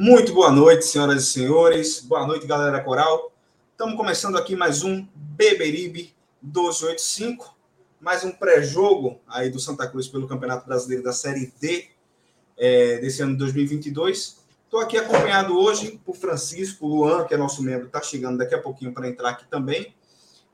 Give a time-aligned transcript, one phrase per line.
[0.00, 1.98] Muito boa noite, senhoras e senhores.
[1.98, 3.32] Boa noite, galera coral.
[3.72, 7.58] Estamos começando aqui mais um Beberibe 1285,
[8.00, 11.88] mais um pré-jogo aí do Santa Cruz pelo Campeonato Brasileiro da Série D
[12.56, 14.38] é, desse ano de 2022.
[14.62, 18.62] Estou aqui acompanhado hoje por Francisco Luan, que é nosso membro, está chegando daqui a
[18.62, 19.96] pouquinho para entrar aqui também.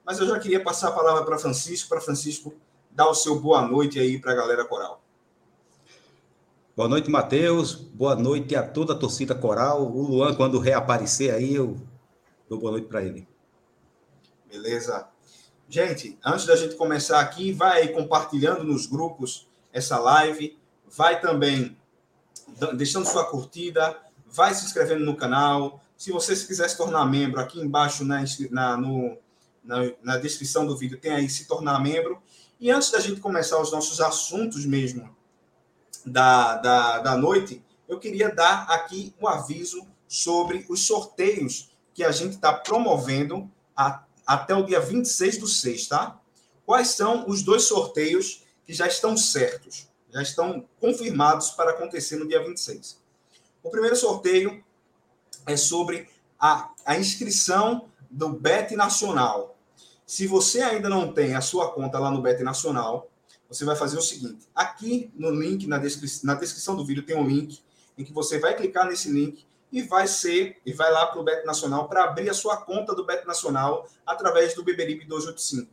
[0.06, 2.54] Mas eu já queria passar a palavra para Francisco, para Francisco
[2.90, 5.03] dar o seu boa noite aí para a galera coral.
[6.76, 7.72] Boa noite, Matheus.
[7.72, 9.86] Boa noite a toda a torcida coral.
[9.94, 11.76] O Luan, quando reaparecer aí, eu
[12.48, 13.28] dou boa noite para ele.
[14.50, 15.06] Beleza.
[15.68, 20.58] Gente, antes da gente começar aqui, vai compartilhando nos grupos essa live.
[20.90, 21.76] Vai também
[22.76, 23.96] deixando sua curtida.
[24.26, 25.80] Vai se inscrevendo no canal.
[25.96, 29.16] Se você quiser se tornar membro, aqui embaixo na, na, no,
[29.62, 32.20] na, na descrição do vídeo tem aí se tornar membro.
[32.58, 35.13] E antes da gente começar os nossos assuntos mesmo
[36.04, 42.10] da, da, da noite, eu queria dar aqui um aviso sobre os sorteios que a
[42.10, 46.20] gente está promovendo a, até o dia 26 do 6, tá?
[46.66, 52.26] Quais são os dois sorteios que já estão certos, já estão confirmados para acontecer no
[52.26, 53.00] dia 26?
[53.62, 54.64] O primeiro sorteio
[55.46, 56.08] é sobre
[56.38, 59.56] a, a inscrição do BET Nacional.
[60.06, 63.10] Se você ainda não tem a sua conta lá no BET Nacional,
[63.48, 67.16] você vai fazer o seguinte: aqui no link, na, descri na descrição do vídeo, tem
[67.16, 67.62] um link
[67.96, 71.24] em que você vai clicar nesse link e vai ser e vai lá para o
[71.24, 75.70] Bet Nacional para abrir a sua conta do Bet Nacional através do Beberibe 285.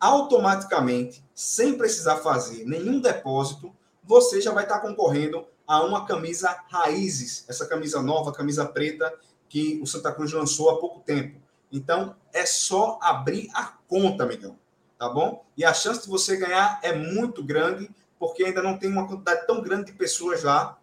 [0.00, 7.44] Automaticamente, sem precisar fazer nenhum depósito, você já vai estar concorrendo a uma camisa Raízes,
[7.48, 9.12] essa camisa nova, camisa preta
[9.48, 11.40] que o Santa Cruz lançou há pouco tempo.
[11.70, 14.58] Então, é só abrir a conta, amigão
[15.02, 15.44] tá bom?
[15.56, 17.90] E a chance de você ganhar é muito grande,
[18.20, 20.78] porque ainda não tem uma quantidade tão grande de pessoas lá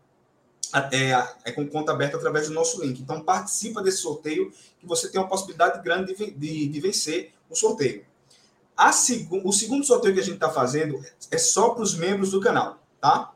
[0.92, 1.12] é,
[1.46, 3.00] é com conta aberta através do nosso link.
[3.00, 7.56] Então, participa desse sorteio, que você tem uma possibilidade grande de, de, de vencer o
[7.56, 8.06] sorteio.
[8.76, 11.02] A seg o segundo sorteio que a gente está fazendo
[11.32, 13.32] é só para os membros do canal, tá?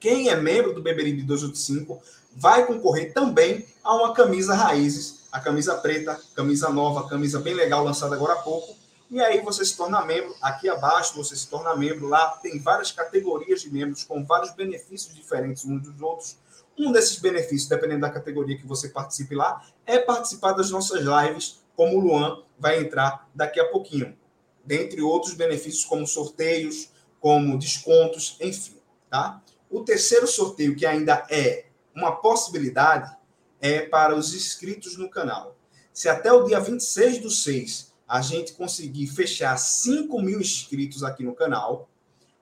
[0.00, 2.02] Quem é membro do Beberibe 285
[2.34, 7.84] vai concorrer também a uma camisa Raízes, a camisa preta, camisa nova, camisa bem legal,
[7.84, 8.74] lançada agora há pouco,
[9.10, 10.36] e aí você se torna membro.
[10.40, 12.06] Aqui abaixo você se torna membro.
[12.06, 16.38] Lá tem várias categorias de membros com vários benefícios diferentes uns dos outros.
[16.78, 21.60] Um desses benefícios, dependendo da categoria que você participe lá, é participar das nossas lives,
[21.74, 24.16] como o Luan vai entrar daqui a pouquinho.
[24.64, 28.76] Dentre outros benefícios, como sorteios, como descontos, enfim.
[29.10, 29.42] Tá?
[29.68, 33.14] O terceiro sorteio, que ainda é uma possibilidade,
[33.60, 35.56] é para os inscritos no canal.
[35.92, 41.22] Se até o dia 26 do 6 a gente conseguir fechar 5 mil inscritos aqui
[41.22, 41.88] no canal,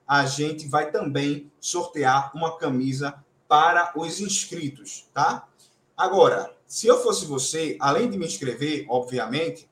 [0.07, 5.47] a gente vai também sortear uma camisa para os inscritos, tá?
[5.95, 9.69] Agora, se eu fosse você, além de me inscrever, obviamente,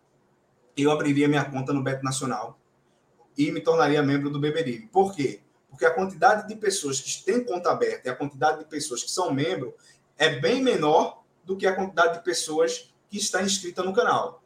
[0.77, 2.59] eu abriria minha conta no Beto Nacional
[3.35, 4.89] e me tornaria membro do Beberibe.
[4.89, 5.41] Por quê?
[5.67, 9.09] Porque a quantidade de pessoas que têm conta aberta e a quantidade de pessoas que
[9.09, 9.73] são membro
[10.15, 14.43] é bem menor do que a quantidade de pessoas que está inscrita no canal.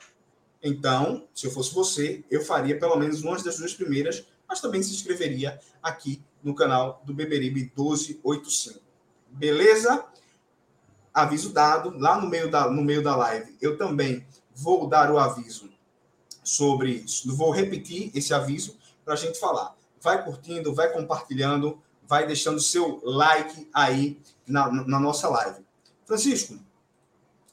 [0.64, 4.84] Então, se eu fosse você, eu faria pelo menos uma das duas primeiras, mas também
[4.84, 8.80] se inscreveria aqui no canal do Beberibe 1285.
[9.30, 10.06] Beleza?
[11.14, 15.18] Aviso dado, lá no meio da, no meio da live, eu também vou dar o
[15.18, 15.70] aviso
[16.44, 17.36] sobre isso.
[17.36, 19.76] Vou repetir esse aviso para a gente falar.
[20.00, 25.66] Vai curtindo, vai compartilhando, vai deixando seu like aí na, na nossa live.
[26.06, 26.60] Francisco,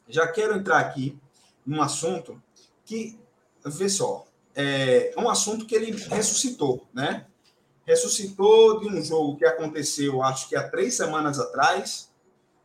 [0.08, 1.18] já quero entrar aqui
[1.64, 2.40] num assunto
[2.88, 3.20] que,
[3.66, 4.24] vê só,
[4.56, 7.26] é um assunto que ele ressuscitou, né?
[7.86, 12.10] Ressuscitou de um jogo que aconteceu, acho que há três semanas atrás,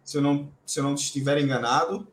[0.01, 2.07] se eu não, se eu não estiver enganado,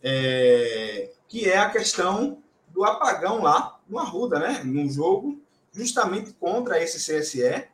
[0.00, 2.38] é, que é a questão
[2.68, 4.62] do apagão lá no Arruda, né?
[4.64, 5.40] Num jogo
[5.72, 7.68] justamente contra esse CSE,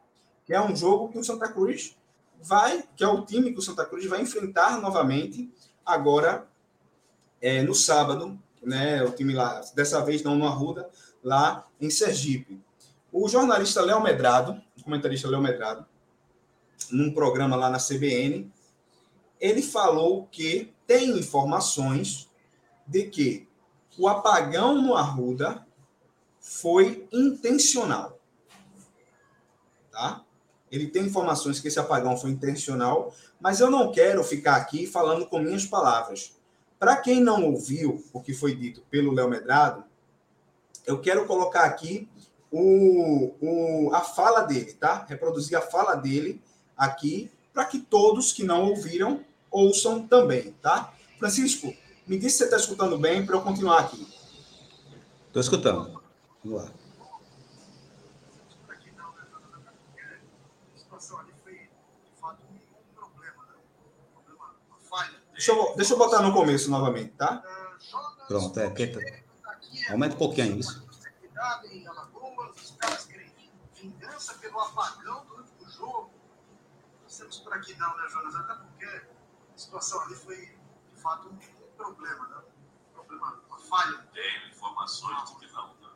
[0.46, 1.94] que é um jogo que o Santa Cruz
[2.42, 5.52] vai, que é o time que o Santa Cruz vai enfrentar novamente
[5.84, 6.48] agora
[7.42, 10.88] é, no sábado, né, o time lá, dessa vez não no Arruda,
[11.22, 12.60] lá em Sergipe.
[13.12, 15.84] O jornalista Léo Medrado, o comentarista Léo Medrado,
[16.90, 18.50] num programa lá na CBN,
[19.40, 22.28] ele falou que tem informações
[22.86, 23.48] de que
[23.98, 25.66] o apagão no Arruda
[26.40, 28.18] foi intencional.
[29.90, 30.24] Tá?
[30.70, 35.26] Ele tem informações que esse apagão foi intencional, mas eu não quero ficar aqui falando
[35.26, 36.39] com minhas palavras.
[36.80, 39.84] Para quem não ouviu o que foi dito pelo Léo Medrado,
[40.86, 42.08] eu quero colocar aqui
[42.50, 45.04] o, o, a fala dele, tá?
[45.06, 46.40] Reproduzir a fala dele
[46.74, 50.94] aqui, para que todos que não ouviram ouçam também, tá?
[51.18, 51.70] Francisco,
[52.06, 54.08] me diz se você está escutando bem para eu continuar aqui.
[55.26, 56.00] Estou escutando.
[56.42, 56.79] Vamos lá.
[65.40, 67.42] Deixa eu, deixa eu botar no começo novamente, tá?
[68.28, 68.68] Pronto, é.
[68.72, 68.92] Que...
[69.90, 70.86] Aumenta um pouquinho isso.
[72.54, 73.32] Os caras querem
[73.72, 76.12] vingança pelo apagão durante o jogo.
[77.04, 78.34] Nós temos por aqui não, né, Jonas?
[78.34, 81.38] Até porque a situação ali foi, de fato, um
[81.74, 82.42] problema, né?
[82.90, 83.96] Um problema, uma falha.
[84.12, 85.68] Tenho informações de que não.
[85.68, 85.88] Né?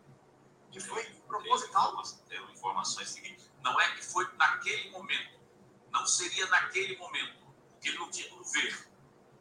[0.72, 2.02] Que foi proposital?
[2.30, 3.50] Tenho informações seguintes.
[3.62, 5.38] Não é que foi naquele momento.
[5.92, 7.44] Não seria naquele momento.
[7.72, 8.93] Porque ele não tinha tudo ver.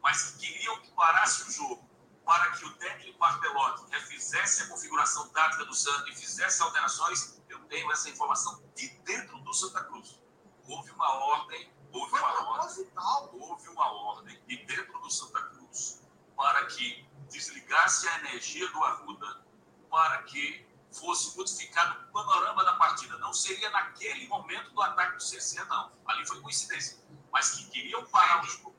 [0.03, 1.89] Mas queriam que parasse o jogo
[2.25, 7.59] para que o técnico Bartelotti refizesse a configuração tática do Santos e fizesse alterações, eu
[7.65, 10.21] tenho essa informação de dentro do Santa Cruz.
[10.67, 12.91] Houve uma ordem, houve Foi uma ordem,
[13.31, 16.01] houve uma ordem de dentro do Santa Cruz
[16.35, 19.45] para que desligasse a energia do Arruda
[19.89, 23.17] para que fosse modificado o panorama da partida.
[23.17, 25.91] Não seria naquele momento do ataque do CC, não.
[26.05, 26.99] Ali foi coincidência.
[27.31, 28.72] Mas que queriam parar o jogo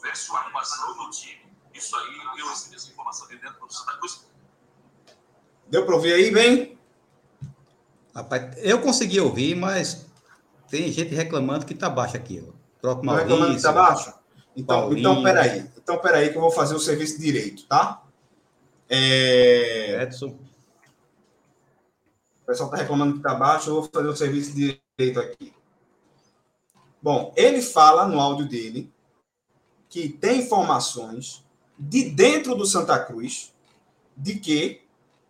[0.00, 0.44] houvesse uma
[1.04, 1.40] no time.
[1.74, 4.26] Isso aí, eu recebi essa informação de dentro do Santa Cruz.
[5.68, 6.78] Deu para ouvir aí bem?
[8.14, 10.06] Rapaz, eu consegui ouvir, mas
[10.68, 12.44] tem gente reclamando que tá baixo aqui.
[12.46, 12.52] Ó.
[12.80, 14.12] Próprio Não reclamando que tá baixo?
[14.56, 14.98] Então, Paulinho.
[14.98, 15.70] então, peraí.
[15.76, 18.02] Então, peraí que eu vou fazer o serviço direito, tá?
[18.88, 20.02] É...
[20.02, 20.38] Edson.
[22.42, 25.54] O pessoal está reclamando que está baixo, eu vou fazer o serviço direito aqui.
[27.00, 28.92] Bom, ele fala no áudio dele
[29.90, 31.44] que tem informações
[31.78, 33.52] de dentro do Santa Cruz
[34.16, 34.82] de que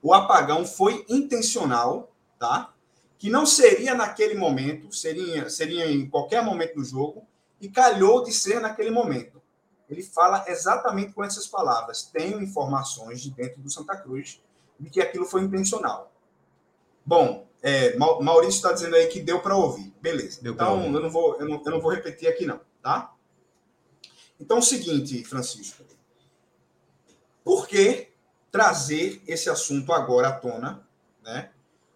[0.03, 2.73] o apagão foi intencional, tá?
[3.19, 7.27] Que não seria naquele momento, seria, seria em qualquer momento do jogo,
[7.61, 9.41] e calhou de ser naquele momento.
[9.89, 12.03] Ele fala exatamente com essas palavras.
[12.05, 14.41] Tenho informações de dentro do Santa Cruz
[14.79, 16.13] de que aquilo foi intencional.
[17.05, 19.93] Bom, é, Mau- Maurício está dizendo aí que deu para ouvir.
[20.01, 20.41] Beleza.
[20.43, 20.95] Deu então, ouvir.
[20.95, 23.13] eu não, vou, eu, não, eu não vou repetir aqui, não, tá?
[24.41, 25.85] Então, é o seguinte, Francisco.
[27.45, 28.09] Por que
[28.51, 30.87] trazer esse assunto agora à tona?
[31.23, 31.51] Né?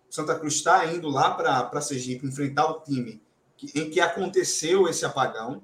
[0.09, 3.21] O Santa Cruz está indo lá para Sergipe enfrentar o time
[3.57, 5.63] que- em que aconteceu esse apagão.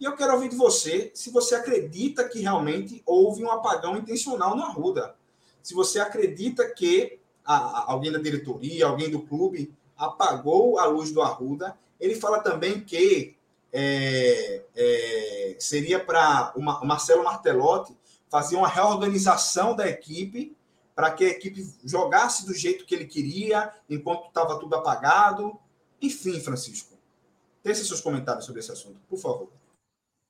[0.00, 4.56] E eu quero ouvir de você se você acredita que realmente houve um apagão intencional
[4.56, 5.14] no Arruda.
[5.62, 11.12] Se você acredita que a- a- alguém da diretoria, alguém do clube apagou a luz
[11.12, 11.76] do Arruda.
[12.00, 13.36] Ele fala também que
[13.72, 17.96] é, é, seria para o Ma- o Marcelo Martelotti
[18.28, 20.56] fazer uma reorganização da equipe
[20.94, 25.58] para que a equipe jogasse do jeito que ele queria, enquanto estava tudo apagado.
[26.00, 26.98] Enfim, Francisco,
[27.64, 29.50] deixe seus comentários sobre esse assunto, por favor.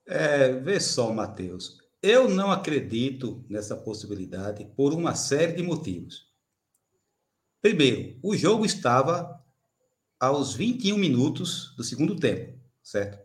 [0.06, 1.81] É, vê só, Matheus.
[2.03, 6.29] Eu não acredito nessa possibilidade por uma série de motivos.
[7.61, 9.41] Primeiro, o jogo estava
[10.19, 13.21] aos 21 minutos do segundo tempo, certo?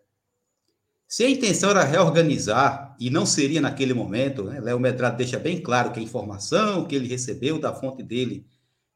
[1.07, 4.59] Se a intenção era reorganizar, e não seria naquele momento, né?
[4.59, 8.45] Léo Medrado deixa bem claro que a informação que ele recebeu da fonte dele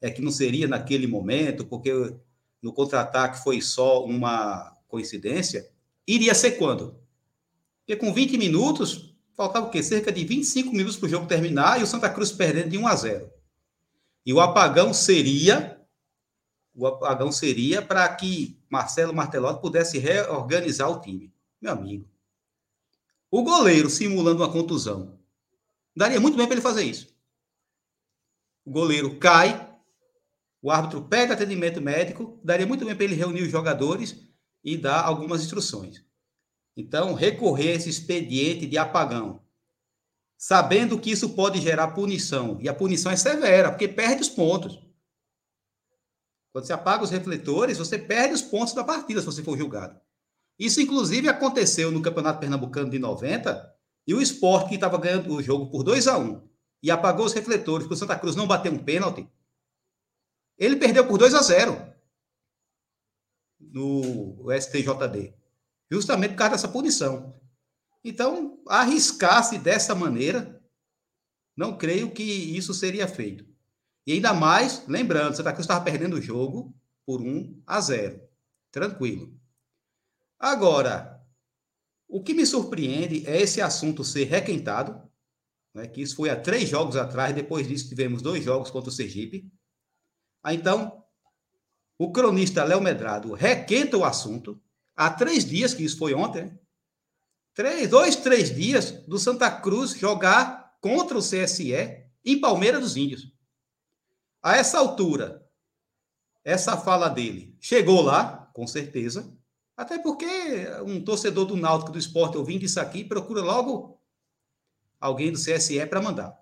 [0.02, 1.94] é que não seria naquele momento, porque
[2.62, 5.70] no contra-ataque foi só uma coincidência.
[6.06, 7.00] Iria ser quando?
[7.80, 9.82] Porque com 20 minutos, faltava o quê?
[9.82, 12.88] Cerca de 25 minutos para o jogo terminar e o Santa Cruz perdendo de 1
[12.88, 13.30] a 0.
[14.26, 15.78] E o apagão seria
[16.74, 21.32] o apagão seria para que Marcelo Martelotti pudesse reorganizar o time.
[21.62, 22.10] Meu amigo.
[23.30, 25.20] O goleiro simulando uma contusão.
[25.96, 27.16] Daria muito bem para ele fazer isso.
[28.66, 29.70] O goleiro cai,
[30.62, 34.16] o árbitro pega atendimento médico, daria muito bem para ele reunir os jogadores
[34.64, 36.04] e dar algumas instruções.
[36.76, 39.44] Então, recorrer a esse expediente de apagão,
[40.38, 44.80] sabendo que isso pode gerar punição, e a punição é severa, porque perde os pontos.
[46.52, 50.00] Quando você apaga os refletores, você perde os pontos da partida se você for julgado.
[50.62, 53.76] Isso, inclusive, aconteceu no Campeonato Pernambucano de 90,
[54.06, 56.48] e o esporte que estava ganhando o jogo por 2 a 1
[56.84, 59.28] e apagou os refletores porque o Santa Cruz não bateu um pênalti,
[60.60, 61.96] ele perdeu por 2 a 0
[63.60, 65.34] no STJD,
[65.90, 67.34] justamente por causa dessa punição.
[68.04, 70.64] Então, arriscar-se dessa maneira
[71.58, 73.48] não creio que isso seria feito.
[74.06, 76.72] E ainda mais, lembrando, Santa Cruz estava perdendo o jogo
[77.04, 78.22] por 1 a 0.
[78.72, 79.41] Tranquilo.
[80.42, 81.24] Agora,
[82.08, 85.08] o que me surpreende é esse assunto ser requentado,
[85.72, 88.92] né, que isso foi há três jogos atrás, depois disso tivemos dois jogos contra o
[88.92, 89.48] Sergipe.
[90.42, 91.06] Ah, então,
[91.96, 94.60] o cronista Léo Medrado requenta o assunto,
[94.96, 96.60] há três dias, que isso foi ontem, né?
[97.54, 101.72] três, dois, três dias do Santa Cruz jogar contra o CSE
[102.26, 103.32] em Palmeira dos Índios.
[104.42, 105.48] A essa altura,
[106.44, 109.40] essa fala dele chegou lá, com certeza,
[109.82, 110.28] até porque
[110.86, 114.00] um torcedor do Náutico do esporte ouvindo isso aqui procura logo
[115.00, 116.40] alguém do CSE para mandar.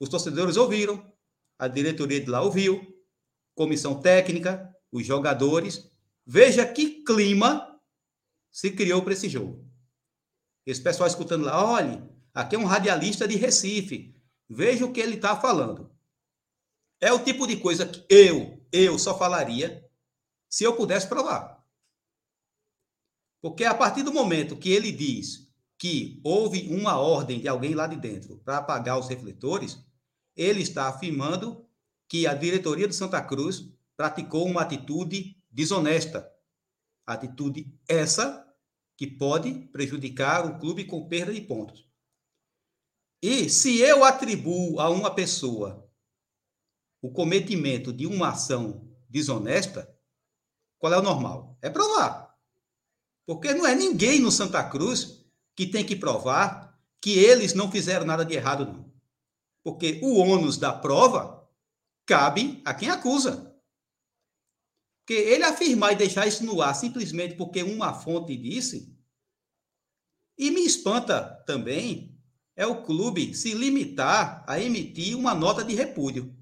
[0.00, 1.12] Os torcedores ouviram,
[1.58, 2.98] a diretoria de lá ouviu,
[3.54, 5.90] comissão técnica, os jogadores.
[6.24, 7.78] Veja que clima
[8.50, 9.70] se criou para esse jogo.
[10.64, 12.02] Esse pessoal escutando lá, olhe,
[12.32, 14.16] aqui é um radialista de Recife.
[14.48, 15.94] Veja o que ele está falando.
[17.02, 19.86] É o tipo de coisa que eu, eu só falaria
[20.48, 21.57] se eu pudesse provar.
[23.40, 27.86] Porque a partir do momento que ele diz que houve uma ordem de alguém lá
[27.86, 29.78] de dentro para apagar os refletores,
[30.36, 31.64] ele está afirmando
[32.08, 36.28] que a diretoria do Santa Cruz praticou uma atitude desonesta.
[37.06, 38.44] Atitude essa
[38.96, 41.88] que pode prejudicar o clube com perda de pontos.
[43.22, 45.88] E se eu atribuo a uma pessoa
[47.00, 49.96] o cometimento de uma ação desonesta,
[50.78, 51.56] qual é o normal?
[51.62, 52.27] É provar.
[53.28, 55.22] Porque não é ninguém no Santa Cruz
[55.54, 58.90] que tem que provar que eles não fizeram nada de errado, não.
[59.62, 61.46] Porque o ônus da prova
[62.06, 63.54] cabe a quem acusa.
[65.00, 68.96] Porque ele afirmar e deixar isso no ar simplesmente porque uma fonte disse,
[70.38, 72.18] e me espanta também,
[72.56, 76.34] é o clube se limitar a emitir uma nota de repúdio.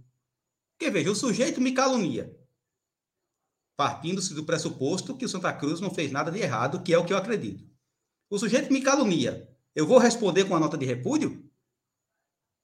[0.78, 2.32] Porque veja, o sujeito me calunia.
[3.76, 7.04] Partindo-se do pressuposto que o Santa Cruz não fez nada de errado, que é o
[7.04, 7.64] que eu acredito.
[8.30, 9.48] O sujeito me calunia.
[9.74, 11.44] Eu vou responder com a nota de repúdio?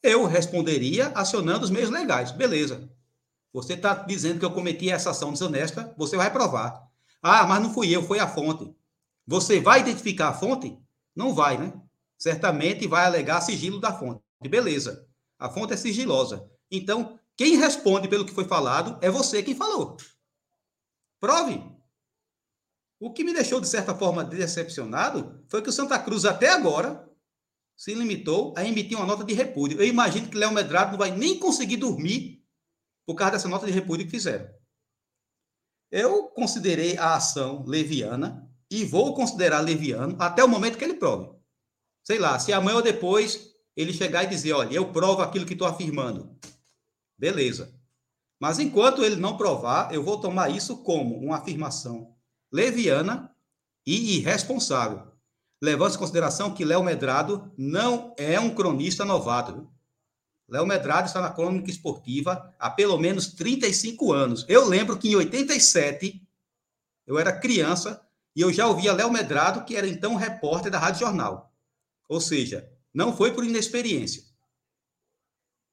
[0.02, 2.32] Eu responderia acionando os meios legais.
[2.32, 2.90] Beleza.
[3.52, 6.88] Você está dizendo que eu cometi essa ação desonesta, você vai provar.
[7.22, 8.74] Ah, mas não fui eu, foi a fonte.
[9.26, 10.76] Você vai identificar a fonte?
[11.14, 11.72] Não vai, né?
[12.18, 14.22] Certamente vai alegar sigilo da fonte.
[14.48, 15.06] Beleza.
[15.38, 16.48] A fonte é sigilosa.
[16.70, 19.96] Então, quem responde pelo que foi falado é você quem falou.
[21.22, 21.62] Prove.
[22.98, 27.08] O que me deixou, de certa forma, decepcionado foi que o Santa Cruz, até agora,
[27.76, 29.80] se limitou a emitir uma nota de repúdio.
[29.80, 32.44] Eu imagino que Léo Medrado não vai nem conseguir dormir
[33.06, 34.52] por causa dessa nota de repúdio que fizeram.
[35.92, 41.30] Eu considerei a ação leviana e vou considerar leviano até o momento que ele prove.
[42.02, 45.52] Sei lá, se amanhã ou depois ele chegar e dizer, olha, eu provo aquilo que
[45.52, 46.36] estou afirmando.
[47.16, 47.80] Beleza.
[48.42, 52.12] Mas enquanto ele não provar, eu vou tomar isso como uma afirmação
[52.50, 53.32] leviana
[53.86, 55.12] e irresponsável.
[55.62, 59.70] Levando em consideração que Léo Medrado não é um cronista novato.
[60.48, 64.44] Léo Medrado está na crônica esportiva há pelo menos 35 anos.
[64.48, 66.20] Eu lembro que em 87,
[67.06, 70.98] eu era criança e eu já ouvia Léo Medrado, que era então repórter da Rádio
[70.98, 71.54] Jornal.
[72.08, 74.24] Ou seja, não foi por inexperiência.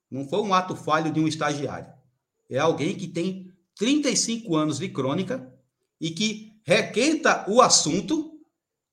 [0.07, 1.97] Não foi um ato falho de um estagiário.
[2.49, 5.53] É alguém que tem 35 anos de crônica
[6.01, 8.41] e que requenta o assunto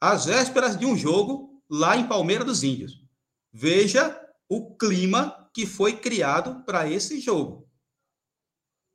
[0.00, 3.02] às vésperas de um jogo lá em Palmeira dos Índios.
[3.52, 7.66] Veja o clima que foi criado para esse jogo.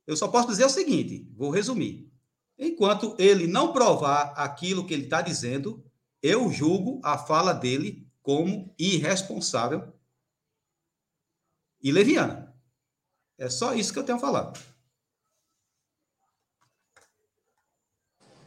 [0.06, 2.10] Eu só posso dizer o seguinte, vou resumir.
[2.58, 5.84] Enquanto ele não provar aquilo que ele está dizendo,
[6.22, 9.92] eu julgo a fala dele como irresponsável
[11.82, 12.51] e leviana.
[13.42, 14.52] É só isso que eu tenho a falar.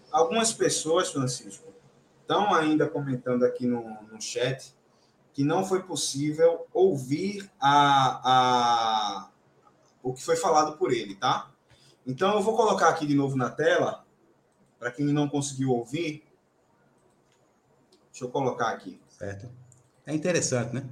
[0.10, 1.68] Algumas pessoas, Francisco,
[2.22, 4.74] estão ainda comentando aqui no, no chat
[5.34, 9.32] que não foi possível ouvir a, a,
[10.02, 11.52] o que foi falado por ele, tá?
[12.08, 14.06] Então eu vou colocar aqui de novo na tela,
[14.80, 16.24] para quem não conseguiu ouvir.
[18.14, 19.02] Deixa eu colocar aqui.
[19.10, 19.52] Certo.
[20.06, 20.90] É interessante, né?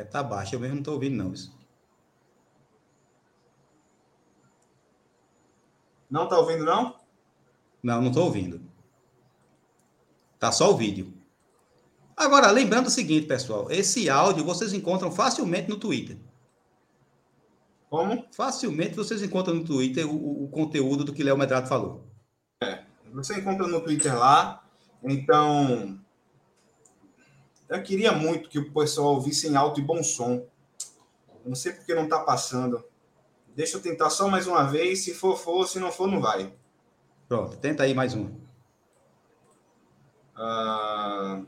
[0.00, 1.54] É, tá baixo, eu mesmo não estou ouvindo não isso.
[6.10, 6.96] Não tá ouvindo não?
[7.82, 8.62] Não, não estou ouvindo.
[10.38, 11.12] Tá só o vídeo.
[12.16, 16.18] Agora, lembrando o seguinte, pessoal, esse áudio vocês encontram facilmente no Twitter.
[17.90, 18.24] Como?
[18.32, 22.06] Facilmente vocês encontram no Twitter o, o conteúdo do que Léo Medrado falou.
[22.62, 24.64] É, você encontra no Twitter lá.
[25.02, 26.00] Então,
[27.70, 30.44] eu queria muito que o pessoal ouvisse em alto e bom som.
[31.42, 32.84] Eu não sei porque não está passando.
[33.54, 35.04] Deixa eu tentar só mais uma vez.
[35.04, 35.66] Se for, for.
[35.66, 36.52] Se não for, não vai.
[37.28, 38.30] Pronto, tenta aí mais um.
[40.36, 41.42] Ah,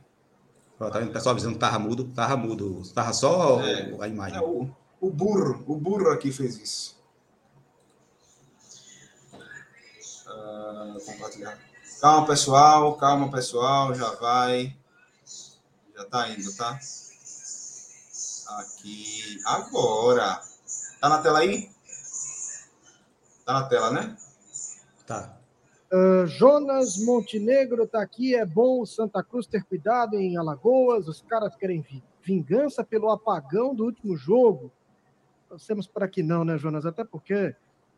[0.79, 2.05] Pronto, tá o pessoal avisando que tava mudo.
[2.15, 2.83] Tava mudo.
[2.95, 3.95] Tava só É.
[4.01, 4.39] a imagem.
[4.39, 4.69] é, o,
[5.01, 7.01] o burro, o burro aqui fez isso.
[10.27, 11.59] Ah, compartilhar.
[12.01, 12.97] Calma, pessoal.
[12.97, 13.95] Calma, pessoal.
[13.95, 14.77] Já vai.
[16.03, 16.79] Já tá indo, tá?
[18.59, 19.39] Aqui.
[19.47, 20.41] Agora.
[21.01, 21.71] Tá na tela aí?
[23.45, 24.17] Tá na tela, né?
[25.07, 25.37] Tá.
[25.93, 28.35] Ah, Jonas Montenegro tá aqui.
[28.35, 31.07] É bom o Santa Cruz ter cuidado em Alagoas.
[31.09, 34.73] Os caras querem vi- vingança pelo apagão do último jogo.
[35.49, 36.85] Torcemos para que não, né, Jonas?
[36.87, 37.55] Até porque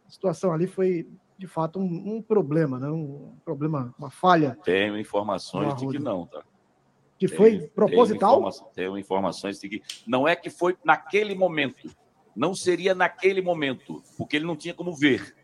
[0.06, 1.08] a situação ali foi,
[1.38, 2.88] de fato, um, um problema, né?
[2.88, 6.42] Um problema, uma falha Tenho informações de que não, tá?
[7.18, 8.38] Que Tenho- foi tenho proposital.
[8.38, 11.88] informa- Tenho informações de que não é que foi naquele momento,
[12.34, 15.34] não seria naquele momento, porque ele não tinha como ver,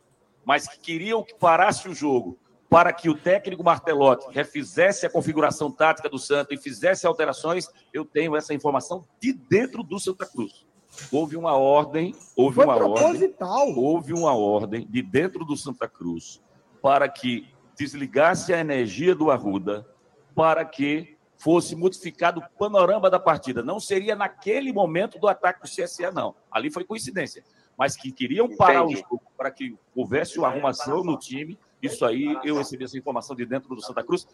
[0.45, 5.71] mas que queriam que parasse o jogo para que o técnico Martelotti refizesse a configuração
[5.73, 7.69] tática do Santa e fizesse alterações.
[7.93, 10.65] Eu tenho essa informação de dentro do Santa Cruz.
[11.13, 13.69] Houve uma ordem, houve Foi uma ordem proposital.
[13.77, 16.41] houve uma ordem de dentro do Santa Cruz
[16.83, 17.47] para que
[17.77, 19.87] desligasse a energia do Arruda
[20.35, 23.63] para que fosse modificado o panorama da partida.
[23.63, 26.35] Não seria naquele momento do ataque do CSE, não.
[26.51, 27.43] Ali foi coincidência.
[27.79, 31.59] Mas que queriam parar o jogo para que houvesse uma arrumação no time.
[31.81, 34.29] Isso aí, eu recebi essa informação de dentro do Santa Cruz.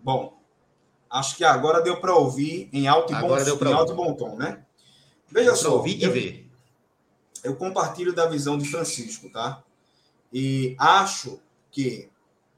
[0.00, 0.36] Bom,
[1.08, 3.92] acho que agora deu para ouvir em alto e bom, Agora deu pra em alto
[3.92, 4.66] e bom tom, né?
[5.28, 6.50] Veja só, ouvir e eu, ver.
[7.44, 9.62] eu compartilho da visão de Francisco, tá?
[10.32, 12.10] E acho que,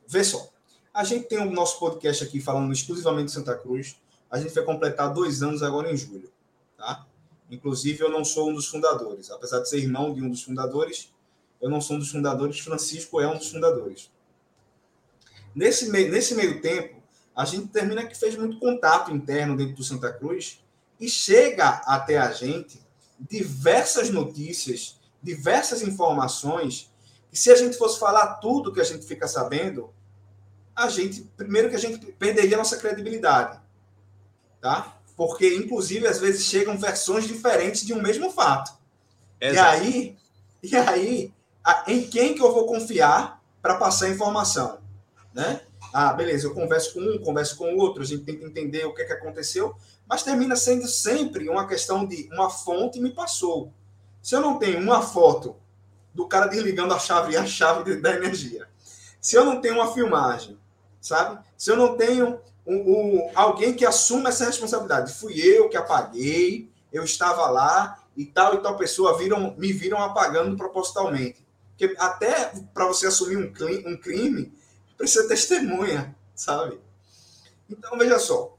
[0.09, 0.49] vê só,
[0.97, 4.01] a gente tem o nosso podcast aqui falando exclusivamente de Santa Cruz.
[4.31, 6.33] A gente vai completar dois anos agora em julho,
[6.75, 7.07] tá?
[7.51, 9.31] Inclusive, eu não sou um dos fundadores.
[9.31, 11.13] Apesar de ser irmão de um dos fundadores,
[11.61, 12.61] eu não sou um dos fundadores.
[12.61, 14.11] Francisco é um dos fundadores.
[15.55, 17.03] Nesse meio, nesse meio tempo,
[17.37, 20.65] a gente termina que fez muito contato interno dentro do Santa Cruz
[20.99, 22.81] e chega até a gente
[23.21, 26.91] diversas notícias, diversas informações,
[27.31, 29.95] e se a gente fosse falar tudo que a gente fica sabendo,
[30.77, 33.59] a gente, primeiro que a gente perderia a nossa credibilidade,
[34.61, 34.99] tá?
[35.17, 38.77] Porque, inclusive, às vezes chegam versões diferentes de um mesmo fato.
[39.41, 39.71] E Exato.
[39.71, 40.17] aí,
[40.63, 41.33] e aí,
[41.87, 44.79] em quem que eu vou confiar para passar a informação,
[45.33, 45.63] né?
[45.93, 49.05] Ah, beleza, eu converso com um, converso com outro, a gente tenta entender o que,
[49.05, 49.75] que aconteceu,
[50.07, 53.73] mas termina sendo sempre uma questão de uma fonte me passou.
[54.21, 55.57] Se eu não tenho uma foto
[56.13, 58.69] do cara desligando a chave a chave da energia,
[59.21, 60.59] se eu não tenho uma filmagem,
[61.07, 61.39] sabe?
[61.57, 66.69] Se eu não tenho um, um- alguém que assuma essa responsabilidade, fui eu que apaguei,
[66.93, 71.47] eu estava lá e tal e tal pessoa viram, me viram apagando propositalmente.
[71.71, 73.53] Porque até para você assumir um,
[73.91, 74.53] um crime,
[74.97, 76.81] precisa testemunha, sabe?
[77.69, 78.57] Então, veja só.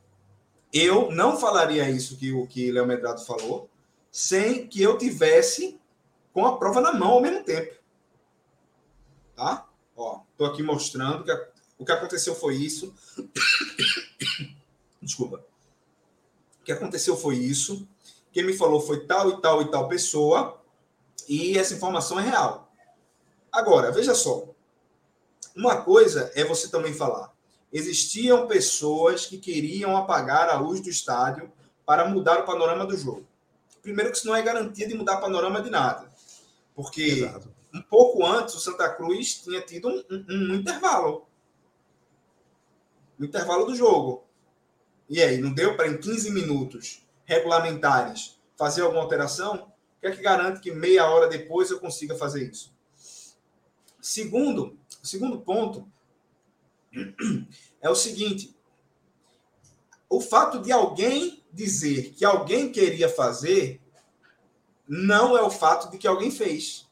[0.71, 3.69] Eu não falaria isso que o que Léo Medrado falou
[4.11, 5.79] sem que eu tivesse
[6.33, 7.73] com a prova na mão ao mesmo tempo.
[9.35, 9.67] Tá?
[9.95, 11.31] Ó, tô aqui mostrando que
[11.77, 12.93] o que aconteceu foi isso.
[15.01, 15.43] Desculpa.
[16.61, 17.87] O que aconteceu foi isso.
[18.31, 20.61] Quem me falou foi tal e tal e tal pessoa.
[21.27, 22.71] E essa informação é real.
[23.51, 24.45] Agora, veja só.
[25.55, 27.33] Uma coisa é você também falar.
[27.71, 31.51] Existiam pessoas que queriam apagar a luz do estádio
[31.85, 33.25] para mudar o panorama do jogo.
[33.81, 36.07] Primeiro que isso não é garantia de mudar o panorama de nada.
[36.75, 37.49] Porque Exato.
[37.73, 41.25] um pouco antes o Santa Cruz tinha tido um, um- um intervalo.
[43.19, 44.25] Um intervalo do jogo.
[45.09, 49.71] E aí, não deu para em 15 minutos regulamentares fazer alguma alteração?
[49.97, 52.75] O que é que garante que meia hora depois eu consiga fazer isso?
[54.01, 55.91] Segundo, segundo ponto
[57.81, 58.55] é o seguinte:
[60.09, 63.81] o fato de alguém dizer que alguém queria fazer
[64.87, 66.87] não é o fato de que alguém fez.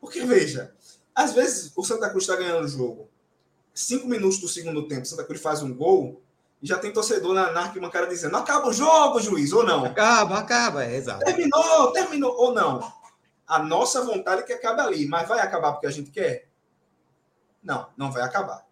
[0.00, 0.74] Porque, veja,
[1.14, 3.08] às vezes o Santa Cruz está ganhando o jogo.
[3.76, 6.22] Cinco minutos do segundo tempo, Santa Cruz faz um gol
[6.62, 9.84] e já tem torcedor na, na arquibancada dizendo: acaba o jogo, juiz, ou não.
[9.84, 11.22] Acaba, acaba, é exato.
[11.26, 12.90] Terminou, terminou, ou não.
[13.46, 15.06] a nossa vontade que acabe ali.
[15.06, 16.48] Mas vai acabar porque a gente quer?
[17.62, 18.66] Não, não vai acabar.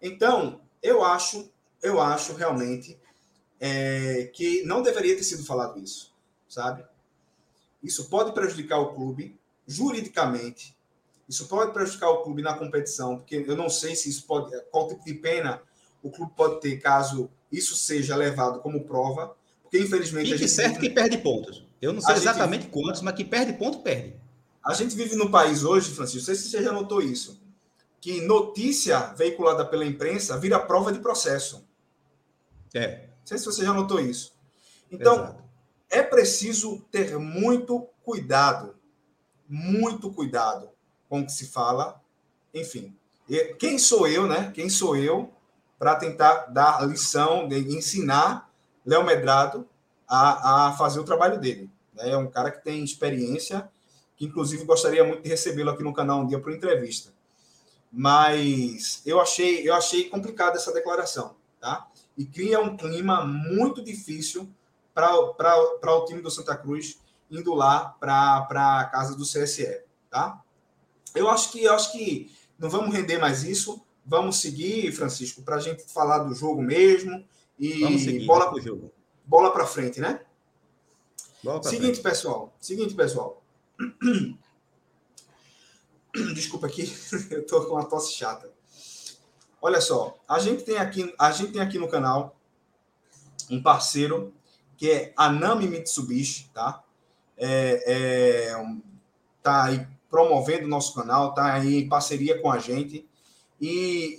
[0.00, 1.50] Então, eu acho,
[1.82, 2.96] eu acho realmente
[3.58, 6.14] é, que não deveria ter sido falado isso,
[6.48, 6.84] sabe?
[7.82, 10.77] Isso pode prejudicar o clube juridicamente.
[11.28, 14.88] Isso pode prejudicar o clube na competição, porque eu não sei se isso pode, qual
[14.88, 15.60] tipo de pena
[16.02, 20.50] o clube pode ter caso isso seja levado como prova, porque infelizmente Fique a gente
[20.50, 21.66] certo vive- que perde pontos.
[21.82, 24.14] Eu não sei A gente- exatamente quantos, mas que perde ponto, perde.
[24.64, 27.40] A gente vive num país hoje, Francisco, não sei se você já notou isso,
[28.00, 31.66] que notícia veiculada pela imprensa vira prova de processo.
[32.74, 34.32] É, Não sei se você já notou isso.
[34.90, 35.42] Então, exato.
[35.90, 38.74] é preciso ter muito cuidado,
[39.48, 40.70] muito cuidado
[41.08, 42.00] com o que se fala.
[42.54, 42.94] Enfim,
[43.28, 44.50] e quem sou eu, né?
[44.54, 45.30] Quem sou eu
[45.78, 48.50] para tentar dar lição, de ensinar
[48.84, 49.66] Léo Medrado
[50.08, 51.70] a, a fazer o trabalho dele?
[51.98, 52.10] né?
[52.10, 53.68] É um cara que tem experiência,
[54.16, 57.12] que inclusive gostaria muito de recebê-lo aqui no canal um dia para entrevista.
[57.92, 61.88] Mas eu achei, eu achei complicada essa declaração, tá?
[62.16, 64.48] E cria um clima muito difícil
[64.94, 66.98] para o time do Santa Cruz
[67.30, 68.46] indo lá para
[68.80, 70.42] a casa do CSE, tá?
[71.14, 73.82] Eu acho que eu acho que não vamos render mais isso.
[74.04, 77.24] Vamos seguir, Francisco, para a gente falar do jogo mesmo
[77.58, 78.92] e Vamos seguir bola pro jogo.
[79.24, 80.20] bola para frente, né?
[81.62, 82.00] Seguinte, frente.
[82.00, 82.56] pessoal.
[82.60, 83.42] Seguinte, pessoal.
[86.34, 86.92] Desculpa aqui,
[87.30, 88.50] eu tô com uma tosse chata.
[89.60, 92.36] Olha só, a gente tem aqui, a gente tem aqui no canal
[93.50, 94.32] um parceiro
[94.76, 96.82] que é a Nami Mitsubishi, tá?
[97.36, 98.78] É, é,
[99.42, 103.08] tá aí promovendo o nosso canal, tá aí em parceria com a gente.
[103.60, 104.18] E,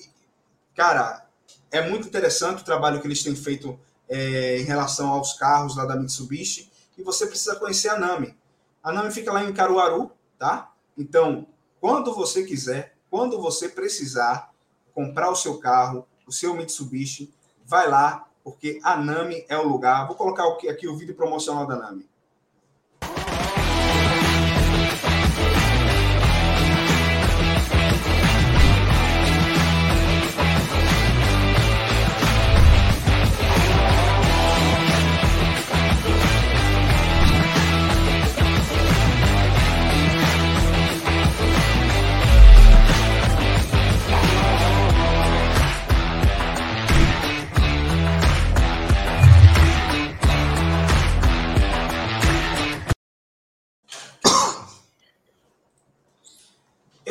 [0.76, 1.26] cara,
[1.72, 5.86] é muito interessante o trabalho que eles têm feito é, em relação aos carros lá
[5.86, 8.36] da Mitsubishi e você precisa conhecer a Nami.
[8.84, 10.72] A Nami fica lá em Caruaru, tá?
[10.98, 11.48] Então,
[11.80, 14.52] quando você quiser, quando você precisar
[14.94, 17.34] comprar o seu carro, o seu Mitsubishi,
[17.66, 20.08] vai lá, porque a Nami é o lugar.
[20.08, 22.09] Vou colocar aqui, aqui o vídeo promocional da Nami.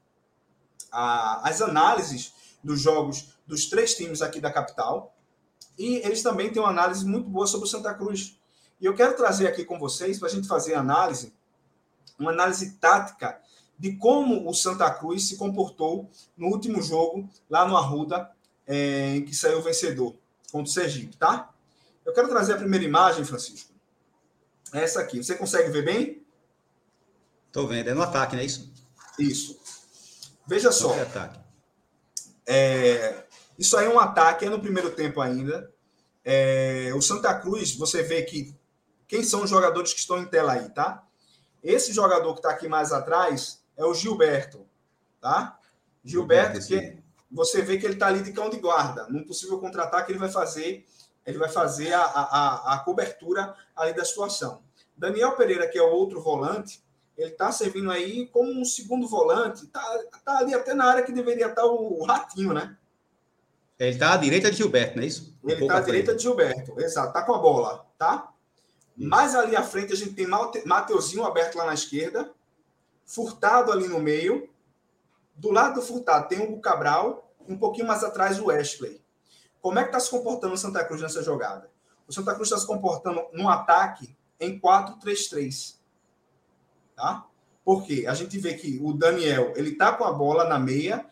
[0.91, 5.15] a, as análises dos jogos dos três times aqui da capital.
[5.77, 8.37] E eles também têm uma análise muito boa sobre o Santa Cruz.
[8.81, 11.33] E eu quero trazer aqui com vocês, para a gente fazer análise,
[12.17, 13.39] uma análise tática
[13.79, 18.29] de como o Santa Cruz se comportou no último jogo, lá no Arruda,
[18.67, 20.15] é, em que saiu vencedor
[20.51, 21.49] contra o Sergipe, tá?
[22.05, 23.71] Eu quero trazer a primeira imagem, Francisco.
[24.73, 25.23] Essa aqui.
[25.23, 26.21] Você consegue ver bem?
[27.51, 28.71] Tô vendo, é no ataque, não é isso?
[29.17, 29.57] Isso.
[30.45, 30.93] Veja só.
[30.95, 31.39] É ataque.
[32.45, 33.23] É,
[33.57, 35.71] isso aí é um ataque, é no primeiro tempo ainda.
[36.23, 38.55] É, o Santa Cruz, você vê que
[39.07, 41.03] quem são os jogadores que estão em tela aí, tá?
[41.63, 44.67] Esse jogador que está aqui mais atrás é o Gilberto,
[45.21, 45.57] tá?
[46.03, 49.07] Gilberto, que você vê que ele está ali de cão de guarda.
[49.09, 50.85] Num possível contra-ataque, ele vai fazer,
[51.25, 54.61] ele vai fazer a, a, a cobertura ali da situação.
[54.97, 56.83] Daniel Pereira, que é o outro volante,
[57.17, 59.63] ele está servindo aí como um segundo volante.
[59.63, 59.81] Está
[60.25, 62.75] tá ali até na área que deveria estar o, o Ratinho, né?
[63.79, 65.33] Ele está à direita de Gilberto, não é isso?
[65.41, 67.07] Um ele está à direita de Gilberto, exato.
[67.07, 68.33] Está com a bola, tá?
[68.97, 70.27] Mais ali à frente a gente tem
[70.65, 72.29] Mateuzinho aberto lá na esquerda,
[73.09, 74.49] Furtado ali no meio.
[75.35, 79.01] Do lado do Furtado tem o Cabral, um pouquinho mais atrás o Wesley.
[79.61, 81.69] Como é que está se comportando o Santa Cruz nessa jogada?
[82.07, 85.79] O Santa Cruz está se comportando num ataque em 4-3-3
[86.99, 87.25] tá?
[87.63, 91.05] Porque a gente vê que o Daniel, ele tá com a bola na meia,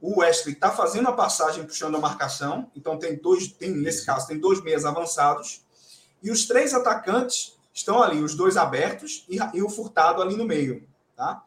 [0.00, 4.26] o Wesley tá fazendo a passagem puxando a marcação, então tem dois, tem nesse caso
[4.26, 5.64] tem dois meias avançados,
[6.22, 10.44] e os três atacantes estão ali, os dois abertos e, e o Furtado ali no
[10.44, 11.44] meio, tá?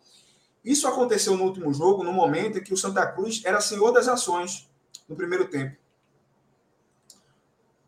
[0.63, 4.07] Isso aconteceu no último jogo, no momento em que o Santa Cruz era senhor das
[4.07, 4.67] ações
[5.07, 5.77] no primeiro tempo.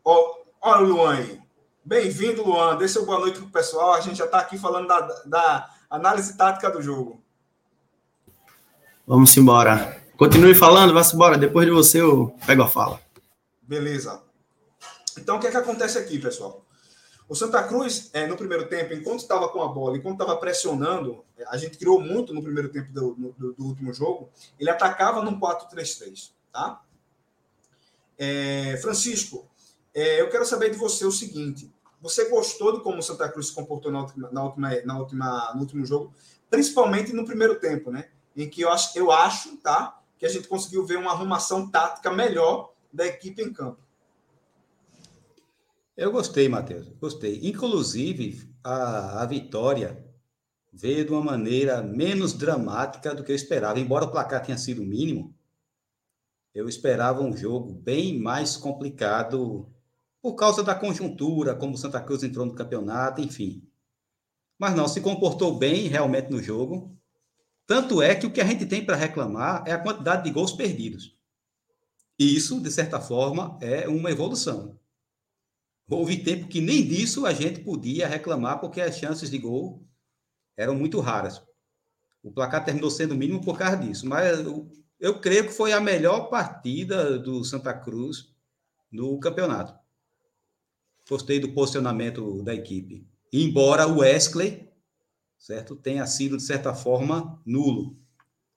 [0.04, 1.40] Olha o Luan aí.
[1.84, 2.76] Bem-vindo, Luan.
[2.76, 3.94] Dê seu boa noite pro pessoal.
[3.94, 7.22] A gente já está aqui falando da, da Análise tática do jogo.
[9.06, 10.02] Vamos embora.
[10.16, 11.38] Continue falando, vá-se embora.
[11.38, 13.00] Depois de você eu pego a fala.
[13.62, 14.22] Beleza.
[15.16, 16.64] Então, o que é que acontece aqui, pessoal?
[17.28, 21.24] O Santa Cruz, é, no primeiro tempo, enquanto estava com a bola, enquanto estava pressionando,
[21.36, 25.22] é, a gente criou muito no primeiro tempo do, do, do último jogo, ele atacava
[25.22, 26.82] no 4-3-3, tá?
[28.16, 29.46] É, Francisco,
[29.94, 33.48] é, eu quero saber de você o seguinte: você gostou de como o Santa Cruz
[33.48, 36.14] se comportou na última, na última, na última, no último jogo,
[36.48, 38.08] principalmente no primeiro tempo, né?
[38.34, 42.10] Em que eu acho, eu acho, tá, que a gente conseguiu ver uma arrumação tática
[42.10, 43.78] melhor da equipe em campo.
[45.98, 47.40] Eu gostei, Matheus, gostei.
[47.42, 50.06] Inclusive, a, a vitória
[50.72, 53.80] veio de uma maneira menos dramática do que eu esperava.
[53.80, 55.34] Embora o placar tenha sido mínimo,
[56.54, 59.68] eu esperava um jogo bem mais complicado
[60.22, 63.68] por causa da conjuntura, como o Santa Cruz entrou no campeonato, enfim.
[64.56, 66.96] Mas não, se comportou bem realmente no jogo.
[67.66, 70.52] Tanto é que o que a gente tem para reclamar é a quantidade de gols
[70.52, 71.18] perdidos.
[72.16, 74.78] E isso, de certa forma, é uma evolução.
[75.90, 79.82] Houve tempo que nem disso a gente podia reclamar, porque as chances de gol
[80.56, 81.42] eram muito raras.
[82.22, 84.06] O placar terminou sendo mínimo por causa disso.
[84.06, 84.70] Mas eu,
[85.00, 88.34] eu creio que foi a melhor partida do Santa Cruz
[88.92, 89.78] no campeonato.
[91.08, 93.08] Gostei do posicionamento da equipe.
[93.32, 94.70] Embora o Wesley,
[95.38, 97.96] certo, tenha sido, de certa forma, nulo.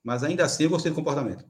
[0.04, 1.46] Mas ainda assim eu gostei do comportamento.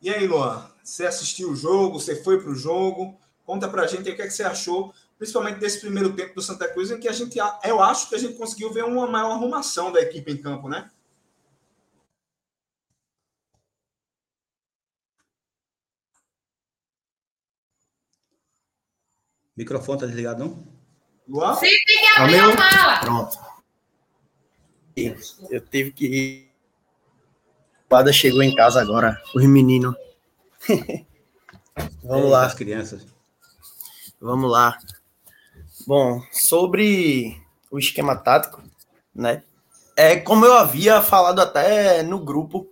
[0.00, 0.71] E aí, Luan?
[0.82, 2.00] Você assistiu o jogo?
[2.00, 3.18] Você foi para o jogo?
[3.44, 6.42] Conta para a gente o que, é que você achou, principalmente desse primeiro tempo do
[6.42, 9.32] Santa Cruz, em que a gente, eu acho que a gente conseguiu ver uma maior
[9.32, 10.90] arrumação da equipe em campo, né?
[19.56, 20.66] Microfone tá desligado, não?
[21.28, 21.54] Luan?
[21.54, 23.00] Sim, tem que abrir a mala.
[23.00, 23.38] Pronto.
[25.50, 26.52] Eu tive que ir.
[27.84, 29.94] O Pada chegou em casa agora, os meninos.
[32.02, 32.46] Vamos lá.
[32.46, 33.06] As crianças.
[34.20, 34.78] Vamos lá.
[35.86, 38.62] Bom, sobre o esquema tático,
[39.14, 39.42] né?
[39.96, 42.66] É como eu havia falado até no grupo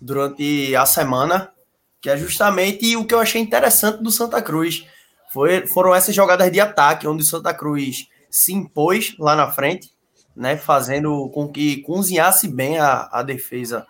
[0.00, 1.52] durante a semana,
[2.00, 4.86] que é justamente o que eu achei interessante do Santa Cruz
[5.32, 9.90] foi, foram essas jogadas de ataque, onde o Santa Cruz se impôs lá na frente,
[10.36, 13.86] né, fazendo com que cozinhasse bem a, a defesa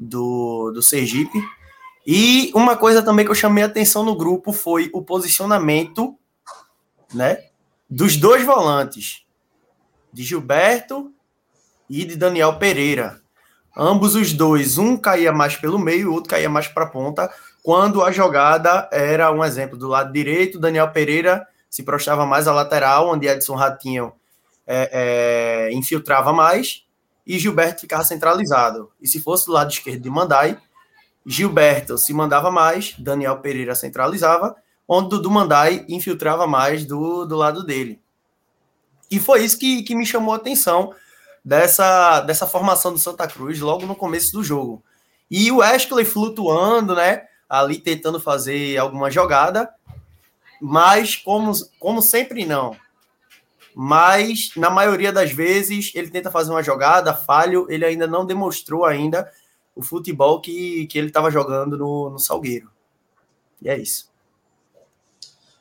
[0.00, 1.38] do, do Sergipe.
[2.06, 6.16] E uma coisa também que eu chamei atenção no grupo foi o posicionamento
[7.14, 7.44] né,
[7.88, 9.24] dos dois volantes,
[10.12, 11.12] de Gilberto
[11.88, 13.20] e de Daniel Pereira.
[13.76, 17.32] Ambos os dois, um caía mais pelo meio, o outro caía mais para a ponta,
[17.62, 22.52] quando a jogada era um exemplo do lado direito, Daniel Pereira se prostava mais à
[22.52, 24.12] lateral, onde Edson Ratinho
[24.66, 24.90] é,
[25.70, 26.84] é, infiltrava mais,
[27.26, 28.90] e Gilberto ficava centralizado.
[29.00, 30.58] E se fosse do lado esquerdo de Mandai,
[31.24, 34.56] Gilberto se mandava mais, Daniel Pereira centralizava,
[34.86, 38.00] onde Dudu Mandai infiltrava mais do, do lado dele.
[39.10, 40.92] E foi isso que, que me chamou a atenção
[41.44, 44.82] dessa, dessa formação do Santa Cruz logo no começo do jogo.
[45.30, 47.26] E o Ashley flutuando, né?
[47.52, 49.68] ali tentando fazer alguma jogada,
[50.58, 52.74] mas como, como sempre não.
[53.74, 58.86] Mas na maioria das vezes ele tenta fazer uma jogada, falho, ele ainda não demonstrou
[58.86, 59.30] ainda
[59.74, 62.70] o futebol que, que ele estava jogando no, no Salgueiro.
[63.60, 64.10] E é isso.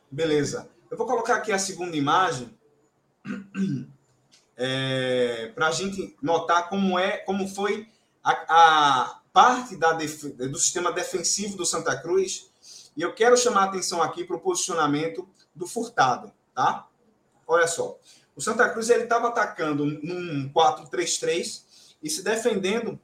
[0.10, 0.70] Beleza.
[0.90, 2.54] Eu vou colocar aqui a segunda imagem
[4.58, 7.88] é, para a gente notar como é, como foi
[8.24, 12.52] a, a, parte da do sistema defensivo do Santa Cruz.
[12.98, 16.88] E eu quero chamar a atenção aqui para o posicionamento do Furtado, tá?
[17.48, 17.98] Olha só.
[18.36, 21.64] O Santa Cruz ele estava atacando num 4-3-3
[22.04, 23.00] e se defendendo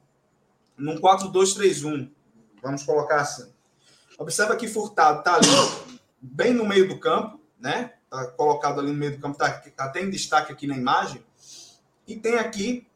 [0.78, 2.10] num 4-2-3-1.
[2.62, 3.52] Vamos colocar assim.
[4.18, 5.46] Observa que Furtado está ali,
[6.20, 7.94] bem no meio do campo, né?
[8.04, 11.22] Está colocado ali no meio do campo, está tá até em destaque aqui na imagem.
[12.06, 12.86] E tem aqui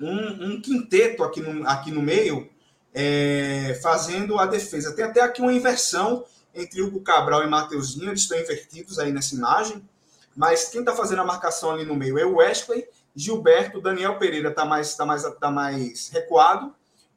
[0.00, 2.50] um, um quinteto aqui no, aqui no meio,
[2.94, 4.94] é, fazendo a defesa.
[4.94, 9.34] Tem até aqui uma inversão entre Hugo Cabral e Mateuzinho, eles estão invertidos aí nessa
[9.34, 9.86] imagem.
[10.34, 14.48] Mas quem está fazendo a marcação ali no meio é o Wesley, Gilberto, Daniel Pereira
[14.48, 16.74] está mais, tá mais, tá mais recuado.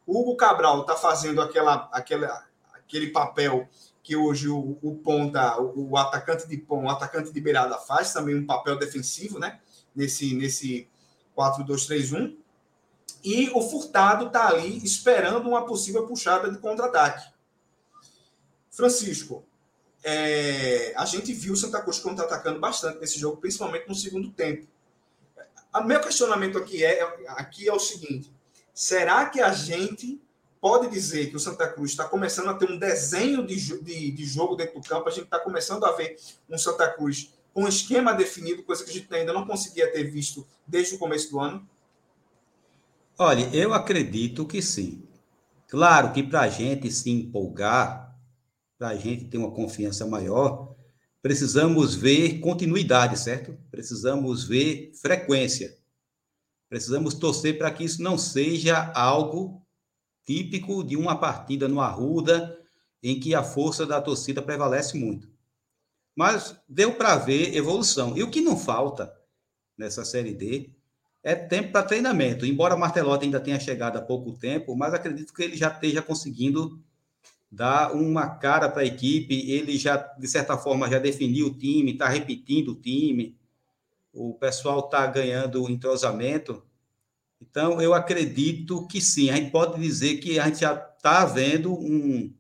[0.08, 3.68] Hugo Cabral está fazendo aquela, aquela, aquele papel
[4.04, 8.14] que hoje o, o ponta, o, o, atacante de pão, o atacante de beirada faz,
[8.14, 9.60] também um papel defensivo, né?
[9.96, 10.88] Nesse, nesse
[11.36, 12.38] 4-2-3-1.
[13.24, 17.28] E o Furtado está ali esperando uma possível puxada de contra-ataque.
[18.70, 19.44] Francisco,
[20.04, 24.68] é, a gente viu o Santa Cruz contra-atacando bastante nesse jogo, principalmente no segundo tempo.
[25.74, 28.32] O meu questionamento aqui é, aqui é o seguinte:
[28.76, 30.22] será que a gente
[30.60, 34.26] pode dizer que o Santa Cruz está começando a ter um desenho de, de, de
[34.26, 35.08] jogo dentro do campo?
[35.08, 36.18] A gente está começando a ver
[36.50, 40.04] um Santa Cruz com um esquema definido, coisa que a gente ainda não conseguia ter
[40.04, 41.66] visto desde o começo do ano?
[43.18, 45.08] Olha, eu acredito que sim.
[45.70, 48.14] Claro que para a gente se empolgar,
[48.78, 50.76] para a gente ter uma confiança maior,
[51.22, 53.58] precisamos ver continuidade, certo?
[53.72, 55.78] Precisamos ver frequência.
[56.70, 59.62] Precisamos torcer para que isso não seja algo
[60.26, 62.58] típico de uma partida no Arruda,
[63.02, 65.30] em que a força da torcida prevalece muito.
[66.16, 68.18] Mas deu para ver evolução.
[68.18, 69.14] E o que não falta
[69.78, 70.72] nessa Série D
[71.22, 72.46] é tempo para treinamento.
[72.46, 76.82] Embora Martelotti ainda tenha chegado há pouco tempo, mas acredito que ele já esteja conseguindo
[77.52, 79.52] dar uma cara para a equipe.
[79.52, 83.38] Ele já, de certa forma, já definiu o time, está repetindo o time.
[84.16, 86.64] O pessoal está ganhando entrosamento.
[87.42, 89.30] Então, eu acredito que sim.
[89.30, 92.34] A gente pode dizer que a gente já está vendo um,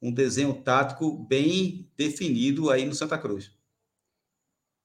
[0.00, 3.50] um desenho tático bem definido aí no Santa Cruz.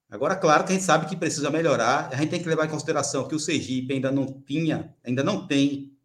[0.09, 2.09] Agora, claro que a gente sabe que precisa melhorar.
[2.11, 5.45] A gente tem que levar em consideração que o Sergipe ainda não tinha, ainda não
[5.45, 5.95] tem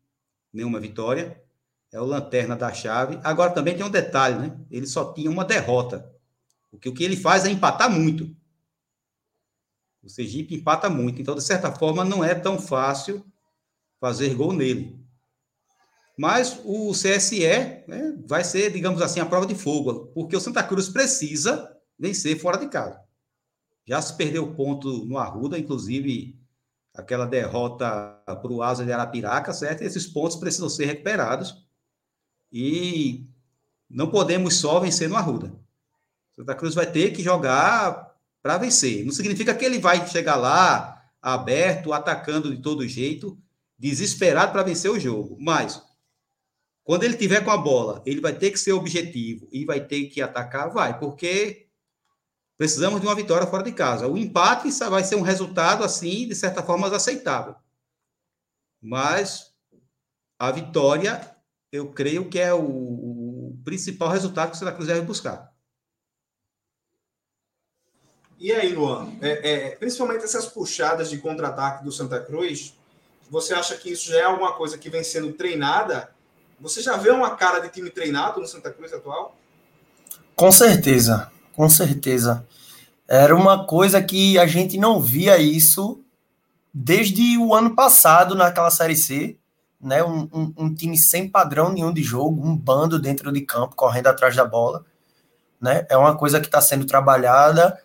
[0.53, 1.43] nenhuma vitória.
[1.91, 3.19] É o lanterna da chave.
[3.25, 4.61] Agora também tem um detalhe, né?
[4.71, 6.13] Ele só tinha uma derrota.
[6.71, 8.37] O que ele faz é empatar muito.
[10.03, 11.21] O Sergipe empata muito.
[11.21, 13.25] Então, de certa forma, não é tão fácil
[14.01, 14.99] fazer gol nele.
[16.17, 17.41] Mas o CSE
[17.87, 22.39] né, vai ser, digamos assim, a prova de fogo, porque o Santa Cruz precisa vencer
[22.39, 23.01] fora de casa.
[23.87, 26.39] Já se perdeu ponto no Arruda, inclusive
[26.95, 27.87] aquela derrota
[28.27, 29.83] para o Asa de Arapiraca, certo?
[29.83, 31.67] Esses pontos precisam ser recuperados
[32.53, 33.27] e
[33.89, 35.53] não podemos só vencer no Arruda.
[36.33, 38.10] Santa Cruz vai ter que jogar
[38.43, 39.05] para vencer.
[39.05, 43.39] Não significa que ele vai chegar lá aberto, atacando de todo jeito,
[43.79, 45.37] desesperado para vencer o jogo.
[45.39, 45.83] Mas
[46.83, 50.07] quando ele tiver com a bola, ele vai ter que ser objetivo e vai ter
[50.07, 51.69] que atacar, vai, porque
[52.57, 54.09] precisamos de uma vitória fora de casa.
[54.09, 57.55] O empate vai ser um resultado assim, de certa forma, aceitável.
[58.83, 59.55] Mas
[60.39, 61.37] a vitória,
[61.71, 65.50] eu creio que é o, o principal resultado que o Santa Cruz deve buscar.
[68.41, 72.75] E aí, Luan, é, é, principalmente essas puxadas de contra-ataque do Santa Cruz,
[73.31, 76.11] você acha que isso já é alguma coisa que vem sendo treinada?
[76.59, 79.37] Você já vê uma cara de time treinado no Santa Cruz atual?
[80.35, 82.47] Com certeza, com certeza.
[83.07, 86.03] Era uma coisa que a gente não via isso
[86.73, 89.37] desde o ano passado naquela Série C,
[89.79, 90.03] né?
[90.03, 94.07] Um, um, um time sem padrão nenhum de jogo, um bando dentro de campo correndo
[94.07, 94.83] atrás da bola,
[95.61, 95.85] né?
[95.91, 97.79] É uma coisa que está sendo trabalhada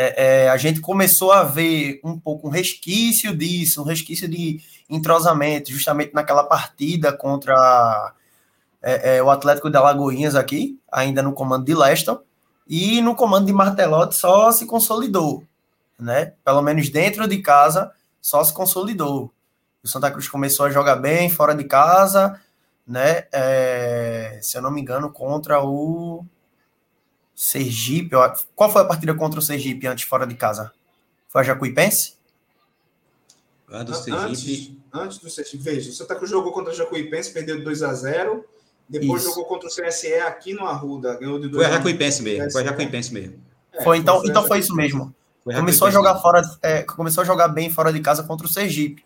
[0.00, 4.60] é, é, a gente começou a ver um pouco um resquício disso, um resquício de
[4.88, 8.14] entrosamento, justamente naquela partida contra
[8.80, 12.20] é, é, o Atlético de Alagoinhas aqui, ainda no comando de Leston,
[12.68, 15.42] e no comando de Martelotti só se consolidou,
[15.98, 16.32] né?
[16.44, 17.90] Pelo menos dentro de casa
[18.20, 19.32] só se consolidou.
[19.82, 22.40] O Santa Cruz começou a jogar bem fora de casa,
[22.86, 23.24] né?
[23.32, 26.24] É, se eu não me engano, contra o
[27.38, 28.16] Sergipe.
[28.56, 30.72] Qual foi a partida contra o Sergipe antes fora de casa?
[31.28, 32.14] Foi a Jacuipense?
[33.70, 34.82] A do Sergipe.
[34.92, 35.62] Antes, antes do Sergipe.
[35.62, 38.44] Veja, o Santa Cruz jogou contra o Jacuipense, perdeu 2 a 0
[38.88, 39.30] Depois Isso.
[39.30, 42.50] jogou contra o CSE aqui no Arruda, ganhou de 2 Foi a Jacuipense mesmo.
[42.50, 43.40] Foi a Jacuipense mesmo.
[43.72, 45.14] É, foi, então, foi então foi isso mesmo.
[45.44, 49.04] Começou a jogar fora, é, começou a jogar bem fora de casa contra o Sergipe,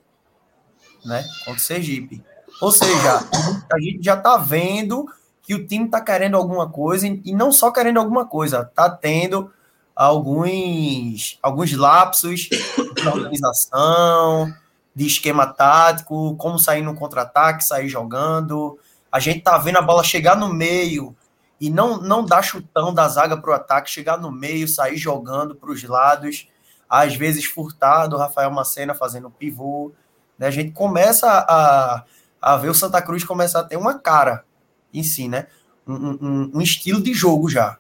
[1.04, 1.22] né?
[1.44, 2.24] Contra o Sergipe.
[2.62, 3.28] Ou seja,
[3.70, 5.06] a gente já tá vendo
[5.52, 9.52] que o time está querendo alguma coisa e não só querendo alguma coisa, está tendo
[9.94, 14.52] alguns, alguns lapsos de organização,
[14.94, 18.78] de esquema tático, como sair no contra-ataque, sair jogando.
[19.10, 21.14] A gente tá vendo a bola chegar no meio
[21.60, 25.54] e não, não dar chutão da zaga para o ataque, chegar no meio, sair jogando
[25.54, 26.48] para os lados,
[26.88, 29.92] às vezes furtado, Rafael Macena fazendo pivô.
[30.38, 30.46] Né?
[30.46, 32.04] A gente começa a,
[32.40, 34.44] a ver o Santa Cruz começar a ter uma cara
[34.92, 35.46] em si, né?
[35.86, 37.78] Um, um, um estilo de jogo já.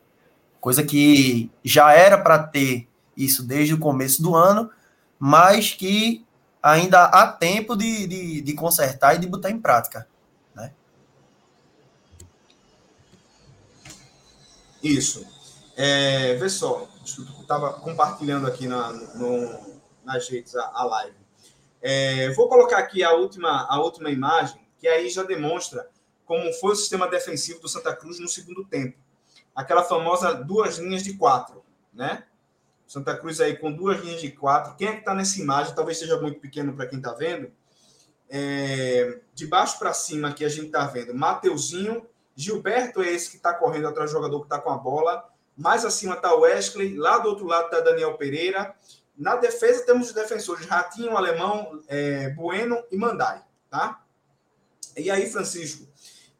[0.60, 4.70] Coisa que já era para ter isso desde o começo do ano,
[5.18, 6.24] mas que
[6.62, 10.06] ainda há tempo de, de, de consertar e de botar em prática.
[10.54, 10.72] Né?
[14.82, 15.26] Isso.
[15.76, 16.88] É, vê só,
[17.40, 19.60] estava compartilhando aqui na, no,
[20.04, 21.16] nas redes a, a live.
[21.80, 25.88] É, vou colocar aqui a última, a última imagem, que aí já demonstra
[26.24, 28.98] como foi o sistema defensivo do Santa Cruz no segundo tempo.
[29.54, 31.62] Aquela famosa duas linhas de quatro,
[31.92, 32.24] né?
[32.86, 34.76] Santa Cruz aí com duas linhas de quatro.
[34.76, 35.74] Quem é que está nessa imagem?
[35.74, 37.50] Talvez seja muito pequeno para quem está vendo.
[38.28, 43.36] É, de baixo para cima que a gente está vendo Mateuzinho, Gilberto é esse que
[43.36, 45.28] está correndo atrás do jogador que está com a bola.
[45.56, 48.74] Mais acima está Wesley, lá do outro lado está Daniel Pereira.
[49.16, 54.02] Na defesa temos os defensores Ratinho, Alemão, é, Bueno e Mandai, tá?
[54.96, 55.86] E aí, Francisco,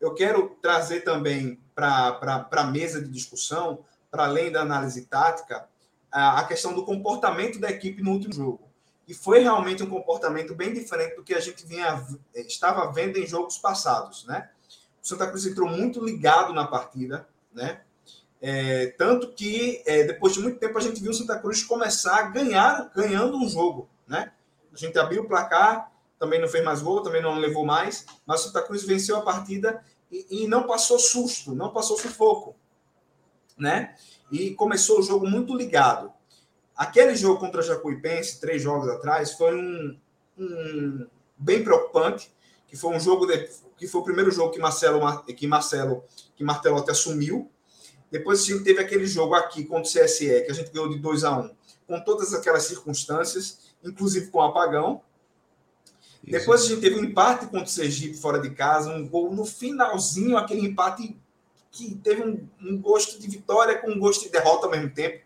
[0.03, 5.69] eu quero trazer também para a mesa de discussão, para além da análise tática,
[6.11, 8.69] a, questão do comportamento da equipe no último jogo.
[9.07, 13.27] E foi realmente um comportamento bem diferente do que a gente vinha, estava vendo em
[13.27, 14.51] jogos passados, né?
[15.01, 17.83] O Santa Cruz entrou muito ligado na partida, né?
[18.41, 22.17] É, tanto que é, depois de muito tempo a gente viu o Santa Cruz começar
[22.17, 24.33] a ganhar, ganhando um jogo, né?
[24.73, 28.41] A gente abriu o placar, também não fez mais gol, também não levou mais, mas
[28.41, 29.83] o Santa Cruz venceu a partida
[30.13, 32.55] e, não passou susto, não passou sufoco,
[33.57, 33.97] né?
[34.31, 36.13] E começou o jogo muito ligado.
[36.77, 39.99] Aquele jogo contra Jacuipense, três jogos atrás, foi um,
[40.39, 41.07] um
[41.37, 42.31] bem preocupante,
[42.67, 46.05] que foi um jogo de, que foi o primeiro jogo que Marcelo que Marcelo
[46.37, 47.51] que Martelotti assumiu,
[48.11, 51.25] depois gente teve aquele jogo aqui contra o CSE, que a gente ganhou de 2
[51.25, 51.51] a 1 um,
[51.87, 55.01] com todas aquelas circunstâncias, inclusive com apagão.
[56.23, 56.39] Isso.
[56.39, 59.45] Depois a gente teve um empate contra o Sergipe fora de casa, um gol no
[59.45, 61.17] finalzinho, aquele empate
[61.71, 65.25] que teve um, um gosto de vitória com um gosto de derrota ao mesmo tempo.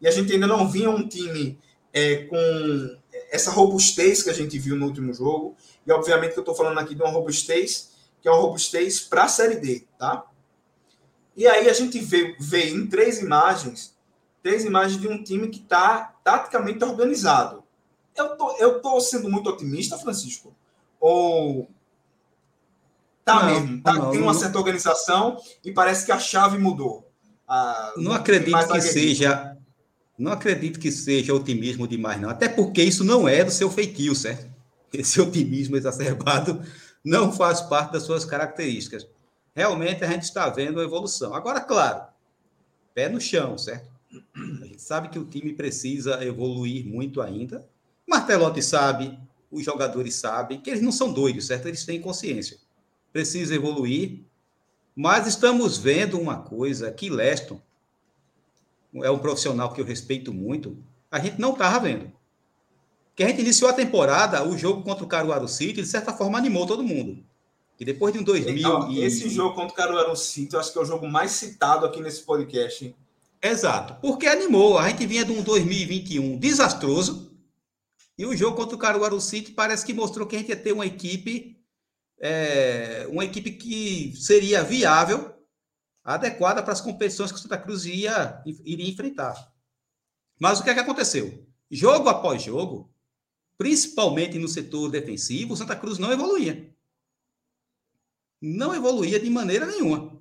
[0.00, 1.58] E a gente ainda não vinha um time
[1.92, 2.96] é, com
[3.30, 5.56] essa robustez que a gente viu no último jogo.
[5.86, 9.24] E obviamente que eu estou falando aqui de uma robustez que é uma robustez para
[9.24, 10.24] a Série D, tá?
[11.36, 13.94] E aí a gente vê, vê em três imagens,
[14.42, 17.63] três imagens de um time que está taticamente organizado.
[18.16, 20.54] Eu tô, eu tô sendo muito otimista, Francisco?
[21.00, 21.68] Ou
[23.24, 23.82] tá não, mesmo?
[23.82, 27.10] Tá, não, tem uma não, certa organização e parece que a chave mudou.
[27.46, 29.56] Ah, não acredito que seja.
[30.16, 32.30] Não acredito que seja otimismo demais, não.
[32.30, 34.48] Até porque isso não é do seu feitio, certo?
[34.92, 36.62] Esse otimismo exacerbado
[37.04, 39.06] não faz parte das suas características
[39.54, 41.34] realmente a gente está vendo a evolução.
[41.34, 42.06] Agora, claro,
[42.92, 43.88] pé no chão, certo?
[44.62, 47.66] A gente sabe que o time precisa evoluir muito ainda.
[48.06, 49.18] Martelotti sabe,
[49.50, 51.68] os jogadores sabem que eles não são doidos, certo?
[51.68, 52.58] Eles têm consciência.
[53.12, 54.24] Precisa evoluir.
[54.96, 57.60] Mas estamos vendo uma coisa que Leston
[59.02, 60.76] é um profissional que eu respeito muito.
[61.10, 62.12] A gente não estava vendo.
[63.16, 66.38] Que a gente iniciou a temporada, o jogo contra o Caruaru City, de certa forma,
[66.38, 67.24] animou todo mundo.
[67.78, 68.56] E depois de um 2000.
[68.56, 69.02] Então, e...
[69.02, 72.00] Esse jogo contra o Caruaru City, eu acho que é o jogo mais citado aqui
[72.00, 72.94] nesse podcast.
[73.42, 74.78] Exato, porque animou.
[74.78, 77.33] A gente vinha de um 2021 desastroso.
[78.16, 80.72] E o jogo contra o Caruaru City parece que mostrou que a gente ia ter
[80.72, 81.58] uma equipe,
[82.18, 85.34] é, uma equipe que seria viável,
[86.02, 89.52] adequada para as competições que o Santa Cruz ia, iria enfrentar.
[90.38, 91.46] Mas o que é que aconteceu?
[91.70, 92.92] Jogo após jogo,
[93.58, 96.74] principalmente no setor defensivo, o Santa Cruz não evoluía
[98.44, 100.20] não evoluía de maneira nenhuma.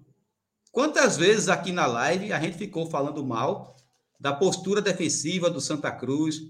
[0.72, 3.76] Quantas vezes aqui na live a gente ficou falando mal
[4.18, 6.42] da postura defensiva do Santa Cruz?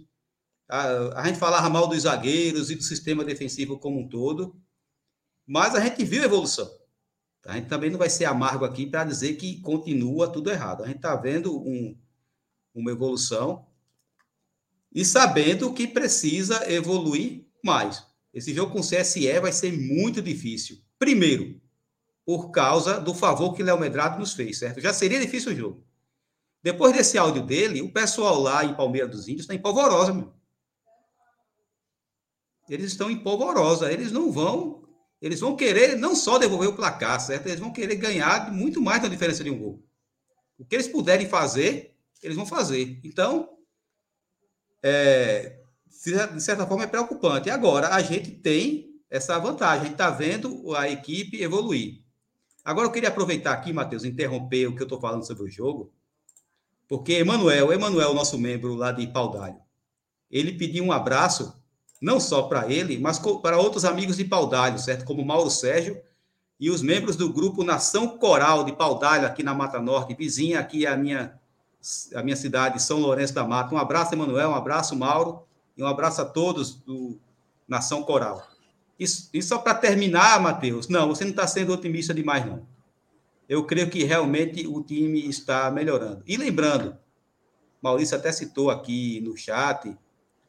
[0.70, 4.56] A, a gente falava mal dos zagueiros e do sistema defensivo como um todo,
[5.46, 6.70] mas a gente viu evolução.
[7.46, 10.84] A gente também não vai ser amargo aqui para dizer que continua tudo errado.
[10.84, 11.98] A gente está vendo um,
[12.74, 13.68] uma evolução
[14.94, 18.06] e sabendo que precisa evoluir mais.
[18.34, 20.78] Esse jogo com o CSE vai ser muito difícil.
[20.98, 21.62] Primeiro,
[22.26, 24.80] por causa do favor que Léo Medrado nos fez, certo?
[24.80, 25.86] Já seria difícil o jogo.
[26.64, 30.34] Depois desse áudio dele, o pessoal lá em Palmeiras dos Índios está em polvorosa, meu.
[32.70, 33.92] Eles estão em polvorosa.
[33.92, 34.84] Eles não vão.
[35.22, 37.48] Eles vão querer não só devolver o placar, certo?
[37.48, 39.84] Eles vão querer ganhar muito mais da diferença de um gol.
[40.58, 43.00] O que eles puderem fazer, eles vão fazer.
[43.04, 43.50] Então,
[44.82, 45.60] é,
[46.34, 47.50] de certa forma, é preocupante.
[47.50, 52.04] Agora, a gente tem essa vantagem, a gente está vendo a equipe evoluir.
[52.66, 55.94] Agora, eu queria aproveitar aqui, Matheus, interromper o que eu estou falando sobre o jogo,
[56.88, 59.60] porque Emanuel, Emanuel, nosso membro lá de Paudalho,
[60.32, 61.54] ele pediu um abraço,
[62.04, 65.06] não só para ele, mas para outros amigos de Paudalho, certo?
[65.06, 66.02] Como Mauro Sérgio
[66.60, 70.86] e os membros do grupo Nação Coral de Paudalho, aqui na Mata Norte, vizinha aqui
[70.86, 71.40] a minha,
[72.14, 73.74] a minha cidade, São Lourenço da Mata.
[73.74, 75.44] Um abraço, Emanuel, um abraço, Mauro,
[75.78, 77.18] e um abraço a todos do
[77.66, 78.46] Nação Coral.
[79.00, 82.68] Isso, e só para terminar, Matheus, não, você não está sendo otimista demais, não.
[83.48, 86.22] Eu creio que realmente o time está melhorando.
[86.28, 86.98] E lembrando,
[87.82, 89.98] Maurício até citou aqui no chat,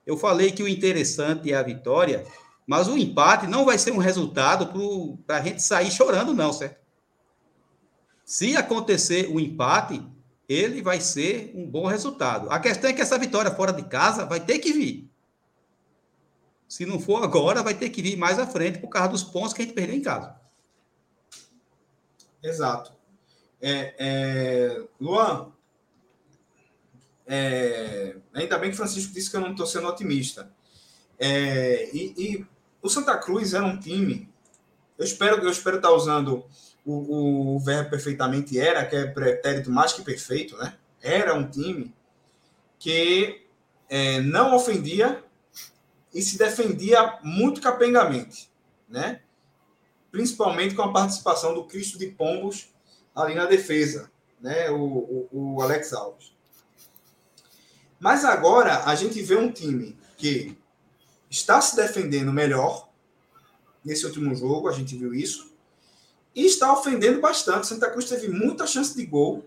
[0.06, 2.26] eu falei que o interessante é a vitória,
[2.66, 4.66] mas o empate não vai ser um resultado
[5.26, 6.82] para a gente sair chorando, não, certo?
[8.24, 10.02] Se acontecer o empate,
[10.48, 12.50] ele vai ser um bom resultado.
[12.50, 15.10] A questão é que essa vitória fora de casa vai ter que vir.
[16.68, 19.52] Se não for agora, vai ter que vir mais à frente por causa dos pontos
[19.52, 20.34] que a gente perdeu em casa.
[22.42, 22.92] Exato.
[23.60, 24.84] É, é...
[25.00, 25.52] Luan,
[27.26, 28.16] é...
[28.32, 30.50] ainda bem que Francisco disse que eu não estou sendo otimista.
[31.18, 31.90] É...
[31.94, 32.46] E, e,
[32.82, 34.28] o Santa Cruz era um time.
[34.98, 36.44] Eu espero, eu espero estar usando
[36.84, 40.76] o, o verbo perfeitamente era, que é pretérito mais que perfeito, né?
[41.00, 41.94] Era um time
[42.78, 43.46] que
[43.88, 45.24] é, não ofendia
[46.12, 48.50] e se defendia muito capengamente,
[48.88, 49.20] né?
[50.12, 52.68] Principalmente com a participação do Cristo de Pombos
[53.14, 54.10] ali na defesa,
[54.40, 54.70] né?
[54.70, 56.33] O, o, o Alex Alves.
[57.98, 60.56] Mas agora a gente vê um time que
[61.30, 62.88] está se defendendo melhor
[63.84, 65.52] nesse último jogo, a gente viu isso,
[66.34, 67.66] e está ofendendo bastante.
[67.66, 69.44] Santa Cruz teve muita chance de gol,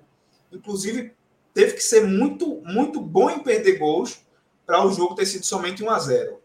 [0.52, 1.14] inclusive
[1.54, 4.20] teve que ser muito, muito bom em perder gols
[4.66, 6.40] para o jogo ter sido somente 1 a 0.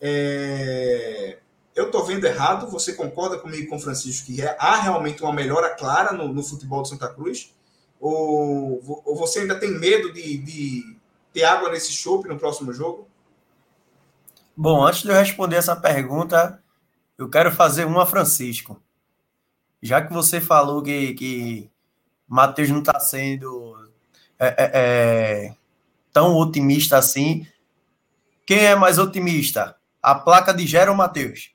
[0.00, 1.38] É...
[1.74, 5.70] Eu estou vendo errado, você concorda comigo com Francisco que é, há realmente uma melhora
[5.70, 7.54] clara no, no futebol de Santa Cruz?
[7.98, 10.96] Ou, ou você ainda tem medo de, de
[11.32, 13.08] ter água nesse chope no próximo jogo?
[14.56, 16.62] Bom, antes de eu responder essa pergunta,
[17.16, 18.82] eu quero fazer uma, Francisco.
[19.80, 21.70] Já que você falou que, que
[22.28, 23.90] Matheus não está sendo
[24.38, 25.54] é, é, é,
[26.12, 27.46] tão otimista assim,
[28.46, 29.76] quem é mais otimista?
[30.02, 31.52] A placa de Gera ou Matheus?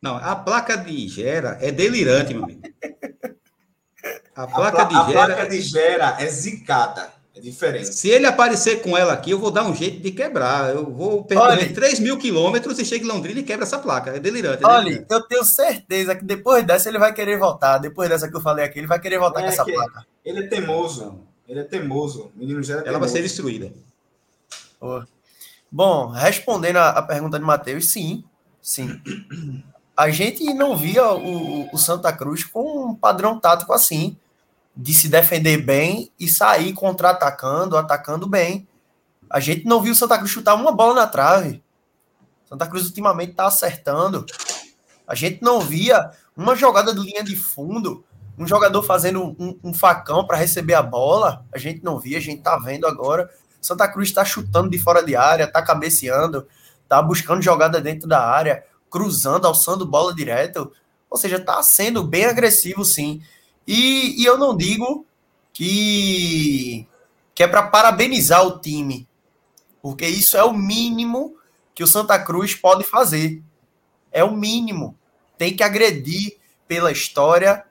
[0.00, 2.62] Não, a placa de Gera é delirante, meu amigo.
[4.36, 5.08] A placa, a, de, Gera...
[5.08, 7.12] a placa de Gera é zicada.
[7.44, 7.94] Diferente.
[7.94, 10.74] Se ele aparecer com ela aqui, eu vou dar um jeito de quebrar.
[10.74, 14.16] Eu vou percorrer 3 mil quilômetros e chego em Londrina e quebra essa placa.
[14.16, 14.64] É delirante.
[14.64, 15.06] É Olha, delirante.
[15.10, 17.76] eu tenho certeza que depois dessa ele vai querer voltar.
[17.76, 20.06] Depois dessa que eu falei aqui, ele vai querer voltar é com essa placa.
[20.24, 21.20] Ele é teimoso.
[21.46, 22.32] Ele é teimoso.
[22.34, 23.00] O menino já é Ela teimoso.
[23.00, 23.70] vai ser destruída.
[24.80, 25.02] Oh.
[25.70, 28.24] Bom, respondendo a, a pergunta de Matheus, sim,
[28.62, 28.88] sim.
[29.94, 34.16] A gente não via o, o Santa Cruz com um padrão tático assim,
[34.76, 38.66] de se defender bem e sair contra-atacando, atacando bem.
[39.30, 41.62] A gente não viu o Santa Cruz chutar uma bola na trave.
[42.48, 44.26] Santa Cruz ultimamente está acertando.
[45.06, 48.04] A gente não via uma jogada de linha de fundo,
[48.38, 51.44] um jogador fazendo um, um facão para receber a bola.
[51.52, 53.30] A gente não via, a gente está vendo agora.
[53.60, 56.46] Santa Cruz está chutando de fora de área, está cabeceando,
[56.82, 60.72] está buscando jogada dentro da área, cruzando, alçando bola direto.
[61.08, 63.22] Ou seja, está sendo bem agressivo, sim.
[63.66, 65.06] E, e eu não digo
[65.52, 66.86] que,
[67.34, 69.08] que é para parabenizar o time,
[69.80, 71.36] porque isso é o mínimo
[71.74, 73.42] que o Santa Cruz pode fazer.
[74.12, 74.96] É o mínimo.
[75.36, 76.38] Tem que agredir
[76.68, 77.64] pela história,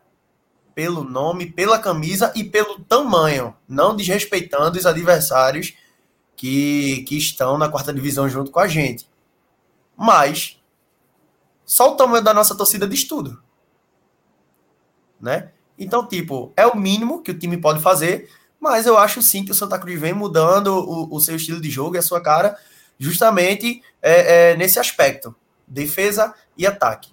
[0.76, 5.74] pelo nome, pela camisa e pelo tamanho, não desrespeitando os adversários
[6.36, 9.08] que, que estão na quarta divisão junto com a gente.
[9.96, 10.62] Mas
[11.66, 13.42] só o tamanho da nossa torcida diz tudo.
[15.20, 15.52] Né?
[15.78, 19.52] Então, tipo, é o mínimo que o time pode fazer, mas eu acho sim que
[19.52, 22.58] o Santa Cruz vem mudando o, o seu estilo de jogo e a sua cara
[22.98, 25.36] justamente é, é, nesse aspecto:
[25.68, 27.12] defesa e ataque.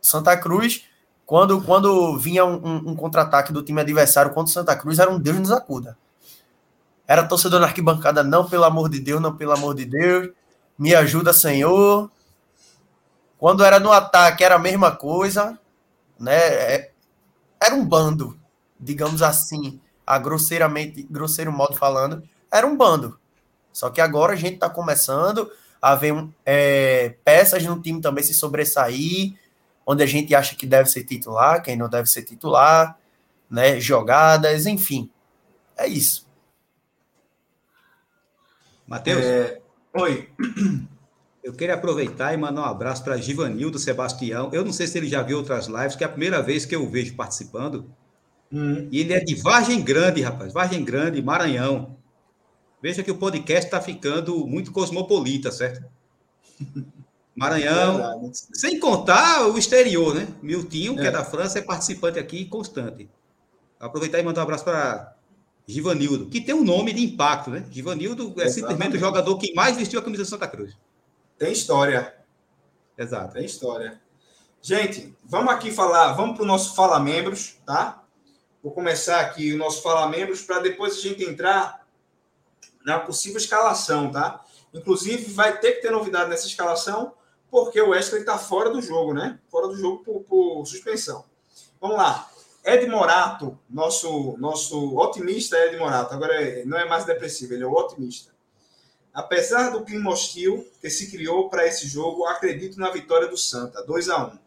[0.00, 0.84] Santa Cruz,
[1.24, 5.10] quando, quando vinha um, um, um contra-ataque do time adversário contra o Santa Cruz, era
[5.10, 5.96] um Deus nos acuda.
[7.06, 10.30] Era torcedor na arquibancada, não, pelo amor de Deus, não, pelo amor de Deus.
[10.78, 12.10] Me ajuda, Senhor.
[13.38, 15.58] Quando era no ataque, era a mesma coisa.
[16.18, 16.91] Né?
[17.62, 18.36] Era um bando,
[18.78, 23.18] digamos assim, a grosseiramente, grosseiro modo falando, era um bando.
[23.72, 25.48] Só que agora a gente está começando
[25.80, 29.34] a ver é, peças no time também se sobressair,
[29.86, 32.98] onde a gente acha que deve ser titular, quem não deve ser titular,
[33.48, 33.78] né?
[33.80, 35.08] Jogadas, enfim.
[35.76, 36.26] É isso.
[38.86, 39.62] Matheus, É,
[39.94, 40.28] Oi.
[41.42, 44.50] Eu queria aproveitar e mandar um abraço para Givanildo Sebastião.
[44.52, 46.74] Eu não sei se ele já viu outras lives, que é a primeira vez que
[46.74, 47.90] eu o vejo participando.
[48.52, 50.52] Hum, E ele é de Vargem Grande, rapaz.
[50.52, 51.96] Vargem Grande, Maranhão.
[52.80, 55.84] Veja que o podcast está ficando muito cosmopolita, certo?
[57.34, 57.96] Maranhão.
[57.96, 58.30] verdade.
[58.52, 60.28] Sem contar o exterior, né?
[60.42, 61.06] Miltinho, que é.
[61.06, 61.10] É.
[61.10, 63.08] da França, é participante aqui constante.
[63.80, 65.16] Aproveitar e mandar um abraço para
[65.66, 67.64] Givanildo, que tem um nome de impacto, né?
[67.70, 68.52] Givanildo é Exatamente.
[68.54, 70.76] simplesmente o jogador que mais vestiu a camisa do Santa Cruz.
[71.42, 72.14] Tem história.
[72.96, 73.32] Exato.
[73.32, 74.00] Tem história.
[74.60, 78.04] Gente, vamos aqui falar, vamos para o nosso Fala Membros, tá?
[78.62, 81.84] Vou começar aqui o nosso Fala Membros para depois a gente entrar
[82.84, 84.44] na possível escalação, tá?
[84.72, 87.12] Inclusive, vai ter que ter novidade nessa escalação,
[87.50, 89.40] porque o Wesley está fora do jogo, né?
[89.50, 91.24] Fora do jogo por, por suspensão.
[91.80, 92.30] Vamos lá.
[92.64, 97.66] Ed Morato, nosso, nosso otimista Ed Morato, agora é- não é mais depressivo, ele é
[97.66, 98.31] o otimista.
[99.14, 103.82] Apesar do clima hostil que se criou para esse jogo, acredito na vitória do Santa,
[103.84, 104.38] 2 a 1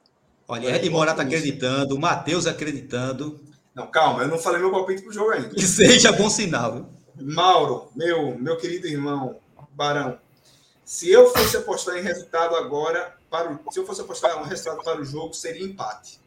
[0.47, 3.39] Olha, Ed Morato acreditando, Matheus acreditando.
[3.73, 5.49] Não, calma, eu não falei meu palpite pro jogo ainda.
[5.55, 6.73] Que seja bom sinal.
[6.73, 6.85] viu?
[7.33, 9.39] Mauro, meu, meu querido irmão,
[9.71, 10.19] Barão,
[10.83, 14.83] se eu fosse apostar em resultado agora, para o, se eu fosse apostar um resultado
[14.83, 16.19] para o jogo, seria empate.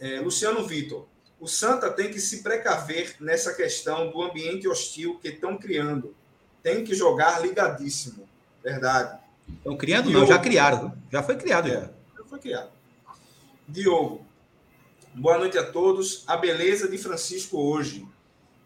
[0.00, 1.06] É, Luciano Vitor,
[1.40, 6.14] o Santa tem que se precaver nessa questão do ambiente hostil que estão criando.
[6.62, 8.28] Tem que jogar ligadíssimo.
[8.62, 9.18] Verdade.
[9.48, 10.94] Estão criando, não, já criaram.
[11.10, 11.68] Já foi criado.
[11.68, 11.80] Já.
[11.80, 12.70] Já foi criado.
[13.66, 14.26] Diogo,
[15.14, 16.24] boa noite a todos.
[16.26, 18.06] A beleza de Francisco hoje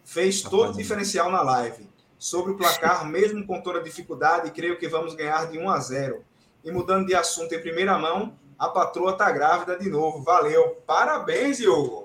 [0.05, 1.89] fez todo o diferencial na live.
[2.18, 5.79] Sobre o placar, mesmo com toda a dificuldade, creio que vamos ganhar de 1 a
[5.79, 6.25] 0.
[6.64, 10.25] E mudando de assunto em primeira mão, a patroa está grávida de novo.
[10.25, 10.83] Valeu.
[10.85, 12.03] Parabéns, Diogo.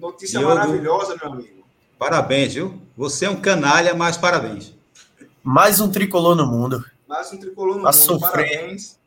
[0.00, 0.54] Notícia Diogo.
[0.54, 1.64] maravilhosa, meu amigo.
[1.98, 2.80] Parabéns, viu?
[2.96, 4.74] Você é um canalha, mas parabéns.
[5.42, 6.84] Mais um tricolor no mundo.
[7.06, 8.00] Mais um tricolor no Pra mundo.
[8.02, 8.48] sofrer.
[8.50, 8.98] Parabéns.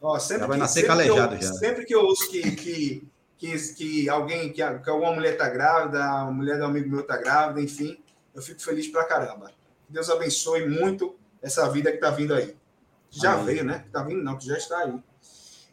[0.00, 1.52] Ó, sempre Já vai que, nascer sempre que eu- calejado já.
[1.54, 5.48] Sempre que eu ouço que, que, que, que alguém, que, a- que alguma mulher tá
[5.48, 7.98] grávida, a mulher de um amigo meu tá grávida, enfim,
[8.34, 9.50] eu fico feliz pra caramba.
[9.88, 12.56] Deus abençoe muito essa vida que tá vindo aí.
[13.10, 13.44] Já Amém.
[13.46, 13.80] veio, né?
[13.84, 14.94] Que tá vindo não, que já está aí.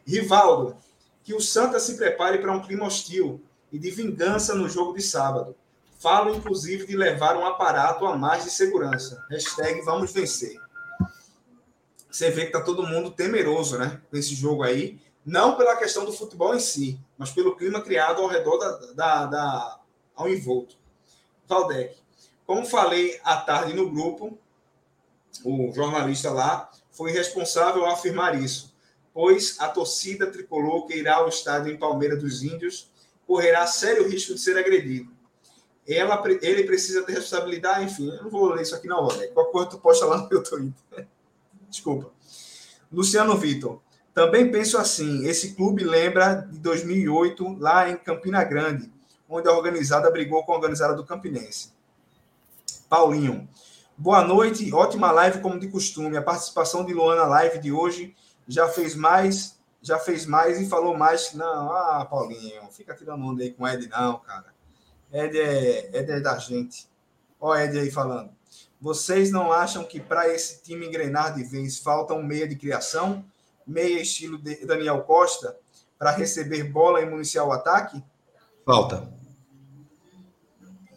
[0.06, 0.76] Rivaldo,
[1.24, 3.40] que o Santa se prepare para um clima hostil
[3.72, 5.54] e de vingança no jogo de sábado.
[5.98, 9.24] Falo, inclusive, de levar um aparato a mais de segurança.
[9.30, 10.58] Hashtag vamos vencer.
[12.10, 14.00] Você vê que tá todo mundo temeroso, né?
[14.10, 14.98] Nesse jogo aí.
[15.24, 19.26] Não pela questão do futebol em si, mas pelo clima criado ao redor da, da,
[19.26, 19.80] da-
[20.16, 20.76] ao envolto.
[21.46, 21.96] Valdec,
[22.46, 24.38] como falei à tarde no grupo,
[25.44, 28.74] o jornalista lá foi responsável a afirmar isso,
[29.12, 32.89] pois a torcida tricolor que irá ao estádio em Palmeira dos Índios
[33.30, 35.08] correrá sério risco de ser agredido.
[35.86, 39.24] Ela, ele precisa ter responsabilidade, enfim, eu não vou ler isso aqui na hora.
[39.28, 41.06] Qualquer coisa tu posta lá no meu Twitter.
[41.70, 42.10] Desculpa.
[42.92, 43.80] Luciano Vitor.
[44.12, 48.92] Também penso assim, esse clube lembra de 2008, lá em Campina Grande,
[49.28, 51.72] onde a organizada brigou com a organizada do Campinense.
[52.88, 53.48] Paulinho.
[53.96, 56.16] Boa noite, ótima live como de costume.
[56.16, 58.12] A participação de Luana na live de hoje
[58.48, 61.30] já fez mais, já fez mais e falou mais.
[61.30, 64.52] que Não, ah, Paulinho, fica tirando onda aí com o Ed, não, cara.
[65.12, 66.88] Ed é, Ed é da gente.
[67.40, 68.30] Ó, Ed aí falando.
[68.80, 73.24] Vocês não acham que para esse time engrenar de vez falta um meia de criação?
[73.66, 75.56] Meia estilo de Daniel Costa
[75.98, 78.02] para receber bola e municiar o ataque?
[78.64, 79.12] Falta.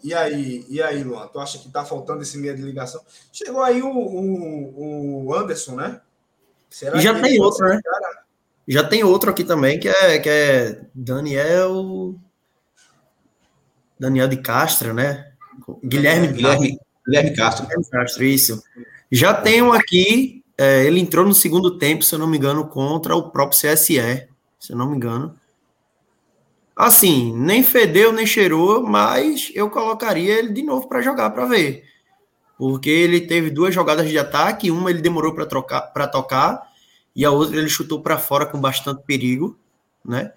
[0.02, 1.28] E aí, e aí, Luan?
[1.28, 3.02] Tu acha que tá faltando esse meia de ligação?
[3.32, 6.02] Chegou aí o, o, o Anderson, né?
[6.70, 7.80] Será E já que tem outro, né?
[7.82, 8.26] cara?
[8.68, 12.16] Já tem outro aqui também, que é, que é Daniel.
[13.99, 15.32] Daniel de Castro, né?
[15.84, 17.66] Guilherme, Guilherme, Guilherme Castro.
[17.66, 18.64] Guilherme Castro, isso.
[19.11, 22.68] Já tem um aqui, é, ele entrou no segundo tempo, se eu não me engano,
[22.68, 24.28] contra o próprio CSE,
[24.59, 25.36] se eu não me engano.
[26.76, 31.84] Assim, nem fedeu, nem cheirou, mas eu colocaria ele de novo para jogar, para ver.
[32.57, 36.73] Porque ele teve duas jogadas de ataque, uma ele demorou para trocar, para tocar,
[37.16, 39.57] e a outra ele chutou para fora com bastante perigo,
[40.03, 40.32] né?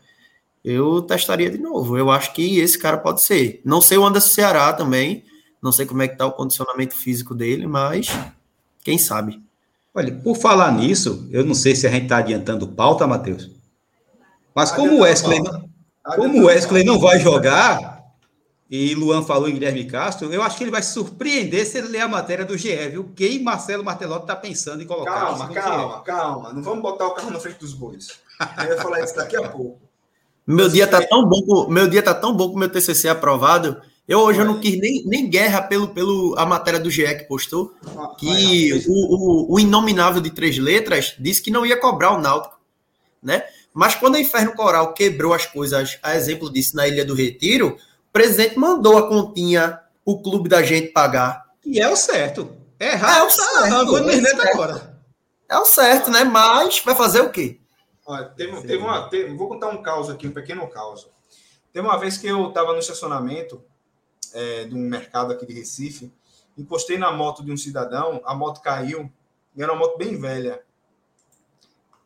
[0.65, 1.97] Eu testaria de novo.
[1.97, 3.61] Eu acho que esse cara pode ser.
[3.65, 5.25] Não sei o Anderson Ceará também,
[5.63, 8.09] não sei como é que tá o condicionamento físico dele, mas
[8.83, 9.41] quem sabe.
[9.95, 13.51] Olha, por falar nisso, eu não sei se a gente está adiantando pauta, Matheus.
[14.55, 15.69] Mas como o Wesley, não-
[16.17, 17.96] como o Wesley não vai jogar,
[18.71, 21.89] e Luan falou em Guilherme Castro, eu acho que ele vai se surpreender se ele
[21.89, 23.13] ler a matéria do GE, viu?
[23.15, 25.13] Quem Marcelo Martelotti está pensando em colocar.
[25.13, 26.53] Calma, calma, calma.
[26.53, 28.09] Não vamos botar o carro na frente dos bois.
[28.59, 29.81] Eu ia falar isso daqui a pouco.
[30.47, 32.69] Meu Mas dia tá tão bom, com- meu dia tá tão bom com o meu
[32.69, 36.89] TCC aprovado Eu hoje eu não quis nem, nem guerra pelo, pelo a matéria do
[36.91, 37.75] GE que postou,
[38.19, 42.57] que o, o, o inominável de três letras disse que não ia cobrar o Náutico,
[43.23, 43.43] né?
[43.75, 47.77] Mas quando a Inferno Coral quebrou as coisas, a exemplo disso, na Ilha do Retiro,
[48.17, 51.45] presidente mandou a continha o clube da gente pagar.
[51.63, 52.57] E é o certo.
[52.81, 53.19] É errado.
[53.19, 53.75] É o certo.
[53.75, 54.41] Agora, é, certo.
[54.41, 55.01] agora.
[55.51, 56.25] é o certo, né?
[56.25, 57.61] Mas vai fazer o quê?
[58.07, 61.07] Olha, teve, teve uma, teve, vou contar um caos aqui, um pequeno caos.
[61.75, 63.63] Teve uma vez que eu estava no estacionamento
[64.33, 66.11] é, de um mercado aqui de Recife,
[66.57, 69.13] encostei na moto de um cidadão, a moto caiu,
[69.55, 70.63] e era uma moto bem velha.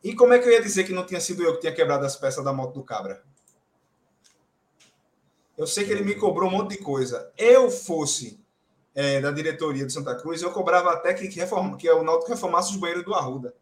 [0.03, 2.05] E como é que eu ia dizer que não tinha sido eu que tinha quebrado
[2.05, 3.23] as peças da moto do cabra?
[5.61, 7.31] Eu sei que ele me cobrou um monte de coisa.
[7.37, 8.43] Eu fosse
[8.95, 12.71] é, da diretoria de Santa Cruz, eu cobrava até que, reforma, que o Náutico reformasse
[12.71, 13.53] os banheiros do Arruda.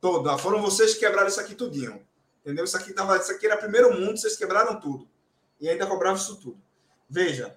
[0.00, 0.30] Todo.
[0.30, 2.00] Ah, foram vocês que quebraram isso aqui tudinho.
[2.40, 2.64] Entendeu?
[2.64, 5.06] Isso aqui, tava, isso aqui era primeiro mundo, vocês quebraram tudo.
[5.60, 6.56] E ainda cobravam isso tudo.
[7.10, 7.54] Veja.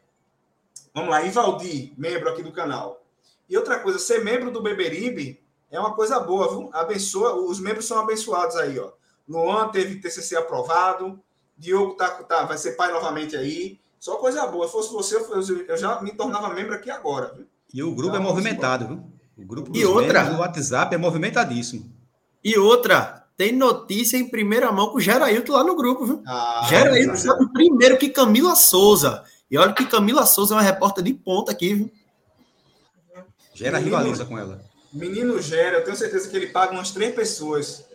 [0.93, 3.05] Vamos lá, Ivaldi, membro aqui do canal.
[3.47, 6.69] E outra coisa, ser membro do Beberibe é uma coisa boa, viu?
[6.73, 8.91] Abençoa, os membros são abençoados aí, ó.
[9.25, 11.23] Luan teve TCC aprovado,
[11.57, 13.79] Diogo tá, tá, vai ser pai novamente aí.
[13.99, 14.67] Só coisa boa.
[14.67, 15.15] Se fosse você,
[15.67, 17.33] eu já me tornava membro aqui agora.
[17.35, 17.47] Viu?
[17.73, 19.03] E o grupo é movimentado, viu?
[19.37, 21.91] O grupo e outra, do WhatsApp é movimentadíssimo.
[22.43, 26.23] E outra, tem notícia em primeira mão com o Gerailton lá no grupo, viu?
[26.25, 27.17] Ah, Gerailton é.
[27.17, 29.23] sabe primeiro que Camila Souza.
[29.49, 31.91] E olha que Camila Souza é uma repórter de ponta aqui, viu?
[33.53, 34.63] Gera menino, rivaliza com ela.
[34.93, 37.86] Menino Gera, eu tenho certeza que ele paga umas três pessoas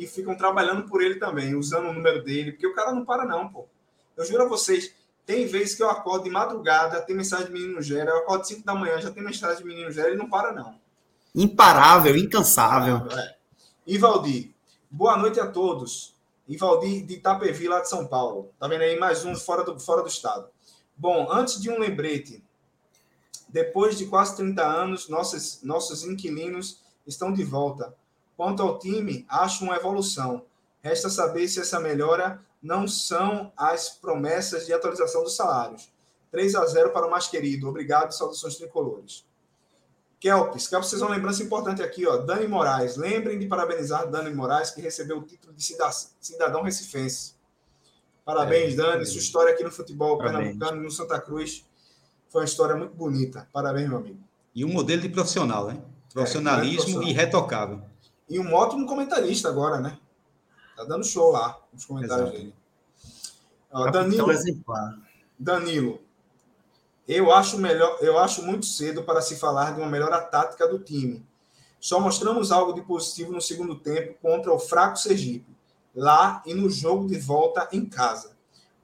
[0.00, 3.26] que ficam trabalhando por ele também, usando o número dele, porque o cara não para,
[3.26, 3.68] não, pô.
[4.16, 4.94] Eu juro a vocês,
[5.26, 8.64] tem vezes que eu acordo de madrugada, tem mensagem de menino Gera, eu acordo 5
[8.64, 10.80] da manhã, já tem mensagem de menino Gera, ele não para, não.
[11.34, 13.06] Imparável, incansável.
[13.10, 13.36] É.
[13.86, 14.54] Ivaldi,
[14.90, 16.14] boa noite a todos.
[16.48, 18.50] Ivaldi de Itapevi, lá de São Paulo.
[18.58, 20.48] Tá vendo aí mais um fora do, fora do estado.
[20.96, 22.42] Bom, antes de um lembrete,
[23.50, 27.94] depois de quase 30 anos, nossos, nossos inquilinos estão de volta.
[28.40, 30.46] Quanto ao time, acho uma evolução.
[30.80, 35.92] Resta saber se essa melhora não são as promessas de atualização dos salários.
[36.30, 37.68] 3 a 0 para o mais querido.
[37.68, 39.26] Obrigado, saudações tricolores.
[40.18, 42.16] Kelps, Kelps, vocês uma lembrança importante aqui, ó.
[42.16, 42.96] Dani Moraes.
[42.96, 45.62] Lembrem de parabenizar Dani Moraes, que recebeu o título de
[46.18, 47.34] cidadão recifense.
[48.24, 49.04] Parabéns, é, Dani.
[49.04, 50.56] Sua história aqui no futebol Parabéns.
[50.56, 51.62] pernambucano, no Santa Cruz,
[52.30, 53.46] foi uma história muito bonita.
[53.52, 54.18] Parabéns, meu amigo.
[54.54, 55.78] E um modelo de profissional, né?
[56.10, 57.89] Profissionalismo é, irretocável.
[58.30, 59.98] E um ótimo comentarista agora, né?
[60.76, 62.38] Tá dando show lá nos comentários Exato.
[62.38, 62.54] dele.
[63.92, 64.28] Danilo,
[65.38, 66.00] Danilo,
[67.08, 70.78] eu acho melhor, eu acho muito cedo para se falar de uma melhora tática do
[70.78, 71.26] time.
[71.80, 75.56] Só mostramos algo de positivo no segundo tempo contra o fraco Sergipe,
[75.94, 78.36] lá e no jogo de volta em casa,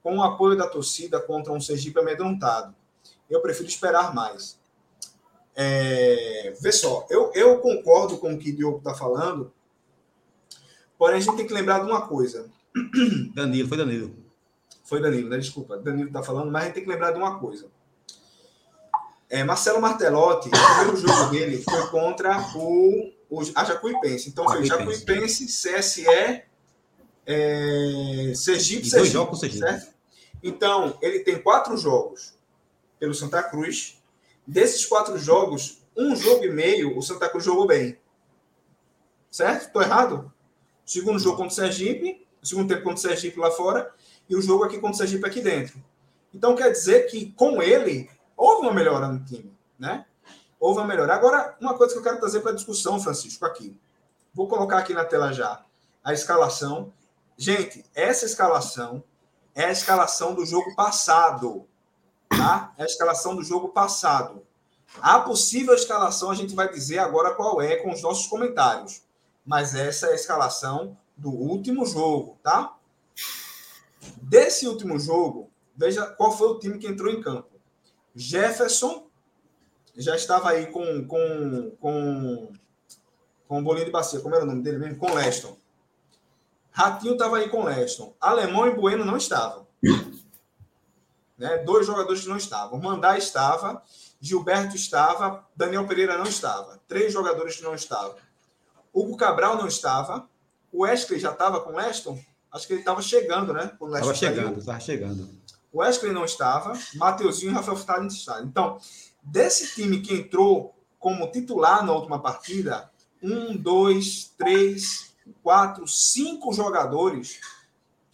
[0.03, 2.75] com o apoio da torcida contra um Sergipe amedrontado.
[3.29, 4.59] Eu prefiro esperar mais.
[5.59, 9.51] É, vê só, eu, eu concordo com o que o Diogo está falando,
[10.97, 12.49] Porém, a gente tem que lembrar de uma coisa.
[13.35, 14.15] Danilo, foi Danilo.
[14.83, 15.37] Foi Danilo, né?
[15.37, 15.77] Desculpa.
[15.77, 17.67] Danilo está falando, mas a gente tem que lembrar de uma coisa.
[19.29, 24.29] É, Marcelo Martelotti, o primeiro jogo dele foi contra o, o a Jacuipense.
[24.29, 26.05] Então foi Jacuipense, CSE,
[27.25, 29.05] é, Sergipe, Sergipe.
[29.11, 29.65] jogos Sergipe.
[29.65, 29.93] Certo?
[30.41, 32.33] Então, ele tem quatro jogos
[32.97, 33.96] pelo Santa Cruz.
[34.47, 37.99] Desses quatro jogos, um jogo e meio, o Santa Cruz jogou bem.
[39.29, 39.65] Certo?
[39.65, 40.31] Estou errado?
[40.85, 43.93] Segundo jogo contra o Sergipe, segundo tempo contra o Sergipe lá fora,
[44.29, 45.83] e o jogo aqui contra o Sergipe aqui dentro.
[46.33, 50.05] Então quer dizer que com ele houve uma melhora no time, né?
[50.59, 51.13] Houve uma melhora.
[51.13, 53.77] Agora, uma coisa que eu quero trazer para a discussão, Francisco, aqui.
[54.33, 55.63] Vou colocar aqui na tela já
[56.03, 56.93] a escalação.
[57.37, 59.03] Gente, essa escalação
[59.53, 61.67] é a escalação do jogo passado,
[62.37, 62.73] tá?
[62.77, 64.45] É a escalação do jogo passado.
[65.01, 69.07] A possível escalação a gente vai dizer agora qual é com os nossos comentários
[69.47, 72.75] mas essa é a escalação do último jogo, tá?
[74.21, 77.47] Desse último jogo, veja qual foi o time que entrou em campo.
[78.13, 79.07] Jefferson
[79.95, 82.53] já estava aí com com com
[83.47, 84.97] com o Bolinho de Bacia, como era o nome dele mesmo?
[84.97, 85.55] Com Leston.
[86.69, 88.13] Ratinho estava aí com Leston.
[88.19, 89.65] Alemão e Bueno não estavam.
[91.37, 91.57] Né?
[91.59, 92.79] Dois jogadores que não estavam.
[92.79, 93.81] Mandá estava,
[94.19, 96.81] Gilberto estava, Daniel Pereira não estava.
[96.87, 98.15] Três jogadores que não estavam.
[98.93, 100.27] Hugo Cabral não estava.
[100.71, 102.19] O Wesley já estava com o Leston?
[102.51, 103.71] Acho que ele estava chegando, né?
[103.81, 105.29] Estava chegando, estava chegando.
[105.71, 106.73] O Wesley não estava.
[106.95, 108.43] Mateuzinho e Rafael Furtado não estavam.
[108.45, 108.79] Então,
[109.21, 112.89] desse time que entrou como titular na última partida,
[113.21, 115.13] um, dois, três,
[115.43, 117.39] quatro, cinco jogadores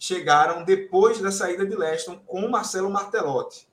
[0.04, 3.66] chegaram depois da saída de Leston com Marcelo Martelotti.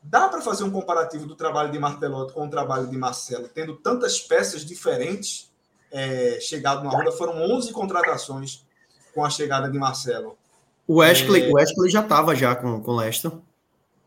[0.00, 3.74] Dá para fazer um comparativo do trabalho de Martelotti com o trabalho de Marcelo, tendo
[3.74, 5.50] tantas peças diferentes
[5.90, 7.10] é, chegado no Arruda?
[7.10, 8.64] Foram 11 contratações
[9.12, 10.38] com a chegada de Marcelo.
[10.86, 11.48] O Wesley, é...
[11.48, 13.32] o Wesley já estava já com, com o Leicester.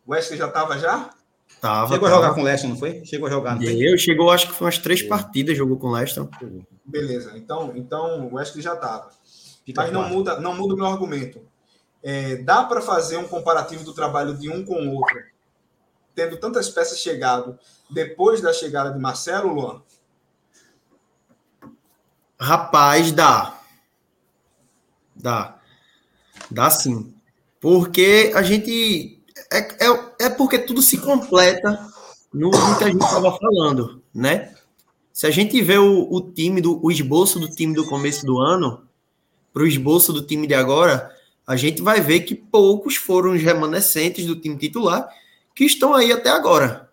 [0.05, 1.09] O Wesley já estava já?
[1.59, 2.21] Tava, chegou tava.
[2.21, 3.03] a jogar com o Leicester, não foi?
[3.03, 3.61] Chegou a jogar?
[3.61, 6.25] Eu, chegou, acho que foi umas três partidas, jogou com o Leicester.
[6.85, 9.09] Beleza, então, então o Wesley já estava.
[9.76, 11.41] Mas não muda, não muda o meu argumento.
[12.01, 15.18] É, dá para fazer um comparativo do trabalho de um com o outro,
[16.15, 17.57] tendo tantas peças chegado
[17.89, 19.82] depois da chegada de Marcelo, Luan?
[22.39, 23.59] Rapaz, dá.
[25.15, 25.59] Dá.
[26.51, 27.13] Dá sim.
[27.59, 29.22] Porque a gente.
[29.51, 31.88] É, é, é porque tudo se completa
[32.34, 34.53] no, no que a gente estava falando, né?
[35.11, 38.38] Se a gente vê o, o time, do, o esboço do time do começo do
[38.38, 38.86] ano,
[39.57, 41.11] para o esboço do time de agora,
[41.47, 45.09] a gente vai ver que poucos foram os remanescentes do time titular
[45.55, 46.91] que estão aí até agora,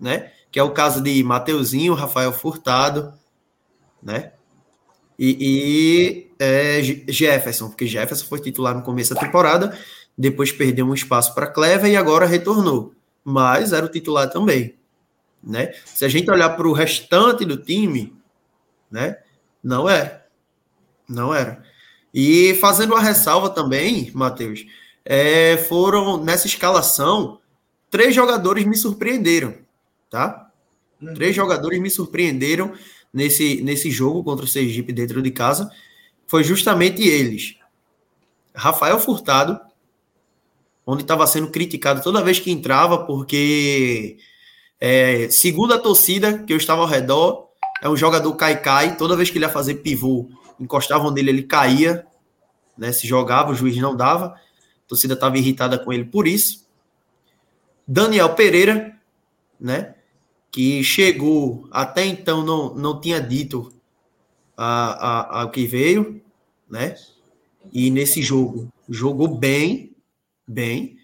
[0.00, 0.32] né?
[0.50, 3.12] Que é o caso de Mateuzinho, Rafael Furtado,
[4.02, 4.32] né?
[5.18, 6.80] E, e é,
[7.12, 9.78] Jefferson, porque Jefferson foi titular no começo da temporada,
[10.16, 12.94] depois perdeu um espaço para Clever e agora retornou.
[13.22, 14.78] Mas era o titular também.
[15.44, 15.74] Né?
[15.84, 18.16] Se a gente olhar para o restante do time,
[18.90, 19.18] né?
[19.62, 20.24] Não é.
[21.06, 21.62] Não era.
[22.12, 24.66] E fazendo uma ressalva também, Matheus,
[25.04, 27.40] é, foram nessa escalação,
[27.90, 29.54] três jogadores me surpreenderam,
[30.10, 30.50] tá?
[31.00, 31.14] Uhum.
[31.14, 32.72] Três jogadores me surpreenderam
[33.12, 35.70] nesse, nesse jogo contra o Sergipe dentro de casa.
[36.26, 37.56] Foi justamente eles.
[38.54, 39.58] Rafael Furtado,
[40.86, 44.18] onde estava sendo criticado toda vez que entrava, porque,
[44.80, 47.48] é, segundo a torcida que eu estava ao redor,
[47.82, 50.28] é um jogador cai-cai, toda vez que ele ia fazer pivô,
[50.58, 52.06] encostavam nele, ele caía,
[52.76, 52.92] né?
[52.92, 54.26] Se jogava, o juiz não dava.
[54.26, 56.66] A torcida estava irritada com ele por isso.
[57.86, 58.98] Daniel Pereira,
[59.60, 59.94] né?
[60.50, 63.72] Que chegou, até então não, não tinha dito
[64.56, 66.22] a, a, a que veio,
[66.68, 66.96] né?
[67.72, 69.94] E nesse jogo jogou bem,
[70.46, 70.96] bem.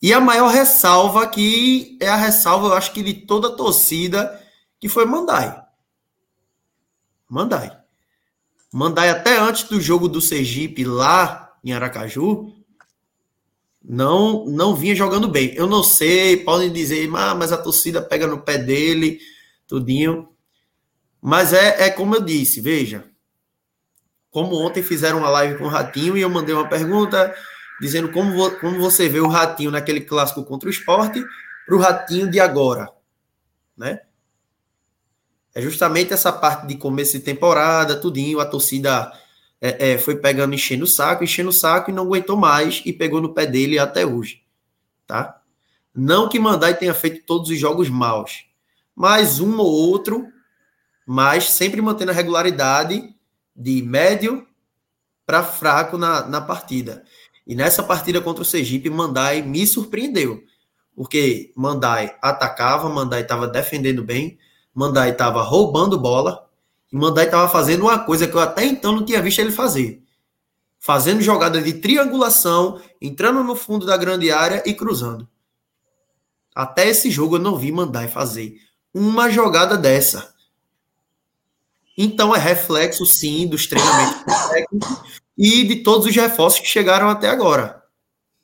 [0.00, 4.42] E a maior ressalva aqui é a ressalva, eu acho que de toda a torcida,
[4.78, 5.62] que foi Mandai.
[7.28, 7.83] Mandai.
[8.74, 12.52] Mandai até antes do jogo do Sergipe lá em Aracaju,
[13.80, 15.54] não não vinha jogando bem.
[15.54, 19.20] Eu não sei, podem dizer, ah, mas a torcida pega no pé dele,
[19.64, 20.28] tudinho.
[21.22, 23.04] Mas é, é como eu disse, veja.
[24.28, 27.32] Como ontem fizeram uma live com o Ratinho e eu mandei uma pergunta
[27.80, 31.24] dizendo como, como você vê o Ratinho naquele clássico contra o esporte
[31.64, 32.90] para o Ratinho de agora,
[33.76, 34.00] né?
[35.54, 39.12] É justamente essa parte de começo de temporada, tudinho, a torcida
[39.60, 42.92] é, é, foi pegando, enchendo o saco, enchendo o saco e não aguentou mais e
[42.92, 44.42] pegou no pé dele até hoje,
[45.06, 45.40] tá?
[45.94, 48.46] Não que Mandai tenha feito todos os jogos maus,
[48.96, 50.26] mas um ou outro,
[51.06, 53.14] mas sempre mantendo a regularidade
[53.54, 54.46] de médio
[55.24, 57.04] para fraco na, na partida.
[57.46, 60.42] E nessa partida contra o Sergipe, Mandai me surpreendeu,
[60.96, 64.36] porque Mandai atacava, Mandai estava defendendo bem,
[64.74, 66.48] Mandai estava roubando bola
[66.92, 70.02] e Mandai estava fazendo uma coisa que eu até então não tinha visto ele fazer.
[70.80, 75.28] Fazendo jogada de triangulação, entrando no fundo da grande área e cruzando.
[76.54, 78.58] Até esse jogo eu não vi Mandai fazer
[78.92, 80.32] uma jogada dessa.
[81.96, 87.28] Então é reflexo, sim, dos treinamentos técnicos e de todos os reforços que chegaram até
[87.28, 87.82] agora.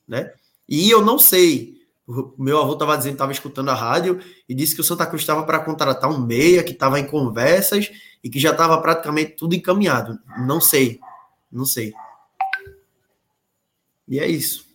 [0.07, 0.33] Né?
[0.69, 1.70] E eu não sei
[2.39, 5.45] meu avô estava dizendo, estava escutando a rádio e disse que o Santa Cruz estava
[5.45, 7.91] para contratar um meia, que estava em conversas
[8.23, 10.19] e que já estava praticamente tudo encaminhado.
[10.39, 11.01] Não sei,
[11.51, 11.93] não sei.
[14.09, 14.67] E é isso.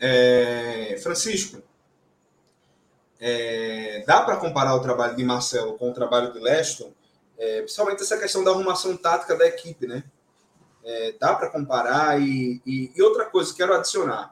[0.00, 1.62] É, Francisco,
[3.20, 6.92] é, dá para comparar o trabalho de Marcelo com o trabalho de Leston,
[7.38, 10.02] é, principalmente essa questão da arrumação tática da equipe, né?
[10.84, 14.31] É, dá para comparar e, e, e, outra coisa quero adicionar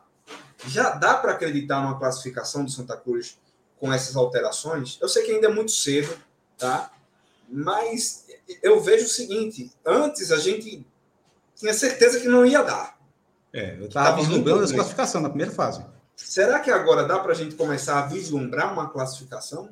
[0.67, 3.39] já dá para acreditar numa classificação do Santa Cruz
[3.79, 4.99] com essas alterações?
[5.01, 6.17] Eu sei que ainda é muito cedo
[6.61, 6.93] tá?
[7.49, 8.27] Mas
[8.63, 10.87] eu vejo o seguinte antes a gente
[11.57, 12.97] tinha certeza que não ia dar.
[13.53, 15.85] É eu estava vislumbrando essa classificação na primeira fase.
[16.15, 19.71] Será que agora dá para a gente começar a vislumbrar uma classificação?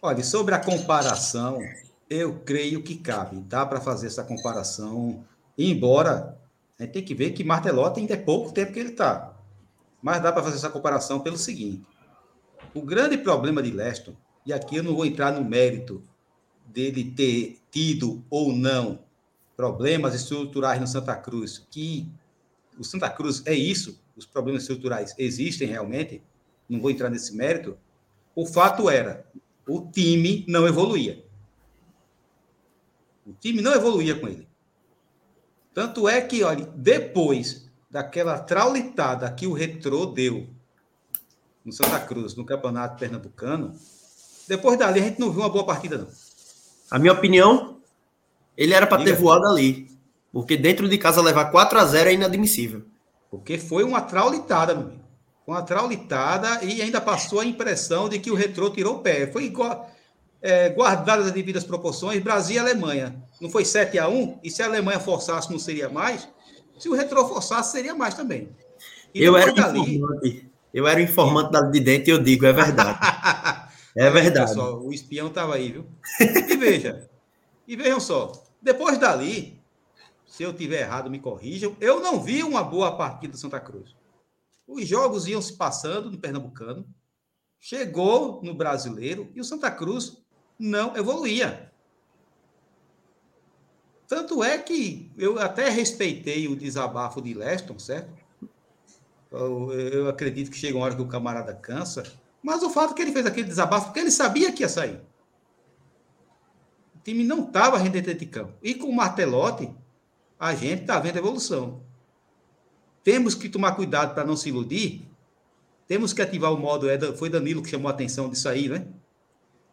[0.00, 1.58] Olha sobre a comparação
[2.08, 3.40] eu creio que cabe.
[3.40, 5.24] Dá para fazer essa comparação,
[5.56, 6.36] embora
[6.80, 9.36] a gente tem que ver que Martelotti ainda é pouco tempo que ele está.
[10.00, 11.86] Mas dá para fazer essa comparação pelo seguinte:
[12.72, 14.16] o grande problema de Leston,
[14.46, 16.02] e aqui eu não vou entrar no mérito
[16.64, 19.00] dele ter tido ou não
[19.54, 22.10] problemas estruturais no Santa Cruz que
[22.78, 26.22] o Santa Cruz é isso, os problemas estruturais existem realmente,
[26.66, 27.76] não vou entrar nesse mérito.
[28.34, 29.26] O fato era,
[29.68, 31.22] o time não evoluía.
[33.26, 34.49] O time não evoluía com ele.
[35.72, 40.48] Tanto é que, olha, depois daquela traulitada que o Retrô deu
[41.64, 43.74] no Santa Cruz, no Campeonato Pernambucano,
[44.48, 46.08] depois dali a gente não viu uma boa partida, não.
[46.90, 47.78] A minha opinião,
[48.56, 49.88] ele era para ter voado ali.
[50.32, 52.82] Porque dentro de casa levar 4 a 0 é inadmissível.
[53.30, 55.04] Porque foi uma traulitada, meu amigo.
[55.44, 59.26] Foi uma traulitada e ainda passou a impressão de que o retrô tirou o pé.
[59.30, 59.90] Foi igual,
[60.42, 63.22] é, guardadas as devidas proporções, Brasil e Alemanha.
[63.40, 66.28] Não foi 7 a 1 E se a Alemanha forçasse, não seria mais?
[66.78, 68.48] Se o retrô forçasse, seria mais também.
[69.14, 69.96] Eu era dali...
[69.96, 70.50] informante.
[70.72, 72.98] Eu era informante da de dentro e eu digo, é verdade.
[73.96, 74.50] é verdade.
[74.50, 75.86] Pessoal, o espião estava aí, viu?
[76.20, 77.10] E veja,
[77.66, 78.32] e vejam só,
[78.62, 79.60] depois dali,
[80.26, 81.76] se eu tiver errado, me corrijam.
[81.80, 83.96] Eu não vi uma boa partida do Santa Cruz.
[84.66, 86.86] Os jogos iam se passando no Pernambucano,
[87.58, 90.22] chegou no Brasileiro e o Santa Cruz
[90.60, 91.72] não evoluía.
[94.06, 98.12] Tanto é que eu até respeitei o desabafo de Leston, certo?
[99.30, 102.02] Eu, eu acredito que chega uma hora que o camarada cansa,
[102.42, 105.00] mas o fato é que ele fez aquele desabafo porque ele sabia que ia sair.
[106.94, 108.52] O time não estava rendendo de campo.
[108.62, 109.72] E com o Martelotti,
[110.38, 111.80] a gente está vendo evolução.
[113.02, 115.08] Temos que tomar cuidado para não se iludir.
[115.86, 116.90] Temos que ativar o modo.
[116.90, 118.86] É, foi Danilo que chamou a atenção disso aí, né?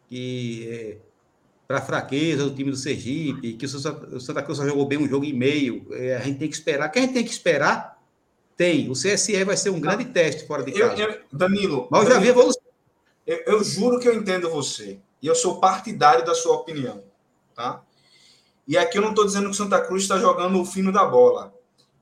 [0.08, 0.98] Que é,
[1.68, 3.68] para a fraqueza do time do Sergipe, que o
[4.20, 5.86] Santa Cruz só jogou bem um jogo e meio.
[5.92, 6.88] É, a gente tem que esperar.
[6.88, 8.02] O que a gente tem que esperar?
[8.56, 8.90] Tem.
[8.90, 11.00] O CSE vai ser um grande teste fora de casa.
[11.00, 11.86] Eu, eu, Danilo.
[11.90, 12.62] Mas eu já vi evolução.
[13.26, 14.98] Eu, eu juro que eu entendo você.
[15.20, 17.04] E eu sou partidário da sua opinião.
[17.54, 17.82] Tá?
[18.66, 21.04] E aqui eu não estou dizendo que o Santa Cruz está jogando o fino da
[21.04, 21.54] bola.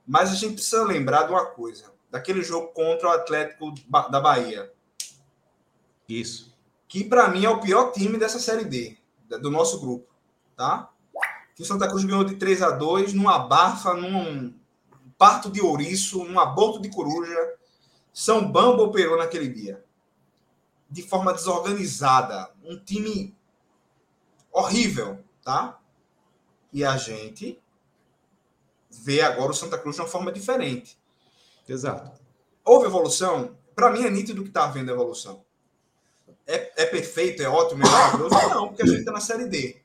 [0.07, 3.73] Mas a gente precisa lembrar de uma coisa: daquele jogo contra o Atlético
[4.09, 4.71] da Bahia.
[6.07, 6.56] Isso.
[6.87, 8.97] Que para mim é o pior time dessa Série D,
[9.41, 10.07] do nosso grupo.
[10.55, 10.89] Tá?
[11.55, 14.53] Que o Santa Cruz ganhou de 3 a 2 numa barfa, num
[15.17, 17.35] parto de ouriço, num aborto de coruja.
[18.13, 19.83] São Bambo operou naquele dia.
[20.89, 22.49] De forma desorganizada.
[22.63, 23.35] Um time
[24.51, 25.79] horrível, tá?
[26.71, 27.59] E a gente
[28.89, 30.97] vê agora o Santa Cruz de uma forma diferente.
[31.67, 32.19] Exato.
[32.63, 33.57] Houve evolução?
[33.75, 35.45] Para mim é nítido que está havendo evolução.
[36.47, 38.35] É, é, perfeito, é ótimo, é maravilhoso?
[38.49, 39.81] Não, porque a gente está na Série D.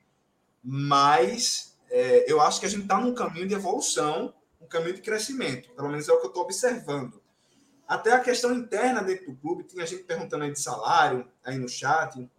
[0.63, 5.03] Mas é, eu acho que a gente está num caminho de evolução, um caminho de
[5.03, 5.69] crescimento.
[5.71, 7.21] Pelo menos é o que eu estou observando.
[7.87, 11.69] Até a questão interna dentro do clube, tinha gente perguntando aí de salário, aí no
[11.69, 12.31] chat.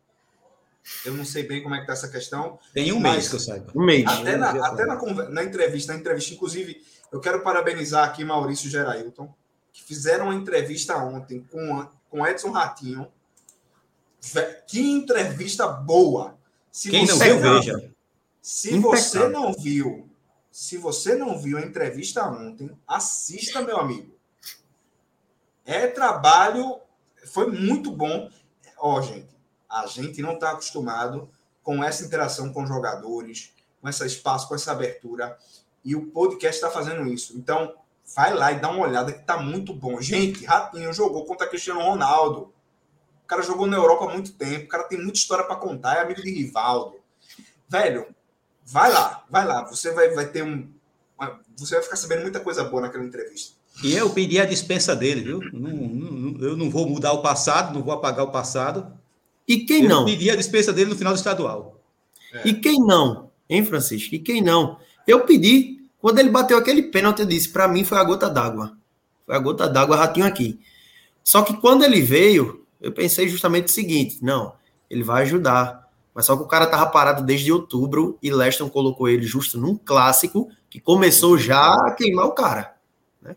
[1.06, 2.58] Eu não sei bem como é que tá essa questão.
[2.74, 3.72] Tem um mês que eu saiba.
[3.76, 4.06] Um mês.
[4.08, 4.96] Até, na, até na,
[5.30, 9.34] na, entrevista, na entrevista, inclusive, eu quero parabenizar aqui Maurício Gerailton,
[9.72, 13.08] que fizeram uma entrevista ontem com, com Edson Ratinho.
[14.68, 16.38] Que entrevista boa!
[16.72, 17.92] Se Quem não viu, veja.
[18.42, 20.10] Se você não viu,
[20.52, 24.14] se você não viu a entrevista ontem, assista, meu amigo.
[25.66, 26.80] É trabalho,
[27.26, 28.30] foi muito bom.
[28.78, 29.30] Ó, gente,
[29.70, 31.30] a gente não está acostumado
[31.64, 35.38] com essa interação com jogadores, com esse espaço, com essa abertura.
[35.84, 37.38] E o podcast está fazendo isso.
[37.38, 37.74] Então,
[38.16, 40.02] vai lá e dá uma olhada que está muito bom.
[40.02, 42.54] Gente, Ratinho jogou contra Cristiano Ronaldo.
[43.24, 44.66] O cara jogou na Europa há muito tempo.
[44.66, 45.98] O cara tem muita história para contar.
[45.98, 46.96] É amigo de Rivaldo.
[47.68, 48.08] Velho,
[48.66, 49.64] vai lá, vai lá.
[49.66, 50.68] Você vai, vai ter um.
[51.18, 53.54] Uma, você vai ficar sabendo muita coisa boa naquela entrevista.
[53.82, 55.40] E eu pedi a dispensa dele, viu?
[55.52, 58.94] Não, não, eu não vou mudar o passado, não vou apagar o passado.
[59.48, 60.06] E quem não?
[60.06, 61.80] Pedi a dispensa dele no final do estadual.
[62.34, 62.48] É.
[62.48, 63.32] E quem não?
[63.50, 64.14] Hein, Francisco?
[64.16, 64.78] E quem não?
[65.08, 68.78] Eu pedi, quando ele bateu aquele pênalti, eu disse: para mim foi a gota d'água.
[69.26, 70.60] Foi a gota d'água, ratinho aqui.
[71.24, 74.54] Só que quando ele veio, eu pensei justamente o seguinte: não,
[74.90, 75.90] ele vai ajudar.
[76.14, 79.76] Mas só que o cara tava parado desde outubro e Leston colocou ele justo num
[79.76, 82.76] clássico que começou já a queimar o cara.
[83.20, 83.36] Né?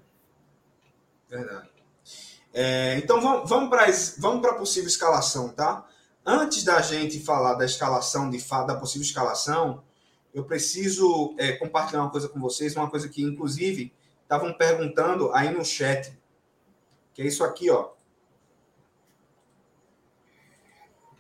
[1.31, 1.71] Verdade.
[2.53, 5.87] É, então vamos, vamos para a possível escalação, tá?
[6.25, 9.83] Antes da gente falar da escalação, de da possível escalação,
[10.35, 13.93] eu preciso é, compartilhar uma coisa com vocês, uma coisa que, inclusive,
[14.23, 16.13] estavam perguntando aí no chat,
[17.15, 17.96] que é isso aqui, ó.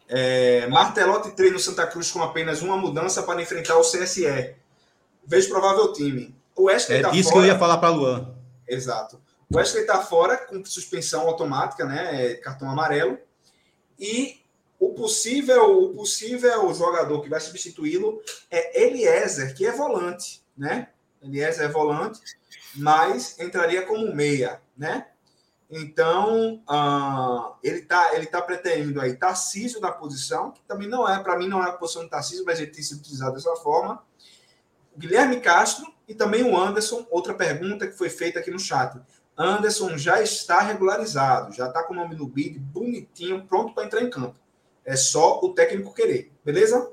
[0.08, 4.54] É, Martelotti treina o Santa Cruz com apenas uma mudança para enfrentar o CSE.
[5.26, 6.34] Vejo provável time.
[6.54, 7.42] O Wesley é tá disso fora.
[7.42, 8.34] que eu ia falar para Luan.
[8.66, 9.20] Exato.
[9.50, 12.30] O Wesley está fora com suspensão automática, né?
[12.30, 13.18] É, cartão amarelo.
[13.98, 14.40] E
[14.78, 20.88] o possível, o possível jogador que vai substituí-lo é Eliezer, que é volante, né?
[21.22, 22.20] Eliezer é volante.
[22.74, 25.06] mas entraria como meia, né?
[25.68, 31.20] Então, uh, ele está ele tá pretendendo aí Tarcísio na posição, que também não é,
[31.20, 34.02] para mim, não é a posição de Tarcísio, mas ele tem sido utilizado dessa forma.
[34.96, 37.06] Guilherme Castro e também o Anderson.
[37.10, 39.00] Outra pergunta que foi feita aqui no chat.
[39.36, 44.02] Anderson já está regularizado, já está com o nome no bid, bonitinho, pronto para entrar
[44.02, 44.38] em campo.
[44.84, 46.90] É só o técnico querer, beleza?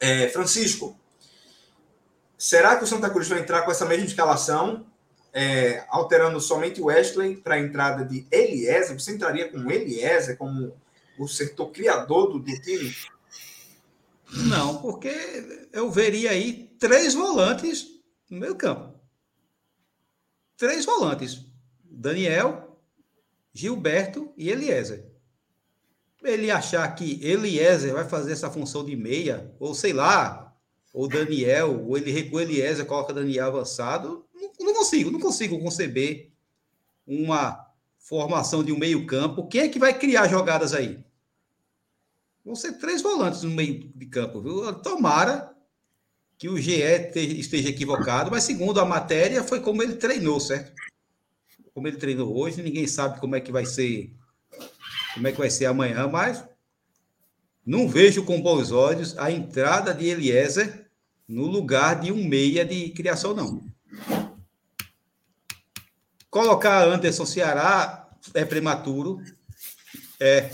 [0.00, 0.98] É, Francisco,
[2.38, 4.86] será que o Santa Cruz vai entrar com essa mesma escalação,
[5.38, 8.98] é, alterando somente o Wesley para a entrada de Eliezer?
[8.98, 10.74] Você entraria com Eliezer como
[11.18, 12.96] o setor criador do, do time?
[14.48, 15.14] Não, porque
[15.74, 17.86] eu veria aí três volantes
[18.30, 18.98] no meio campo.
[20.56, 21.44] Três volantes.
[21.84, 22.80] Daniel,
[23.52, 25.04] Gilberto e Eliezer.
[26.22, 30.56] Ele achar que Eliezer vai fazer essa função de meia, ou sei lá,
[30.94, 34.25] ou Daniel, ou ele recua Eliezer, coloca Daniel avançado,
[34.58, 36.30] não, consigo, não consigo conceber
[37.06, 37.66] uma
[37.98, 39.46] formação de um meio campo.
[39.48, 41.04] Quem é que vai criar jogadas aí?
[42.44, 44.72] Vão ser três volantes no meio de campo, viu?
[44.74, 45.52] Tomara
[46.38, 46.80] que o GE
[47.16, 50.72] esteja equivocado, mas segundo a matéria, foi como ele treinou, certo?
[51.74, 54.14] Como ele treinou hoje, ninguém sabe como é que vai ser,
[55.14, 56.44] como é que vai ser amanhã, mas
[57.64, 60.88] não vejo com bons olhos a entrada de Eliezer
[61.26, 63.64] no lugar de um meia de criação, não.
[66.36, 69.22] Colocar Anderson Ceará é prematuro,
[70.20, 70.50] é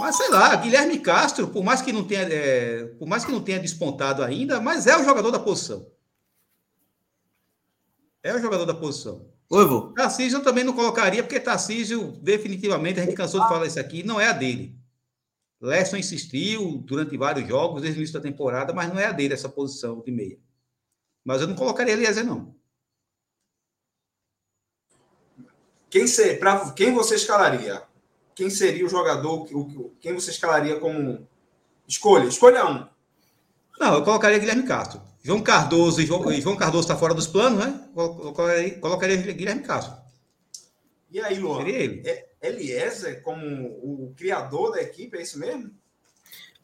[0.00, 3.40] mas sei lá, Guilherme Castro, por mais que não tenha, é, por mais que não
[3.40, 5.88] tenha despontado ainda, mas é o jogador da posição.
[8.24, 9.24] É o jogador da posição.
[9.48, 9.92] Oi, vô.
[9.92, 14.02] Tarcísio eu também não colocaria, porque Tarcísio, definitivamente, a gente cansou de falar isso aqui,
[14.02, 14.76] não é a dele.
[15.60, 19.34] Leston insistiu durante vários jogos, desde o início da temporada, mas não é a dele
[19.34, 20.40] essa posição de meia.
[21.24, 22.57] Mas eu não colocaria Eliezer, não.
[25.90, 27.82] Quem, ser, pra, quem você escalaria?
[28.38, 29.48] quem seria o jogador,
[30.00, 31.26] quem você escalaria como
[31.88, 32.28] escolha?
[32.28, 32.86] Escolha um.
[33.80, 35.02] Não, eu colocaria Guilherme Castro.
[35.24, 37.88] João Cardoso e João, João Cardoso está fora dos planos, né?
[37.92, 39.92] Colocaria, colocaria Guilherme Castro.
[41.10, 41.64] E aí, Luan?
[41.64, 42.08] Seria ele.
[42.08, 45.72] É, Eliezer como o criador da equipe, é isso mesmo?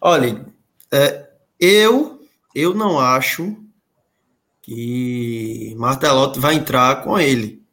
[0.01, 0.47] Olha,
[0.93, 2.21] é, eu,
[2.55, 3.57] eu não acho
[4.63, 7.65] que Martelotti vai entrar com ele,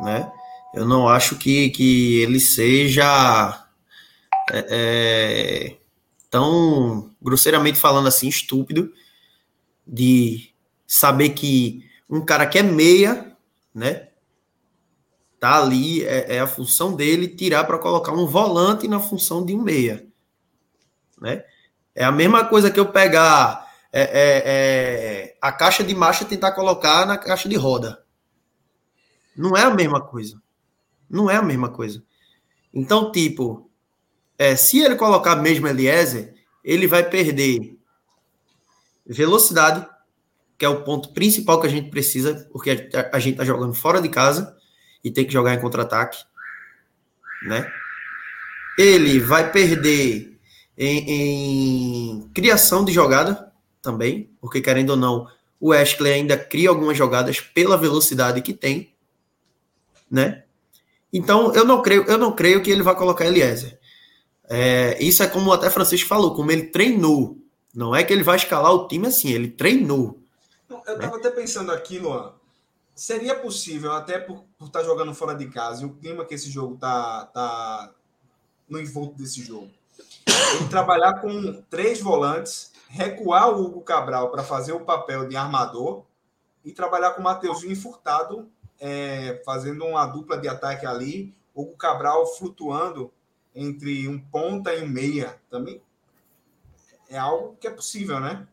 [0.00, 0.30] né?
[0.76, 3.66] Eu não acho que, que ele seja
[4.52, 5.76] é, é,
[6.30, 8.92] tão, grosseiramente falando assim, estúpido
[9.86, 10.50] de
[10.86, 13.34] saber que um cara que é meia,
[13.74, 14.08] né,
[15.40, 19.54] tá ali, é, é a função dele tirar para colocar um volante na função de
[19.54, 20.06] um meia,
[21.18, 21.42] né?
[21.94, 26.52] É a mesma coisa que eu pegar é, é, a caixa de marcha e tentar
[26.52, 28.04] colocar na caixa de roda.
[29.34, 30.38] Não é a mesma coisa.
[31.08, 32.02] Não é a mesma coisa.
[32.72, 33.70] Então, tipo,
[34.38, 37.78] é, se ele colocar mesmo Eliezer, ele vai perder
[39.06, 39.86] velocidade,
[40.58, 44.00] que é o ponto principal que a gente precisa, porque a, gente tá jogando fora
[44.00, 44.56] de casa
[45.02, 46.18] e tem que jogar em contra-ataque,
[47.42, 47.70] né?
[48.78, 50.38] Ele vai perder
[50.76, 55.28] em, em, criação de jogada também, porque querendo ou não,
[55.60, 58.92] o Ashley ainda cria algumas jogadas pela velocidade que tem,
[60.10, 60.45] né?
[61.12, 63.78] Então, eu não creio, eu não creio que ele vai colocar Eliezer.
[64.48, 67.38] É, isso é como até Francisco falou, como ele treinou.
[67.74, 70.18] Não é que ele vai escalar o time assim, ele treinou.
[70.68, 71.16] Eu estava né?
[71.16, 72.32] até pensando aqui, Luan.
[72.94, 76.50] Seria possível, até por, estar tá jogando fora de casa e o clima que esse
[76.50, 77.92] jogo tá, tá
[78.68, 79.70] no envolto desse jogo,
[80.26, 86.04] ele trabalhar com três volantes, recuar o Hugo Cabral para fazer o papel de armador
[86.64, 88.48] e trabalhar com o Mateuzinho Furtado
[88.80, 93.10] é, fazendo uma dupla de ataque ali, o Cabral flutuando
[93.54, 95.36] entre um ponta e um meia.
[95.50, 95.80] Também
[97.08, 98.46] é algo que é possível, né?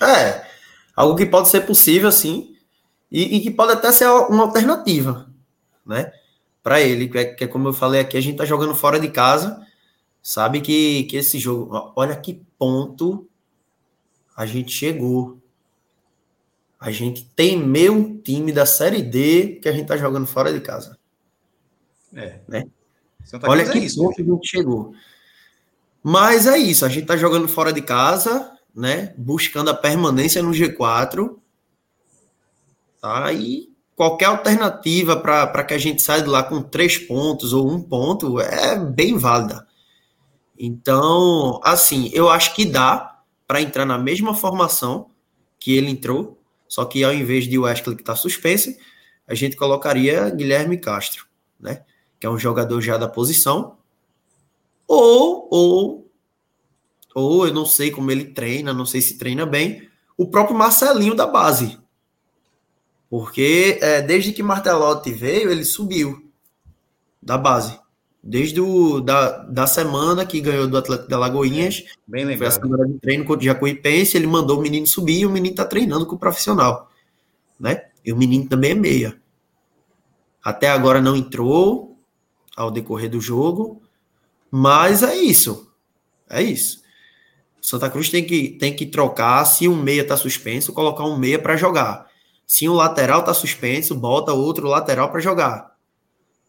[0.00, 0.46] É,
[0.94, 2.56] algo que pode ser possível, sim,
[3.10, 5.28] e, e que pode até ser uma alternativa,
[5.84, 6.12] né?
[6.62, 8.98] Para ele, que é, que é, como eu falei aqui, a gente tá jogando fora
[8.98, 9.64] de casa,
[10.22, 13.28] sabe que, que esse jogo, olha que ponto
[14.36, 15.38] a gente chegou,
[16.86, 20.60] a gente temeu um time da Série D que a gente tá jogando fora de
[20.60, 20.96] casa.
[22.14, 22.38] É.
[22.46, 22.62] Né?
[23.42, 24.94] Olha que é ponto que a gente chegou.
[26.00, 29.12] Mas é isso, a gente tá jogando fora de casa, né?
[29.18, 31.36] Buscando a permanência no G4.
[33.00, 33.32] Tá?
[33.32, 37.82] E qualquer alternativa para que a gente saia de lá com três pontos ou um
[37.82, 39.66] ponto é bem válida.
[40.56, 45.10] Então, assim, eu acho que dá para entrar na mesma formação
[45.58, 46.35] que ele entrou,
[46.68, 48.74] Só que ao invés de Wesley que está suspenso,
[49.26, 51.26] a gente colocaria Guilherme Castro,
[51.58, 51.84] né?
[52.18, 53.78] Que é um jogador já da posição.
[54.86, 56.10] Ou, ou,
[57.14, 61.14] ou eu não sei como ele treina, não sei se treina bem, o próprio Marcelinho
[61.14, 61.78] da base.
[63.08, 66.30] Porque é, desde que Martelotti veio, ele subiu
[67.22, 67.78] da base.
[68.22, 72.38] Desde o, da, da semana que ganhou do Atlético da Lagoinhas, Bem lembrado.
[72.38, 75.30] foi a semana de treino contra o Jacuipense, ele mandou o menino subir e o
[75.30, 76.90] menino tá treinando com o profissional,
[77.58, 77.84] né?
[78.04, 79.20] E o menino também é meia.
[80.42, 81.96] Até agora não entrou
[82.56, 83.82] ao decorrer do jogo,
[84.50, 85.72] mas é isso.
[86.28, 86.82] É isso.
[87.60, 91.38] Santa Cruz tem que, tem que trocar, se um meia tá suspenso, colocar um meia
[91.38, 92.06] para jogar.
[92.46, 95.75] Se um lateral tá suspenso, bota outro lateral para jogar.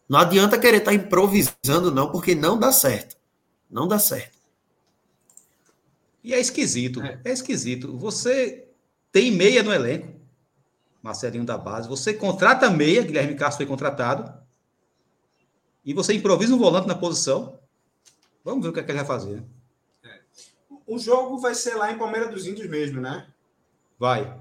[0.08, 3.18] Não adianta querer estar tá improvisando, não, porque não dá certo.
[3.70, 4.38] Não dá certo.
[6.24, 7.20] E é esquisito, é.
[7.26, 7.98] é esquisito.
[7.98, 8.68] Você
[9.12, 10.14] tem meia no elenco,
[11.02, 14.34] Marcelinho da base, você contrata meia, Guilherme Castro foi contratado,
[15.86, 17.58] e você improvisa um volante na posição.
[18.44, 19.44] Vamos ver o que, é que ele vai fazer.
[20.04, 20.20] É.
[20.86, 23.28] O jogo vai ser lá em Palmeiras dos Índios mesmo, né?
[23.98, 24.38] Vai.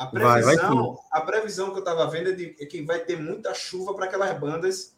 [0.00, 3.00] A previsão, vai, vai a previsão que eu estava vendo é, de, é, que vai
[3.00, 4.94] ter muita chuva para aquelas bandas.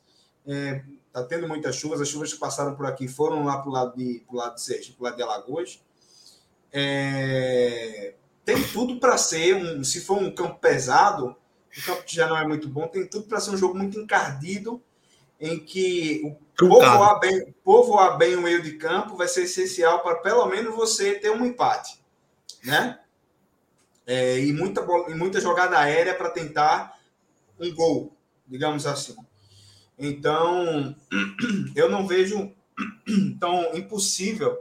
[0.46, 3.72] É, tá tendo muitas chuvas, as chuvas que passaram por aqui foram lá para o
[3.72, 5.82] lado de pro lado de Sergipe, pro lado de Alagoas.
[6.72, 8.14] É,
[8.44, 11.34] tem tudo para ser um, se for um campo pesado,
[11.76, 14.80] o campo já não é muito bom, tem tudo para ser um jogo muito encardido,
[15.40, 20.20] em que o povoar bem, povoar bem o meio de campo vai ser essencial para
[20.20, 22.00] pelo menos você ter um empate,
[22.62, 23.00] né?
[24.06, 26.98] É, e, muita, e muita jogada aérea para tentar
[27.58, 28.16] um gol,
[28.46, 29.14] digamos assim.
[29.98, 30.94] Então,
[31.76, 32.52] eu não vejo
[33.38, 34.60] tão impossível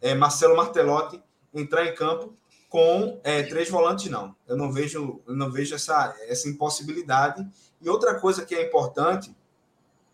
[0.00, 1.22] é, Marcelo Martelotti
[1.54, 2.36] entrar em campo
[2.68, 4.34] com é, três volantes, não.
[4.48, 7.46] Eu não vejo, eu não vejo essa, essa impossibilidade.
[7.80, 9.34] E outra coisa que é importante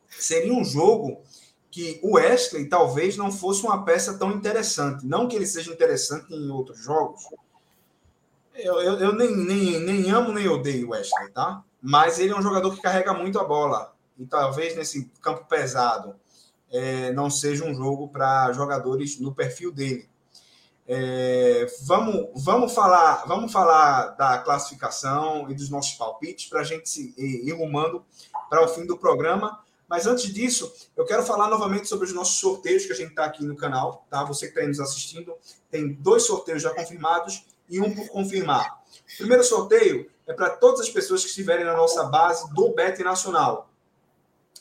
[0.09, 1.23] seria um jogo
[1.71, 5.07] que o Wesley talvez não fosse uma peça tão interessante.
[5.07, 7.23] Não que ele seja interessante em outros jogos,
[8.59, 11.63] eu, eu, eu nem, nem, nem amo nem odeio o Wesley, tá?
[11.81, 13.95] Mas ele é um jogador que carrega muito a bola.
[14.19, 16.17] E talvez nesse campo pesado
[16.71, 20.09] é, não seja um jogo para jogadores no perfil dele.
[20.87, 26.89] É, vamos, vamos, falar, vamos falar da classificação e dos nossos palpites para a gente
[26.89, 28.05] se ir rumando
[28.49, 29.63] para o fim do programa.
[29.87, 33.25] Mas antes disso, eu quero falar novamente sobre os nossos sorteios que a gente está
[33.25, 34.07] aqui no canal.
[34.11, 34.25] Tá?
[34.25, 35.35] Você que está nos assistindo,
[35.71, 38.81] tem dois sorteios já confirmados e um por confirmar.
[39.15, 43.03] O primeiro sorteio é para todas as pessoas que estiverem na nossa base do Bet
[43.03, 43.71] Nacional.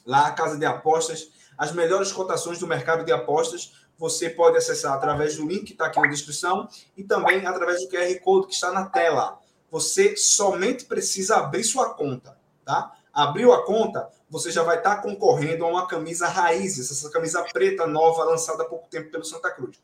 [0.06, 4.94] Lá, a casa de apostas, as melhores cotações do mercado de apostas, você pode acessar
[4.94, 8.54] através do link que está aqui na descrição e também através do QR Code que
[8.54, 9.40] está na tela.
[9.72, 12.94] Você somente precisa abrir sua conta, tá?
[13.12, 17.44] Abriu a conta, você já vai estar tá concorrendo a uma camisa Raízes, essa camisa
[17.52, 19.80] preta nova lançada há pouco tempo pelo Santa Cruz.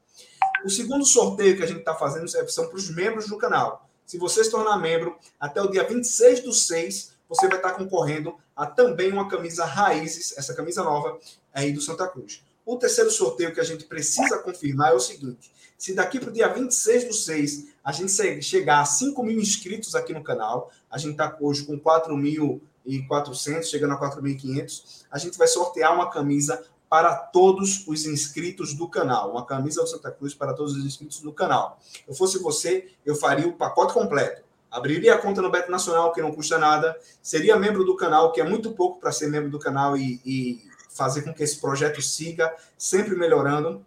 [0.64, 3.90] O segundo sorteio que a gente está fazendo são para os membros do canal.
[4.06, 7.76] Se você se tornar membro, até o dia 26 do 6, você vai estar tá
[7.76, 11.20] concorrendo a também uma camisa Raízes, essa camisa nova
[11.54, 12.42] aí do Santa Cruz.
[12.66, 16.34] O terceiro sorteio que a gente precisa confirmar é o seguinte: se daqui para o
[16.34, 20.98] dia 26 do 6 a gente chegar a 5 mil inscritos aqui no canal, a
[20.98, 26.64] gente está hoje com 4.400, chegando a 4.500, a gente vai sortear uma camisa
[26.94, 29.32] para todos os inscritos do canal.
[29.32, 31.80] Uma camisa do Santa Cruz para todos os inscritos do canal.
[32.08, 34.44] Eu fosse você, eu faria o pacote completo.
[34.70, 36.96] Abriria a conta no Beto Nacional, que não custa nada.
[37.20, 40.62] Seria membro do canal, que é muito pouco para ser membro do canal e, e
[40.92, 43.84] fazer com que esse projeto siga sempre melhorando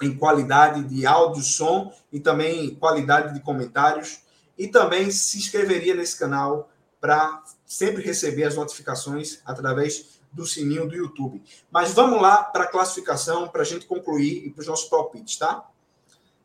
[0.00, 4.22] em qualidade de áudio, som e também qualidade de comentários.
[4.56, 10.94] E também se inscreveria nesse canal para sempre receber as notificações através do sininho do
[10.94, 11.42] YouTube.
[11.70, 15.36] Mas vamos lá para a classificação, para a gente concluir e para os nossos palpites,
[15.36, 15.68] tá?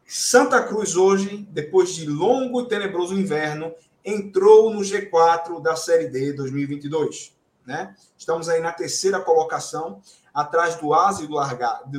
[0.05, 3.73] Santa Cruz hoje, depois de longo e tenebroso inverno,
[4.03, 7.35] entrou no G4 da Série D 2022.
[7.65, 7.93] Né?
[8.18, 10.01] Estamos aí na terceira colocação,
[10.34, 11.34] atrás do Asa e do,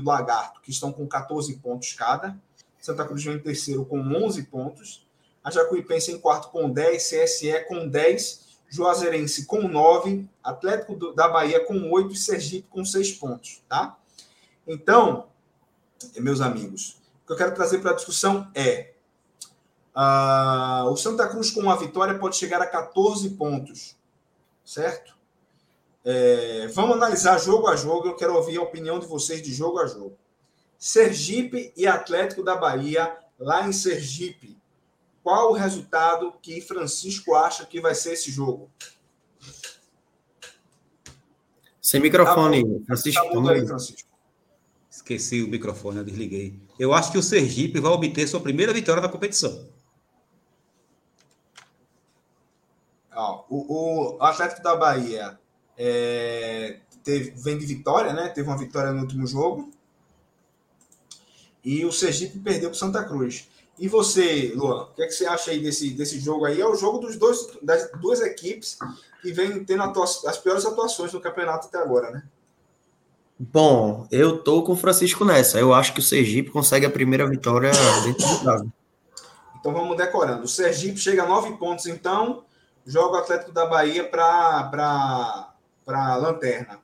[0.04, 2.34] Lagarto, que estão com 14 pontos cada.
[2.80, 5.06] Santa Cruz vem em terceiro com 11 pontos.
[5.44, 11.64] A Jacuipense em quarto com 10, CSE com 10 Juazeirense com 9, Atlético da Bahia
[11.64, 13.96] com 8 e Sergipe com 6 pontos, tá?
[14.66, 15.28] Então,
[16.16, 18.92] meus amigos, o que eu quero trazer para a discussão é
[19.96, 23.96] uh, o Santa Cruz com uma vitória pode chegar a 14 pontos,
[24.64, 25.16] certo?
[26.04, 29.78] É, vamos analisar jogo a jogo, eu quero ouvir a opinião de vocês de jogo
[29.78, 30.16] a jogo.
[30.78, 34.56] Sergipe e Atlético da Bahia, lá em Sergipe.
[35.28, 38.70] Qual o resultado que Francisco acha que vai ser esse jogo?
[41.82, 43.44] Sem microfone, Tá Francisco.
[43.44, 44.08] Tá aí, Francisco.
[44.90, 46.58] Esqueci o microfone, eu desliguei.
[46.78, 49.68] Eu acho que o Sergipe vai obter sua primeira vitória da competição.
[53.14, 55.38] Ó, o, o Atlético da Bahia
[55.76, 58.30] é, teve, vem de vitória, né?
[58.30, 59.70] Teve uma vitória no último jogo.
[61.62, 63.46] E o Sergipe perdeu para Santa Cruz.
[63.78, 66.60] E você, Luan, o que, é que você acha aí desse, desse jogo aí?
[66.60, 68.76] É o jogo dos dois, das duas equipes
[69.22, 72.22] que vem tendo as piores atuações no campeonato até agora, né?
[73.38, 75.60] Bom, eu tô com o Francisco nessa.
[75.60, 77.70] Eu acho que o Sergipe consegue a primeira vitória
[78.02, 78.66] dentro de casa.
[79.60, 80.42] Então vamos decorando.
[80.42, 82.44] O Sergipe chega a nove pontos, então,
[82.84, 85.52] joga o Atlético da Bahia para
[85.86, 86.80] a lanterna.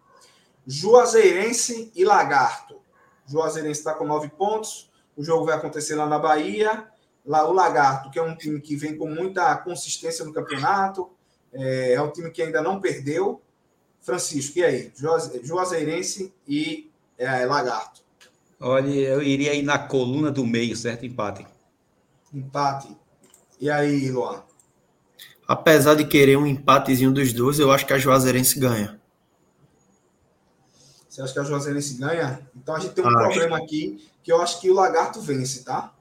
[0.65, 2.81] Juazeirense e Lagarto.
[3.27, 4.91] Juazeirense está com nove pontos.
[5.17, 6.87] O jogo vai acontecer lá na Bahia.
[7.25, 11.11] Lá o Lagarto, que é um time que vem com muita consistência no campeonato,
[11.53, 13.41] é, é um time que ainda não perdeu.
[14.03, 14.93] Francisco, e aí?
[14.95, 18.03] Juaze- Juazeirense e é, Lagarto.
[18.61, 21.07] Olha, eu iria ir na coluna do meio, certo?
[21.07, 21.47] Empate.
[22.33, 22.95] Empate.
[23.59, 24.43] E aí, Luan?
[25.49, 29.01] Apesar de querer um empatezinho dos dois, eu acho que a Juazeirense ganha.
[31.15, 32.41] Você acha que a Juazeirense ganha?
[32.57, 33.19] Então a gente tem um Acho.
[33.19, 35.93] problema aqui que eu acho que o Lagarto vence, tá?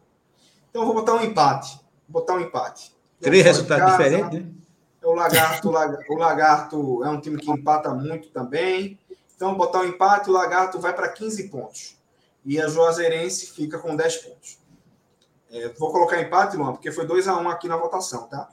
[0.72, 1.80] Então eu vou botar um empate.
[2.10, 2.92] Vou botar um empate.
[3.22, 4.52] Três resultados diferentes, né?
[5.04, 8.98] O Lagarto, o Laga- o Lagarto é um time que empata muito também.
[9.36, 11.96] Então, vou botar um empate, o Lagarto vai para 15 pontos.
[12.44, 14.58] E a Juazeirense fica com 10 pontos.
[15.52, 18.50] É, vou colocar empate, Luan, porque foi 2 a 1 aqui na votação, tá?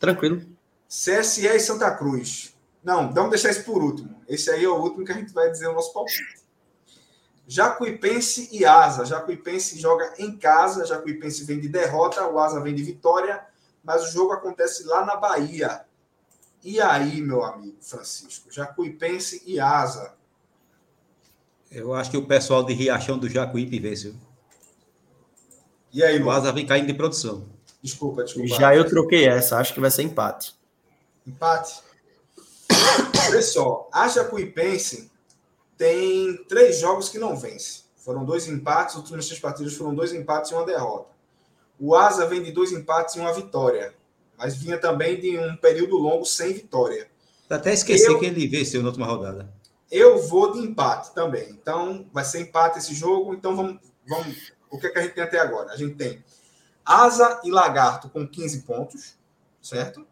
[0.00, 0.40] Tranquilo.
[0.88, 2.54] CSE e Santa Cruz.
[2.82, 4.17] Não, vamos deixar isso por último.
[4.28, 6.38] Esse aí é o último que a gente vai dizer o nosso palpite.
[7.46, 9.04] Jacuipense e Asa.
[9.06, 10.84] Jacuipense joga em casa.
[10.84, 13.42] Jacuipense vem de derrota, o Asa vem de vitória,
[13.82, 15.84] mas o jogo acontece lá na Bahia.
[16.62, 18.52] E aí, meu amigo Francisco?
[18.52, 20.14] Jacuipense e Asa.
[21.70, 24.10] Eu acho que o pessoal de Riachão do Jacuípe vence.
[24.10, 24.20] viu?
[25.92, 26.36] E aí, O Luan?
[26.36, 27.46] Asa vem caindo de produção.
[27.82, 28.48] Desculpa, desculpa.
[28.48, 30.54] Já eu troquei essa, acho que vai ser empate.
[31.26, 31.80] Empate.
[33.28, 35.10] Olha só, a Jacuipense
[35.76, 37.82] tem três jogos que não vence.
[37.96, 41.10] Foram dois empates, os últimos três partidos foram dois empates e uma derrota.
[41.78, 43.94] O Asa vem de dois empates e uma vitória,
[44.36, 47.08] mas vinha também de um período longo sem vitória.
[47.48, 49.52] Até esqueci Eu- que ele venceu na última rodada.
[49.90, 51.48] Eu vou de empate também.
[51.50, 53.32] Então, vai ser empate esse jogo.
[53.32, 53.78] Então, vamos.
[54.06, 55.72] vamos o que, é que a gente tem até agora?
[55.72, 56.22] A gente tem
[56.84, 59.16] Asa e Lagarto com 15 pontos,
[59.62, 60.06] certo?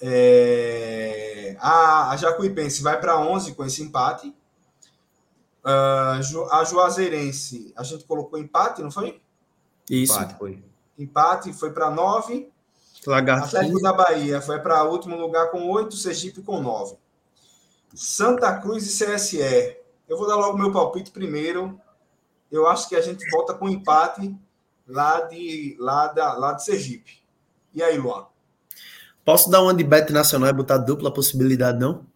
[0.00, 4.34] É, a, a Jacuipense vai para 11 com esse empate.
[6.22, 9.20] Ju- a Juazeirense, a gente colocou empate, não foi?
[9.90, 10.12] Isso.
[10.14, 10.64] Empate, foi.
[10.98, 12.50] Empate foi para 9.
[13.06, 13.46] Lagarto.
[13.46, 16.96] Atlético da Bahia foi para último lugar com 8, Sergipe com 9.
[17.94, 19.76] Santa Cruz e CSE.
[20.08, 21.80] Eu vou dar logo meu palpite primeiro.
[22.50, 24.34] Eu acho que a gente volta com empate
[24.86, 27.22] lá de, lá da, lá de Sergipe.
[27.74, 28.26] E aí, Luan?
[29.26, 32.06] Posso dar uma de bet nacional e botar dupla possibilidade, não?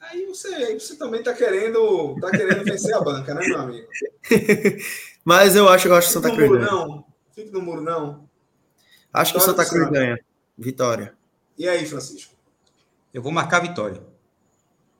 [0.00, 3.88] Aí você, aí você também tá querendo, tá querendo vencer a banca, né, meu amigo?
[5.24, 6.70] Mas eu acho, eu acho que Santa no Cruz muro, ganha.
[6.70, 7.04] não.
[7.34, 8.28] Fique no muro, não.
[9.12, 9.98] Acho que o Vitória Santa do Cruz Santa.
[9.98, 10.24] ganha.
[10.56, 11.14] Vitória.
[11.58, 12.36] E aí, Francisco?
[13.12, 14.00] Eu vou marcar a vitória.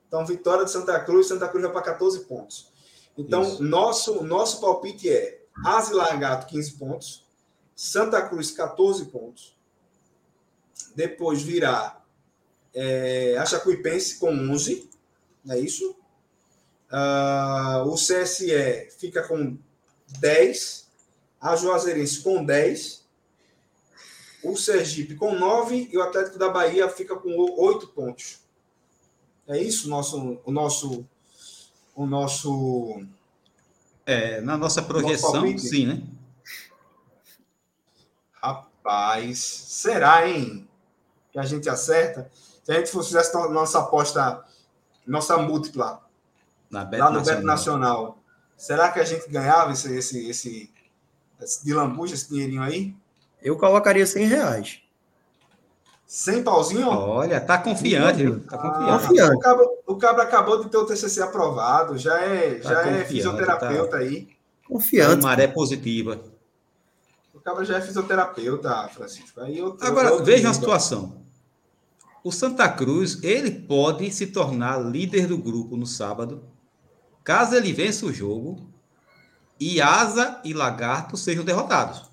[0.09, 2.73] Então, vitória de Santa Cruz, Santa Cruz vai para 14 pontos.
[3.17, 3.63] Então, Isso.
[3.63, 7.25] nosso, nosso palpite é Asa Largato, 15 pontos.
[7.77, 9.56] Santa Cruz, 14 pontos.
[10.95, 12.03] Depois virá
[12.75, 14.89] é, a Jacuipense com 11.
[15.45, 15.97] Não é isso?
[16.91, 19.57] Ah, o CSE fica com
[20.21, 20.87] 10.
[21.41, 23.05] A Juazeirense com 10.
[24.43, 25.89] O Sergipe com 9.
[25.93, 28.41] E o Atlético da Bahia fica com 8 pontos.
[29.49, 31.07] É isso o nosso, o nosso,
[31.95, 33.01] o nosso.
[34.05, 35.61] É, na nossa projeção, palpite?
[35.61, 36.03] sim, né?
[38.97, 40.69] Rapaz, será, hein?
[41.33, 42.31] Que a gente acerta?
[42.63, 44.45] Se a gente fosse- fizesse no- nossa aposta,
[45.05, 46.01] nossa múltipla,
[46.71, 47.23] lá no Nacional.
[47.25, 48.19] Beto Nacional,
[48.57, 50.71] será que a gente ganhava esse, esse, esse,
[51.43, 52.95] esse de lambuja, esse dinheirinho aí?
[53.43, 54.81] Eu colocaria 100 reais.
[56.07, 56.89] Sem pauzinho?
[56.89, 58.41] Olha, tá confiante, viu?
[58.47, 59.09] Tá Ah, confiante.
[59.09, 59.35] Confiante.
[59.37, 62.85] o, cabra, o cabra acabou de ter o TCC aprovado, já é, Tá já é
[62.85, 64.29] confiante, fisioterapeuta aí.
[64.69, 65.23] Uma Confiante.
[65.25, 66.21] maré positiva.
[67.47, 69.41] O cabra já é fisioterapeuta, Francisco.
[69.41, 71.23] Aí eu, Agora, eu- veja a situação.
[72.25, 76.43] O Santa Cruz, ele pode se tornar líder do grupo no sábado,
[77.23, 78.69] caso ele vença o jogo
[79.61, 82.11] e Asa e Lagarto sejam derrotados.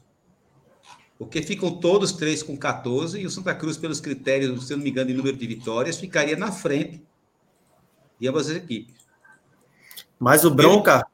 [1.18, 4.84] Porque ficam todos três com 14 e o Santa Cruz, pelos critérios, se eu não
[4.84, 7.03] me engano, de número de vitórias, ficaria na frente
[8.19, 8.93] de ambas as equipes.
[10.19, 11.07] Mas o bronca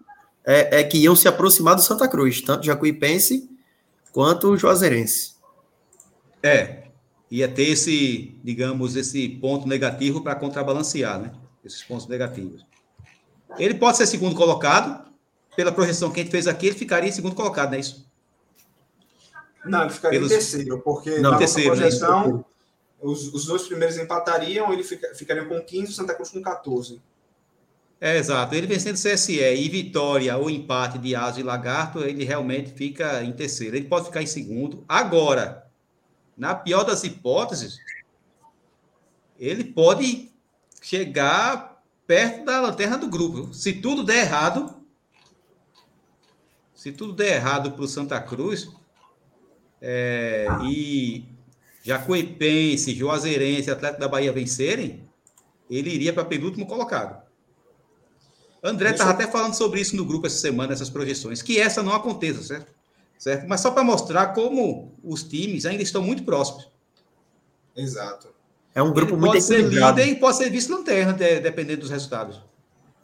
[0.45, 3.48] é, é que iam se aproximar do Santa Cruz, tanto Jacuipense
[4.11, 5.35] quanto o Juazeirense.
[6.41, 6.83] É,
[7.29, 11.31] ia ter esse, digamos, esse ponto negativo para contrabalancear, né?
[11.63, 12.65] Esses pontos negativos.
[13.57, 15.09] Ele pode ser segundo colocado,
[15.55, 18.09] pela projeção que a gente fez aqui, ele ficaria em segundo colocado, não é isso?
[19.65, 20.31] Não, ele ficaria Pelos...
[20.31, 21.81] em terceiro, porque não, na terceiro, né?
[21.81, 22.43] projeção, né?
[23.01, 27.01] os, os dois primeiros empatariam, ele fica, ficariam com 15 o Santa Cruz com 14.
[28.01, 28.55] É, exato.
[28.55, 33.33] Ele vencendo CSE e vitória ou empate de Asa e Lagarto, ele realmente fica em
[33.33, 33.75] terceiro.
[33.75, 34.85] Ele pode ficar em segundo.
[34.87, 35.67] Agora,
[36.37, 37.77] na pior das hipóteses,
[39.37, 40.31] ele pode
[40.81, 43.53] chegar perto da lanterna do grupo.
[43.53, 44.81] Se tudo der errado,
[46.73, 48.69] se tudo der errado para o Santa Cruz,
[49.81, 51.25] é, e
[51.83, 55.07] Jacuipense, Juazeirense, Atlético da Bahia vencerem,
[55.69, 57.28] ele iria para penúltimo colocado.
[58.63, 61.93] André estava até falando sobre isso no grupo essa semana, essas projeções, que essa não
[61.93, 62.71] aconteça, certo?
[63.17, 63.47] certo?
[63.47, 66.69] Mas só para mostrar como os times ainda estão muito próximos.
[67.75, 68.29] Exato.
[68.75, 69.97] É um grupo Ele muito pode equilibrado.
[69.97, 72.41] ser líder e pode ser vice-lanterna, dependendo dos resultados.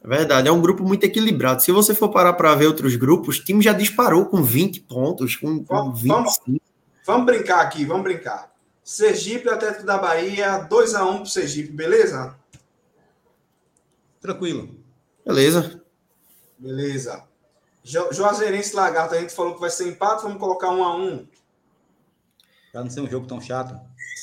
[0.04, 1.64] É verdade, é um grupo muito equilibrado.
[1.64, 5.36] Se você for parar para ver outros grupos, o time já disparou com 20 pontos,
[5.36, 6.16] com, com Vamos, 25.
[6.16, 6.60] vamos,
[7.06, 8.54] vamos brincar aqui, vamos brincar.
[8.84, 12.36] Sergipe, Atlético da Bahia, 2x1 pro Sergipe, beleza?
[14.22, 14.75] Tranquilo.
[15.26, 15.82] Beleza.
[16.58, 17.24] Beleza.
[17.84, 21.28] Jo- Juazeirense Lagarto, a gente falou que vai ser empate, vamos colocar 1x1.
[22.72, 23.80] Para não ser um jogo tão chato.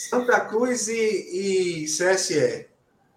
[0.09, 0.95] Santa Cruz e,
[1.83, 2.69] e CSE.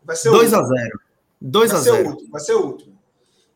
[0.04, 0.76] Vai ser o 2 a último.
[0.78, 1.00] 0
[1.42, 2.96] 2 Vai a ser o 0 último, vai ser o último.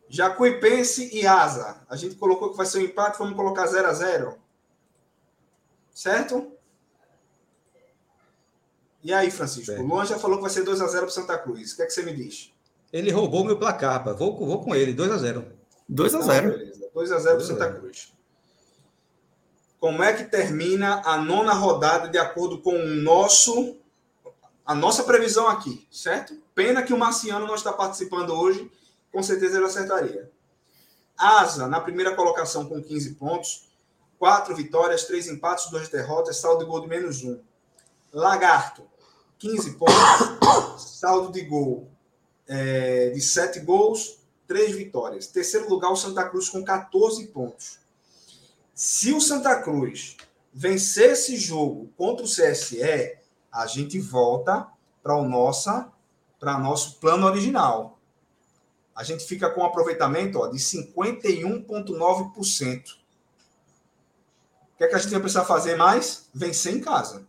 [0.10, 1.86] Jacuipense e Asa.
[1.88, 4.38] A gente colocou que vai ser um empate, vamos colocar 0 a 0
[5.94, 6.52] Certo?
[9.04, 9.66] E aí, Francisco?
[9.68, 9.82] Certo.
[9.82, 11.72] O Luan já falou que vai ser 2 a 0 para Santa Cruz.
[11.72, 12.52] O que é que você me diz?
[12.92, 14.14] Ele roubou meu placar, pá.
[14.14, 15.46] Vou, vou com ele, 2 a 0
[15.88, 16.90] 2 a Então, 0 beleza.
[16.94, 17.80] 2 a 0 para 2 a Santa 0.
[17.80, 18.14] Cruz.
[19.80, 23.78] Como é que termina a nona rodada de acordo com o nosso
[24.66, 26.36] a nossa previsão aqui, certo?
[26.54, 28.72] Pena que o Marciano não está participando hoje,
[29.12, 30.32] com certeza ele acertaria.
[31.18, 33.68] Asa, na primeira colocação com 15 pontos,
[34.20, 37.42] 4 vitórias, 3 empates, 2 derrotas, saldo de gol de menos 1.
[38.14, 38.84] Lagarto,
[39.40, 39.96] 15 pontos,
[41.00, 41.90] saldo de gol
[42.50, 45.28] é, de 7 gols, 3 vitórias.
[45.28, 47.78] Terceiro lugar, o Santa Cruz com 14 pontos.
[48.74, 50.18] Se o Santa Cruz
[50.52, 53.20] vencer esse jogo contra o CSE,
[53.52, 54.68] a gente volta
[55.04, 55.92] para o nossa
[56.40, 58.00] para nosso plano original.
[58.96, 62.98] A gente fica com um aproveitamento ó, de 51,9%.
[64.74, 66.30] O que é que a gente vai precisar fazer mais?
[66.34, 67.28] Vencer em casa.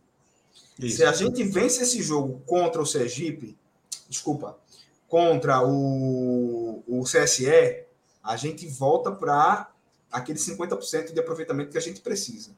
[0.79, 3.57] Se a gente vence esse jogo contra o Sergipe,
[4.07, 4.60] desculpa,
[5.11, 7.85] contra o, o CSE,
[8.23, 9.69] a gente volta para
[10.09, 12.51] aquele 50% de aproveitamento que a gente precisa.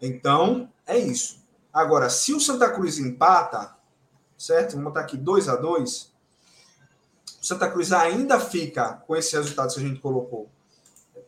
[0.00, 1.44] Então, é isso.
[1.70, 3.76] Agora, se o Santa Cruz empata,
[4.38, 4.76] certo?
[4.76, 6.16] Vamos botar aqui 2 a 2
[7.42, 10.48] o Santa Cruz ainda fica com esses resultados que a gente colocou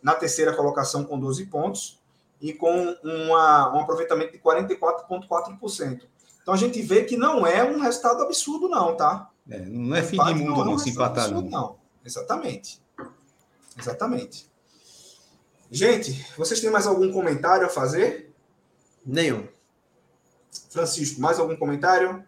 [0.03, 2.01] na terceira colocação com 12 pontos
[2.41, 6.01] e com uma, um aproveitamento de 44,4%.
[6.41, 9.31] Então a gente vê que não é um resultado absurdo, não, tá?
[9.51, 11.43] É, não é fim de mundo, um não, se empatar, não.
[11.43, 11.77] não.
[12.05, 12.81] Exatamente.
[13.79, 14.49] Exatamente.
[15.71, 18.33] Gente, vocês têm mais algum comentário a fazer?
[19.05, 19.47] Nenhum.
[20.71, 22.25] Francisco, mais algum comentário?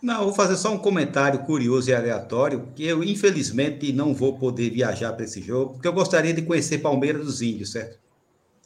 [0.00, 4.70] Não, vou fazer só um comentário curioso e aleatório, que eu, infelizmente, não vou poder
[4.70, 7.98] viajar para esse jogo, porque eu gostaria de conhecer Palmeiras dos Índios, certo?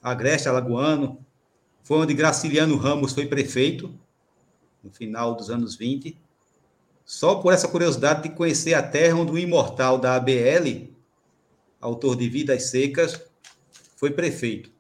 [0.03, 1.19] Agreste, Alagoano,
[1.83, 3.95] foi onde Graciliano Ramos foi prefeito,
[4.83, 6.19] no final dos anos 20.
[7.13, 10.89] Só por essa curiosidade de conhecer a terra onde o imortal da ABL,
[11.79, 13.21] autor de Vidas Secas,
[13.97, 14.71] foi prefeito.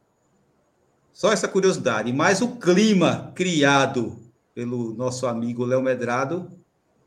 [1.13, 2.11] Só essa curiosidade.
[2.11, 4.19] Mas o clima criado
[4.55, 6.51] pelo nosso amigo Léo Medrado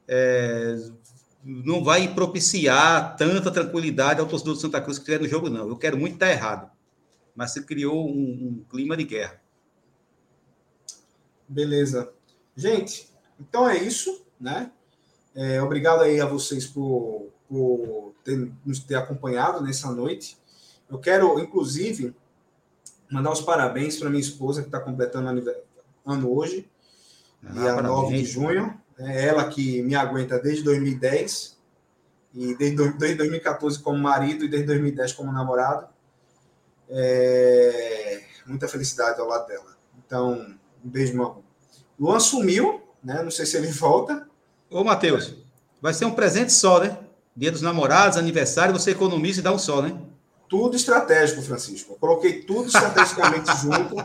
[0.07, 0.77] é,
[1.43, 5.67] não vai propiciar tanta tranquilidade ao torcedor do Santa Cruz que tiver no jogo, não.
[5.67, 6.69] Eu quero muito estar errado.
[7.35, 9.41] Mas se criou um, um clima de guerra.
[11.49, 12.13] Beleza.
[12.55, 14.69] Gente, então é isso, né?
[15.35, 20.37] É, obrigado aí a vocês por, por ter, nos ter acompanhado nessa noite.
[20.89, 22.15] Eu quero, inclusive,
[23.11, 25.27] mandar os parabéns para minha esposa, que está completando
[26.05, 26.69] ano hoje,
[27.43, 28.29] Ah, dia 9 de parabéns.
[28.29, 28.81] junho.
[28.97, 31.57] É ela que me aguenta desde 2010,
[32.33, 35.87] e desde, desde 2014 como marido e desde 2010 como namorado.
[36.89, 39.75] É, muita felicidade ao lado dela.
[40.05, 41.43] Então, um beijo, meu amor.
[41.99, 43.21] Luan sumiu, né?
[43.23, 44.29] Não sei se ele volta.
[44.69, 45.35] Ô, Matheus,
[45.81, 46.97] vai ser um presente só, né?
[47.35, 49.97] Dia dos namorados, aniversário, você economiza e dá um só, né?
[50.47, 51.93] Tudo estratégico, Francisco.
[51.93, 53.95] Eu coloquei tudo estrategicamente junto.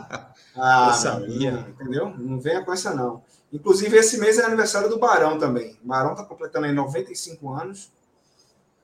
[0.57, 1.53] Ah, sabia.
[1.53, 2.15] não, entendeu?
[2.19, 3.23] Não venha com essa, não.
[3.53, 5.77] Inclusive, esse mês é aniversário do Barão também.
[5.85, 7.91] O Barão está completando aí 95 anos.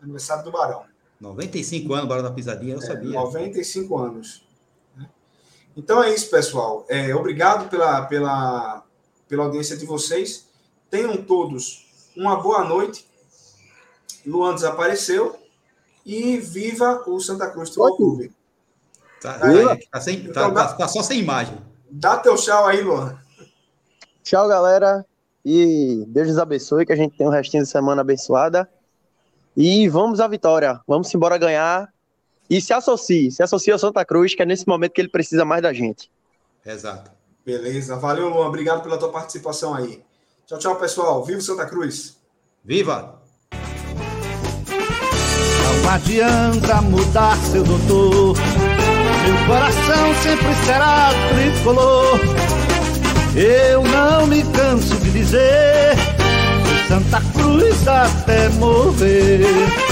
[0.02, 0.84] Aniversário do Barão.
[1.20, 3.12] 95 anos, Barão da Pisadinha, eu É, sabia.
[3.12, 4.44] 95 anos.
[4.96, 5.08] né?
[5.76, 6.84] Então é isso, pessoal.
[6.88, 8.84] É, obrigado pela, pela,
[9.28, 10.45] pela audiência de vocês.
[10.90, 11.86] Tenham todos
[12.16, 13.06] uma boa noite.
[14.24, 15.36] Luan desapareceu.
[16.04, 18.32] E viva o Santa Cruz Futebol Clube.
[19.20, 19.76] Tá, Viva.
[19.90, 21.58] tá sem- tá- Então dá- tá- tá só sem imagem.
[21.90, 23.18] Dá teu tchau aí, Luan.
[24.22, 25.04] Tchau, galera.
[25.44, 28.68] E Deus nos abençoe, que a gente tenha um restinho de semana abençoada.
[29.56, 30.80] E vamos à vitória.
[30.86, 31.92] Vamos embora ganhar.
[32.48, 35.44] E se associe, se associe ao Santa Cruz, que é nesse momento que ele precisa
[35.44, 36.08] mais da gente.
[36.64, 37.10] Exato.
[37.44, 37.96] Beleza.
[37.96, 38.46] Valeu, Luan.
[38.46, 40.04] Obrigado pela tua participação aí.
[40.46, 41.24] Tchau, tchau, pessoal.
[41.24, 42.18] Viva Santa Cruz.
[42.64, 43.20] Viva!
[45.64, 48.36] Não adianta mudar seu doutor.
[49.24, 52.20] Meu coração sempre será tricolor.
[53.34, 55.96] Eu não me canso de dizer.
[56.86, 59.85] Santa Cruz até morrer.